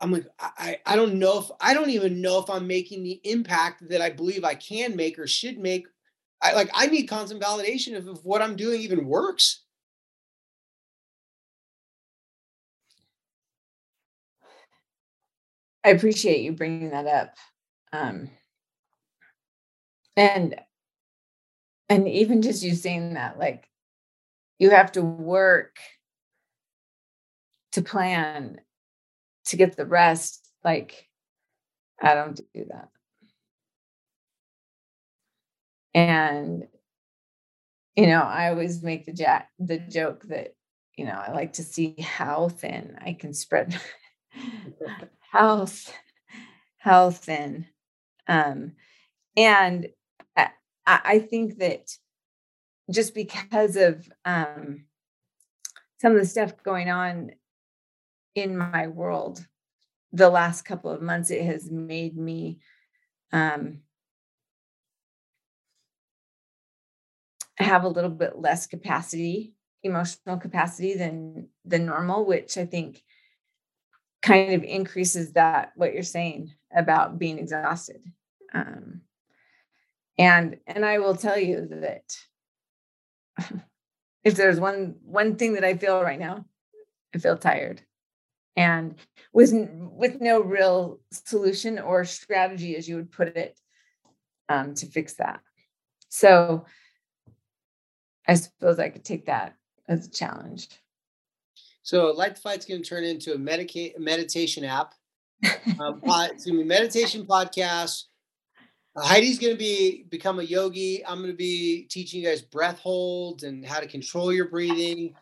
I'm 0.00 0.10
like, 0.10 0.26
I, 0.38 0.78
I 0.84 0.96
don't 0.96 1.18
know 1.18 1.38
if 1.38 1.46
I 1.60 1.72
don't 1.72 1.90
even 1.90 2.20
know 2.20 2.38
if 2.38 2.50
I'm 2.50 2.66
making 2.66 3.04
the 3.04 3.20
impact 3.24 3.88
that 3.88 4.00
I 4.02 4.10
believe 4.10 4.44
I 4.44 4.54
can 4.54 4.96
make 4.96 5.18
or 5.18 5.26
should 5.26 5.58
make 5.58 5.86
I 6.42 6.52
like 6.52 6.70
I 6.74 6.86
need 6.86 7.06
constant 7.06 7.42
validation 7.42 7.96
of, 7.96 8.06
of 8.06 8.24
what 8.24 8.42
I'm 8.42 8.54
doing 8.56 8.80
even 8.82 9.06
works. 9.06 9.62
I 15.84 15.90
appreciate 15.90 16.42
you 16.42 16.52
bringing 16.52 16.90
that 16.90 17.06
up. 17.06 17.34
Um, 17.92 18.30
and 20.16 20.54
and 21.88 22.08
even 22.08 22.42
just 22.42 22.62
you 22.62 22.74
saying 22.74 23.14
that, 23.14 23.38
like 23.38 23.68
you 24.58 24.70
have 24.70 24.92
to 24.92 25.02
work 25.02 25.76
to 27.72 27.82
plan 27.82 28.60
to 29.46 29.56
get 29.56 29.76
the 29.76 29.86
rest. 29.86 30.48
Like 30.64 31.08
I 32.00 32.14
don't 32.14 32.36
do 32.54 32.66
that. 32.70 32.88
And 35.94 36.66
you 37.96 38.06
know, 38.08 38.22
I 38.22 38.48
always 38.48 38.82
make 38.82 39.06
the 39.06 39.12
jack 39.12 39.50
the 39.58 39.78
joke 39.78 40.24
that, 40.24 40.54
you 40.96 41.04
know, 41.04 41.12
I 41.12 41.32
like 41.32 41.54
to 41.54 41.62
see 41.62 41.94
how 42.00 42.48
thin 42.48 42.96
I 43.04 43.12
can 43.12 43.32
spread 43.32 43.78
how 45.30 45.66
how 46.78 47.10
thin. 47.10 47.66
Um 48.28 48.72
and 49.36 49.88
I, 50.86 51.00
I 51.04 51.18
think 51.18 51.58
that 51.58 51.90
just 52.90 53.14
because 53.14 53.76
of 53.76 54.08
um, 54.24 54.84
some 56.00 56.12
of 56.12 56.18
the 56.18 56.26
stuff 56.26 56.62
going 56.62 56.90
on 56.90 57.32
in 58.34 58.56
my 58.56 58.88
world 58.88 59.46
the 60.12 60.30
last 60.30 60.62
couple 60.62 60.90
of 60.92 61.02
months, 61.02 61.30
it 61.30 61.44
has 61.44 61.70
made 61.70 62.16
me 62.16 62.60
um, 63.32 63.80
have 67.56 67.82
a 67.82 67.88
little 67.88 68.10
bit 68.10 68.38
less 68.38 68.66
capacity, 68.66 69.54
emotional 69.82 70.36
capacity 70.36 70.94
than 70.94 71.48
than 71.64 71.86
normal, 71.86 72.24
which 72.24 72.56
I 72.56 72.64
think 72.64 73.02
kind 74.22 74.54
of 74.54 74.62
increases 74.62 75.32
that 75.32 75.72
what 75.74 75.92
you're 75.92 76.02
saying 76.04 76.54
about 76.74 77.18
being 77.18 77.38
exhausted. 77.38 78.02
Um, 78.52 79.00
and 80.18 80.58
and 80.66 80.84
I 80.84 80.98
will 80.98 81.16
tell 81.16 81.38
you 81.38 81.66
that 81.70 82.16
if 84.24 84.34
there's 84.34 84.60
one 84.60 84.96
one 85.04 85.36
thing 85.36 85.54
that 85.54 85.64
I 85.64 85.76
feel 85.76 86.02
right 86.02 86.18
now, 86.18 86.44
I 87.14 87.18
feel 87.18 87.36
tired, 87.36 87.82
and 88.56 88.94
with 89.32 89.52
with 89.52 90.20
no 90.20 90.40
real 90.40 91.00
solution 91.10 91.78
or 91.78 92.04
strategy, 92.04 92.76
as 92.76 92.88
you 92.88 92.96
would 92.96 93.10
put 93.10 93.36
it, 93.36 93.58
um, 94.48 94.74
to 94.74 94.86
fix 94.86 95.14
that. 95.14 95.40
So 96.08 96.66
I 98.26 98.34
suppose 98.34 98.78
I 98.78 98.88
could 98.88 99.04
take 99.04 99.26
that 99.26 99.56
as 99.88 100.06
a 100.06 100.10
challenge. 100.10 100.68
So 101.82 102.12
Light 102.12 102.38
Fight's 102.38 102.64
going 102.64 102.82
to 102.82 102.88
turn 102.88 103.04
into 103.04 103.34
a 103.34 103.38
medica- 103.38 103.98
meditation 103.98 104.64
app. 104.64 104.94
Um, 105.78 106.00
pod, 106.00 106.30
it's 106.30 106.46
going 106.46 106.56
to 106.56 106.62
be 106.62 106.68
meditation 106.68 107.26
podcast. 107.26 108.04
Heidi's 108.96 109.38
going 109.38 109.52
to 109.52 109.58
be 109.58 110.04
become 110.08 110.38
a 110.38 110.44
yogi. 110.44 111.04
I'm 111.04 111.18
going 111.18 111.30
to 111.30 111.36
be 111.36 111.86
teaching 111.90 112.20
you 112.22 112.28
guys 112.28 112.42
breath 112.42 112.78
holds 112.78 113.42
and 113.42 113.64
how 113.64 113.80
to 113.80 113.86
control 113.86 114.32
your 114.32 114.48
breathing 114.48 115.14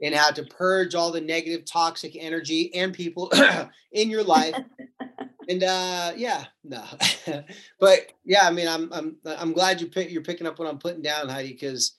and 0.00 0.14
how 0.14 0.30
to 0.30 0.44
purge 0.44 0.94
all 0.94 1.10
the 1.12 1.20
negative 1.20 1.64
toxic 1.64 2.16
energy 2.18 2.74
and 2.74 2.92
people 2.92 3.32
in 3.92 4.10
your 4.10 4.24
life. 4.24 4.54
and 5.48 5.62
uh 5.62 6.12
yeah, 6.16 6.44
no. 6.64 6.84
but 7.80 8.12
yeah, 8.24 8.46
I 8.46 8.50
mean 8.50 8.68
I'm 8.68 8.92
I'm 8.92 9.16
I'm 9.24 9.52
glad 9.52 9.80
you 9.80 9.86
pick 9.88 10.10
you're 10.10 10.22
picking 10.22 10.46
up 10.46 10.58
what 10.58 10.68
I'm 10.68 10.78
putting 10.78 11.02
down, 11.02 11.28
Heidi, 11.28 11.52
because 11.52 11.96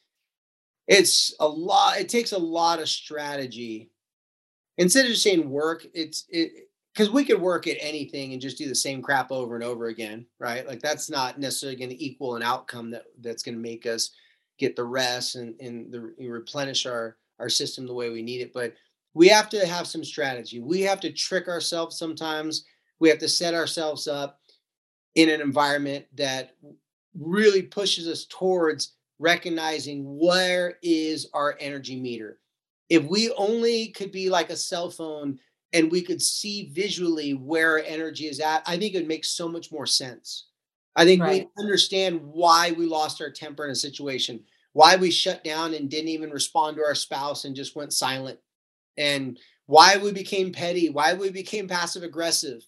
it's 0.88 1.36
a 1.39 1.47
lot 1.47 1.97
it 1.97 2.10
takes 2.10 2.32
a 2.34 2.38
lot 2.38 2.80
of 2.82 2.89
strategy 2.89 3.89
instead 4.78 5.06
of 5.06 5.12
just 5.12 5.24
saying 5.24 5.49
work 5.49 5.86
it's 5.93 6.26
it 6.30 6.62
because 6.94 7.10
we 7.10 7.26
could 7.26 7.41
work 7.41 7.68
at 7.68 7.78
anything 7.80 8.34
and 8.34 8.41
just 8.41 8.58
do 8.58 8.68
the 8.68 8.76
same 8.76 9.02
crap 9.02 9.32
over 9.32 9.56
and 9.56 9.64
over 9.64 9.88
again 9.88 10.26
right? 10.39 10.68
Like 10.68 10.82
that's 10.82 11.10
not 11.10 11.39
necessarily 11.39 11.78
going 11.78 11.89
to 11.89 12.04
equal 12.04 12.36
an 12.36 12.44
outcome 12.44 12.91
that 12.91 13.06
that's 13.22 13.44
going 13.44 13.56
to 13.56 13.62
make 13.62 13.86
us 13.86 14.12
get 14.58 14.76
the 14.76 14.84
rest 14.84 15.36
and 15.36 15.60
and 15.60 15.91
the 15.91 16.14
replenish 16.30 16.86
our 16.86 17.18
our 17.39 17.50
system 17.50 17.88
the 17.88 17.94
way 17.94 18.10
we 18.10 18.22
need 18.22 18.41
it. 18.41 18.54
But 18.54 18.74
we 19.14 19.28
have 19.28 19.50
to 19.50 19.66
have 19.66 19.88
some 19.88 20.04
strategy. 20.04 20.60
We 20.60 20.82
have 20.82 21.00
to 21.02 21.12
trick 21.12 21.48
ourselves 21.48 21.98
sometimes. 21.98 22.66
We 23.00 23.10
have 23.10 23.20
to 23.20 23.30
set 23.30 23.54
ourselves 23.54 24.08
up 24.08 24.39
in 25.16 25.30
an 25.30 25.41
environment 25.41 26.06
that 26.16 26.56
really 27.18 27.62
pushes 27.62 28.08
us 28.08 28.26
towards 28.30 28.94
recognizing 29.20 30.04
where 30.20 30.78
is 30.82 31.30
our 31.34 31.56
energy 31.60 32.00
meter. 32.00 32.39
If 32.89 33.04
we 33.04 33.32
only 33.34 33.89
could 33.89 34.12
be 34.12 34.30
like 34.30 34.50
a 34.50 34.56
cell 34.56 34.89
phone 34.89 35.39
and 35.74 35.91
we 35.91 36.01
could 36.01 36.21
see 36.21 36.69
visually 36.71 37.34
where 37.34 37.84
energy 37.86 38.28
is 38.28 38.39
at, 38.39 38.63
I 38.65 38.78
think 38.78 38.93
it 38.93 38.99
would 38.99 39.07
make 39.07 39.26
so 39.26 39.47
much 39.47 39.71
more 39.71 39.86
sense. 39.86 40.47
I 40.95 41.05
think 41.05 41.21
right. 41.21 41.49
we 41.55 41.63
understand 41.63 42.21
why 42.21 42.71
we 42.71 42.86
lost 42.86 43.21
our 43.21 43.32
temper 43.32 43.65
in 43.65 43.71
a 43.71 43.76
situation, 43.76 44.41
why 44.74 44.95
we 44.95 45.09
shut 45.09 45.43
down 45.43 45.74
and 45.74 45.89
didn't 45.89 46.09
even 46.09 46.30
respond 46.30 46.78
to 46.78 46.84
our 46.84 46.95
spouse 46.95 47.45
and 47.45 47.55
just 47.55 47.76
went 47.76 47.93
silent, 47.93 48.39
and 48.97 49.39
why 49.65 49.97
we 49.97 50.11
became 50.11 50.51
petty, 50.51 50.89
why 50.89 51.13
we 51.13 51.32
became 51.32 51.67
passive 51.67 52.03
aggressive. 52.03 52.63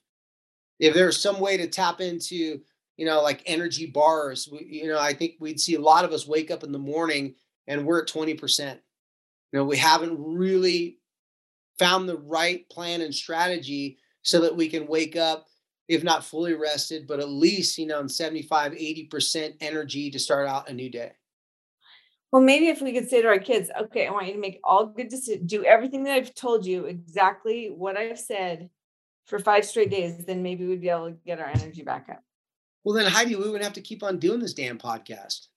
If 0.80 0.93
there 0.93 1.06
was 1.06 1.22
some 1.22 1.39
way 1.39 1.58
to 1.58 1.68
tap 1.68 2.01
into 2.01 2.60
you 2.97 3.06
know, 3.06 3.22
like 3.22 3.43
energy 3.45 3.86
bars. 3.86 4.47
We, 4.51 4.66
you 4.66 4.88
know, 4.88 4.99
I 4.99 5.14
think 5.14 5.34
we'd 5.39 5.60
see 5.60 5.76
a 5.76 5.82
lot 5.82 6.06
of 6.06 6.12
us 6.12 6.28
wake 6.28 6.51
up 6.51 6.64
in 6.64 6.72
the 6.72 6.80
morning 6.80 7.36
and 7.68 7.86
we're 7.86 8.01
at 8.01 8.08
20%. 8.08 8.80
You 9.51 9.60
know, 9.60 9.66
we 9.66 9.78
haven't 9.78 10.18
really 10.18 10.99
found 11.80 12.08
the 12.08 12.18
right 12.18 12.68
plan 12.70 13.02
and 13.02 13.14
strategy 13.14 13.98
so 14.22 14.42
that 14.42 14.56
we 14.56 14.68
can 14.68 14.88
wake 14.88 15.16
up, 15.16 15.48
if 15.88 16.04
not 16.04 16.24
fully 16.24 16.54
rested, 16.54 17.08
but 17.08 17.20
at 17.20 17.30
least, 17.30 17.78
you 17.78 17.86
know, 17.86 18.00
in 18.00 18.10
75, 18.10 18.74
80% 18.74 19.54
energy 19.62 20.10
to 20.12 20.20
start 20.20 20.48
out 20.48 20.70
a 20.70 20.74
new 20.74 20.90
day. 20.90 21.12
Well, 22.32 22.42
maybe 22.42 22.68
if 22.68 22.82
we 22.82 22.92
could 22.92 23.10
say 23.10 23.22
to 23.22 23.28
our 23.28 23.40
kids, 23.40 23.70
okay, 23.80 24.08
I 24.08 24.12
want 24.12 24.28
you 24.28 24.34
to 24.34 24.40
make 24.40 24.60
all 24.64 24.88
good 24.88 25.08
decisions, 25.08 25.50
do 25.50 25.64
everything 25.64 26.04
that 26.04 26.16
I've 26.16 26.36
told 26.36 26.66
you, 26.66 26.86
exactly 26.86 27.72
what 27.74 27.98
I've 27.98 28.20
said 28.20 28.70
for 29.26 29.40
five 29.40 29.66
straight 29.66 29.90
days, 29.90 30.26
then 30.26 30.44
maybe 30.44 30.66
we'd 30.66 30.82
be 30.82 30.90
able 30.90 31.12
to 31.12 31.18
get 31.26 31.40
our 31.40 31.48
energy 31.48 31.84
back 31.84 32.08
up. 32.10 32.24
Well, 32.84 32.96
then 32.96 33.10
Heidi, 33.10 33.36
we 33.36 33.44
wouldn't 33.44 33.64
have 33.64 33.74
to 33.74 33.82
keep 33.82 34.04
on 34.04 34.20
doing 34.20 34.40
this 34.40 34.54
damn 34.54 34.78
podcast. 34.78 35.48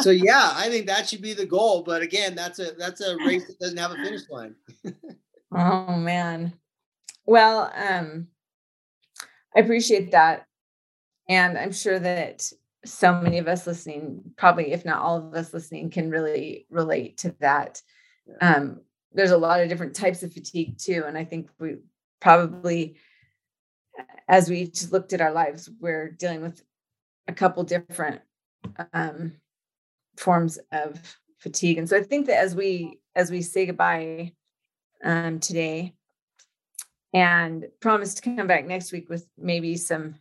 So 0.00 0.10
yeah, 0.10 0.52
I 0.54 0.68
think 0.68 0.86
that 0.86 1.08
should 1.08 1.22
be 1.22 1.34
the 1.34 1.46
goal. 1.46 1.82
But 1.82 2.02
again, 2.02 2.34
that's 2.34 2.58
a 2.58 2.72
that's 2.72 3.00
a 3.00 3.16
race 3.18 3.46
that 3.46 3.58
doesn't 3.58 3.78
have 3.78 3.92
a 3.92 3.96
finish 3.96 4.28
line. 4.30 4.54
oh 5.54 5.96
man. 5.96 6.52
Well, 7.26 7.72
um, 7.74 8.28
I 9.56 9.60
appreciate 9.60 10.12
that. 10.12 10.46
And 11.28 11.56
I'm 11.56 11.72
sure 11.72 11.98
that 11.98 12.50
so 12.84 13.20
many 13.20 13.38
of 13.38 13.48
us 13.48 13.66
listening, 13.66 14.20
probably 14.36 14.72
if 14.72 14.84
not 14.84 15.00
all 15.00 15.16
of 15.16 15.34
us 15.34 15.54
listening, 15.54 15.90
can 15.90 16.10
really 16.10 16.66
relate 16.70 17.18
to 17.18 17.34
that. 17.40 17.80
Um, 18.42 18.80
there's 19.12 19.30
a 19.30 19.38
lot 19.38 19.60
of 19.60 19.68
different 19.68 19.94
types 19.94 20.22
of 20.22 20.34
fatigue 20.34 20.76
too. 20.76 21.04
And 21.06 21.16
I 21.16 21.24
think 21.24 21.48
we 21.58 21.76
probably 22.20 22.96
as 24.28 24.48
we 24.48 24.66
just 24.66 24.92
looked 24.92 25.12
at 25.12 25.20
our 25.20 25.32
lives, 25.32 25.70
we're 25.80 26.10
dealing 26.10 26.42
with 26.42 26.62
a 27.28 27.32
couple 27.32 27.62
different 27.62 28.20
um, 28.92 29.32
forms 30.16 30.58
of 30.72 31.00
fatigue. 31.38 31.78
And 31.78 31.88
so 31.88 31.96
I 31.96 32.02
think 32.02 32.26
that 32.26 32.38
as 32.38 32.54
we 32.54 32.98
as 33.14 33.30
we 33.30 33.42
say 33.42 33.66
goodbye 33.66 34.32
um, 35.04 35.38
today 35.40 35.94
and 37.12 37.66
promise 37.80 38.14
to 38.14 38.22
come 38.22 38.46
back 38.46 38.66
next 38.66 38.92
week 38.92 39.08
with 39.08 39.26
maybe 39.38 39.76
some 39.76 40.16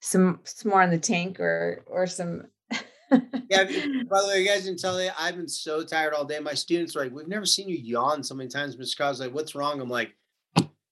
some 0.00 0.40
some 0.44 0.70
more 0.70 0.82
on 0.82 0.90
the 0.90 0.98
tank 0.98 1.38
or 1.40 1.84
or 1.86 2.06
some 2.06 2.46
yeah 2.70 2.78
by 3.50 4.20
the 4.20 4.26
way 4.28 4.40
you 4.40 4.46
guys 4.46 4.64
didn't 4.64 4.78
tell 4.78 4.96
me 4.96 5.10
i've 5.18 5.34
been 5.34 5.48
so 5.48 5.82
tired 5.82 6.14
all 6.14 6.24
day 6.24 6.38
my 6.38 6.54
students 6.54 6.94
are 6.94 7.00
like 7.00 7.12
we've 7.12 7.26
never 7.26 7.44
seen 7.44 7.68
you 7.68 7.76
yawn 7.76 8.22
so 8.22 8.34
many 8.34 8.48
times 8.48 8.76
mr 8.76 8.96
Cos 8.96 9.18
like 9.18 9.34
what's 9.34 9.56
wrong 9.56 9.80
i'm 9.80 9.88
like 9.88 10.14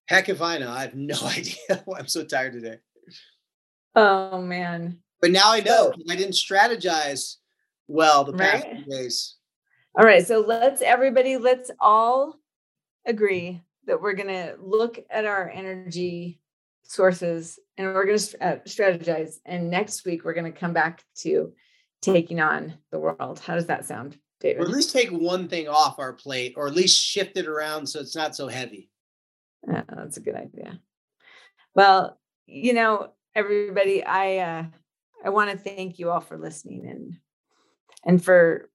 Heck 0.06 0.28
if 0.28 0.40
I 0.40 0.58
know. 0.58 0.70
I 0.70 0.82
have 0.82 0.94
no 0.94 1.16
idea 1.24 1.82
why 1.84 1.98
I'm 1.98 2.08
so 2.08 2.24
tired 2.24 2.52
today. 2.52 2.78
Oh 3.94 4.40
man. 4.40 4.98
But 5.20 5.30
now 5.30 5.52
I 5.52 5.60
know 5.60 5.92
I 6.10 6.16
didn't 6.16 6.34
strategize 6.34 7.36
well 7.88 8.24
the 8.24 8.32
past 8.32 8.64
right? 8.64 8.76
few 8.76 8.84
days. 8.84 9.36
All 9.98 10.04
right. 10.04 10.26
So 10.26 10.40
let's 10.40 10.82
everybody, 10.82 11.36
let's 11.36 11.70
all 11.80 12.36
agree 13.06 13.62
that 13.86 14.00
we're 14.00 14.14
going 14.14 14.28
to 14.28 14.56
look 14.60 14.98
at 15.10 15.24
our 15.24 15.48
energy 15.48 16.40
sources 16.82 17.58
and 17.76 17.86
we're 17.86 18.06
going 18.06 18.18
to 18.18 18.44
uh, 18.44 18.56
strategize. 18.66 19.36
And 19.44 19.70
next 19.70 20.04
week, 20.04 20.24
we're 20.24 20.34
going 20.34 20.52
to 20.52 20.58
come 20.58 20.72
back 20.72 21.04
to 21.18 21.52
taking 22.02 22.40
on 22.40 22.74
the 22.90 22.98
world. 22.98 23.40
How 23.40 23.54
does 23.54 23.66
that 23.66 23.84
sound, 23.84 24.18
David? 24.40 24.62
Or 24.62 24.64
at 24.66 24.70
least 24.70 24.92
take 24.92 25.10
one 25.10 25.48
thing 25.48 25.68
off 25.68 25.98
our 25.98 26.12
plate 26.12 26.54
or 26.56 26.66
at 26.66 26.74
least 26.74 27.02
shift 27.02 27.36
it 27.36 27.46
around 27.46 27.86
so 27.86 28.00
it's 28.00 28.16
not 28.16 28.36
so 28.36 28.48
heavy. 28.48 28.90
Yeah, 29.68 29.82
that's 29.88 30.16
a 30.16 30.20
good 30.20 30.36
idea. 30.36 30.80
Well, 31.74 32.18
you 32.46 32.72
know, 32.72 33.12
everybody, 33.34 34.04
I 34.04 34.38
uh, 34.38 34.64
I 35.24 35.30
want 35.30 35.50
to 35.50 35.56
thank 35.56 35.98
you 35.98 36.10
all 36.10 36.20
for 36.20 36.38
listening 36.38 36.86
and 36.86 37.16
and 38.04 38.22
for 38.22 38.70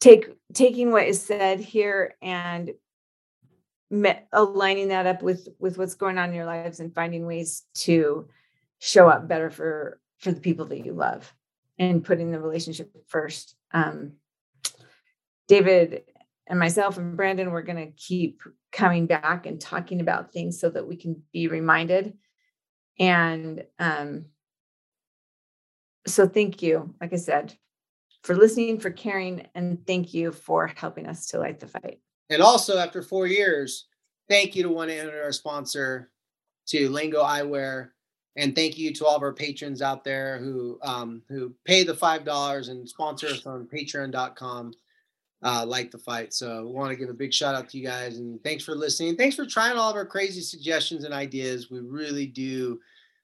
take 0.00 0.30
taking 0.52 0.90
what 0.90 1.06
is 1.06 1.22
said 1.22 1.60
here 1.60 2.16
and 2.22 2.70
aligning 4.32 4.88
that 4.88 5.06
up 5.06 5.22
with 5.22 5.48
with 5.58 5.78
what's 5.78 5.94
going 5.94 6.18
on 6.18 6.30
in 6.30 6.34
your 6.34 6.46
lives 6.46 6.80
and 6.80 6.94
finding 6.94 7.26
ways 7.26 7.64
to 7.74 8.28
show 8.78 9.08
up 9.08 9.28
better 9.28 9.50
for 9.50 10.00
for 10.18 10.32
the 10.32 10.40
people 10.40 10.66
that 10.66 10.84
you 10.84 10.92
love 10.92 11.32
and 11.78 12.04
putting 12.04 12.30
the 12.30 12.40
relationship 12.40 12.94
first. 13.08 13.56
Um, 13.72 14.12
David 15.48 16.02
and 16.46 16.58
myself 16.58 16.98
and 16.98 17.16
Brandon, 17.16 17.50
we're 17.50 17.62
going 17.62 17.84
to 17.84 17.92
keep 17.92 18.42
coming 18.70 19.06
back 19.06 19.46
and 19.46 19.60
talking 19.60 20.00
about 20.00 20.32
things 20.32 20.60
so 20.60 20.68
that 20.70 20.86
we 20.86 20.96
can 20.96 21.22
be 21.32 21.48
reminded. 21.48 22.16
And 22.98 23.64
um, 23.78 24.26
so, 26.06 26.26
thank 26.26 26.62
you, 26.62 26.94
like 27.00 27.12
I 27.12 27.16
said, 27.16 27.54
for 28.22 28.34
listening, 28.34 28.78
for 28.78 28.90
caring, 28.90 29.46
and 29.54 29.84
thank 29.86 30.14
you 30.14 30.32
for 30.32 30.66
helping 30.66 31.06
us 31.06 31.26
to 31.28 31.38
light 31.38 31.60
the 31.60 31.66
fight. 31.66 32.00
And 32.28 32.42
also, 32.42 32.78
after 32.78 33.02
four 33.02 33.26
years, 33.26 33.86
thank 34.28 34.54
you 34.54 34.62
to 34.62 34.68
one 34.68 34.90
and 34.90 35.10
our 35.10 35.32
sponsor, 35.32 36.10
to 36.68 36.88
Lingo 36.88 37.22
Eyewear. 37.22 37.90
And 38.36 38.54
thank 38.54 38.78
you 38.78 38.94
to 38.94 39.06
all 39.06 39.16
of 39.16 39.22
our 39.22 39.32
patrons 39.32 39.82
out 39.82 40.04
there 40.04 40.38
who 40.38 40.78
um, 40.82 41.22
who 41.28 41.52
pay 41.64 41.82
the 41.82 41.94
five 41.94 42.24
dollars 42.24 42.68
and 42.68 42.88
sponsor 42.88 43.26
us 43.26 43.44
on 43.44 43.66
Patreon.com. 43.66 44.72
Uh, 45.42 45.64
light 45.66 45.90
the 45.90 45.98
fight. 45.98 46.34
So 46.34 46.66
we 46.66 46.72
want 46.72 46.90
to 46.90 46.96
give 46.96 47.08
a 47.08 47.14
big 47.14 47.32
shout 47.32 47.54
out 47.54 47.70
to 47.70 47.78
you 47.78 47.84
guys 47.84 48.18
and 48.18 48.42
thanks 48.44 48.62
for 48.62 48.74
listening. 48.74 49.16
Thanks 49.16 49.34
for 49.34 49.46
trying 49.46 49.78
all 49.78 49.88
of 49.88 49.96
our 49.96 50.04
crazy 50.04 50.42
suggestions 50.42 51.04
and 51.04 51.14
ideas. 51.14 51.70
We 51.70 51.80
really 51.80 52.26
do. 52.26 52.78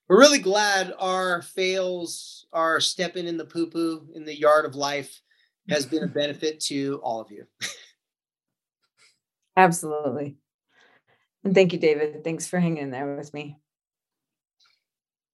We're 0.09 0.21
really 0.21 0.39
glad 0.39 0.95
our 0.99 1.43
fails, 1.43 2.47
our 2.53 2.81
stepping 2.81 3.27
in 3.27 3.37
the 3.37 3.45
poo 3.45 3.67
poo 3.67 4.07
in 4.15 4.25
the 4.25 4.39
yard 4.39 4.65
of 4.65 4.77
life 4.77 5.21
has 5.69 5.85
been 5.85 6.05
a 6.05 6.09
benefit 6.09 6.61
to 6.61 7.01
all 7.03 7.21
of 7.21 7.31
you. 7.31 7.45
Absolutely. 9.57 10.37
And 11.43 11.55
thank 11.55 11.73
you, 11.73 11.79
David. 11.79 12.23
Thanks 12.23 12.47
for 12.47 12.61
hanging 12.61 12.85
in 12.85 12.91
there 12.91 13.17
with 13.17 13.35
me. 13.35 13.59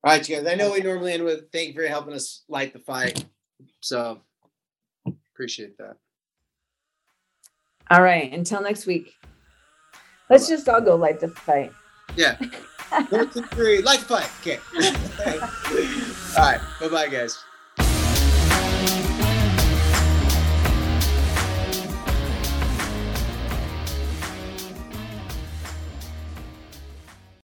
All 0.04 0.12
right, 0.12 0.26
you 0.26 0.36
guys. 0.36 0.46
I 0.46 0.54
know 0.54 0.72
we 0.72 0.80
normally 0.80 1.12
end 1.12 1.24
with 1.24 1.52
thank 1.52 1.68
you 1.68 1.74
for 1.74 1.86
helping 1.86 2.14
us 2.14 2.44
light 2.48 2.72
the 2.72 2.78
fight. 2.78 3.24
So 3.80 4.20
appreciate 5.06 5.76
that. 5.78 5.96
All 7.90 8.02
right. 8.02 8.32
Until 8.32 8.62
next 8.62 8.86
week. 8.86 9.14
Let's 10.30 10.48
just 10.48 10.68
all 10.68 10.80
go 10.80 10.96
light 10.96 11.20
the 11.20 11.28
fight. 11.28 11.72
Yeah. 12.16 12.38
One, 13.10 13.30
two, 13.30 13.42
three, 13.42 13.82
light 13.82 14.00
the 14.00 14.04
fight. 14.06 14.30
Okay. 14.40 14.60
all 16.36 16.44
right. 16.44 16.60
Bye 16.80 16.88
bye, 16.88 17.08
guys. 17.08 17.44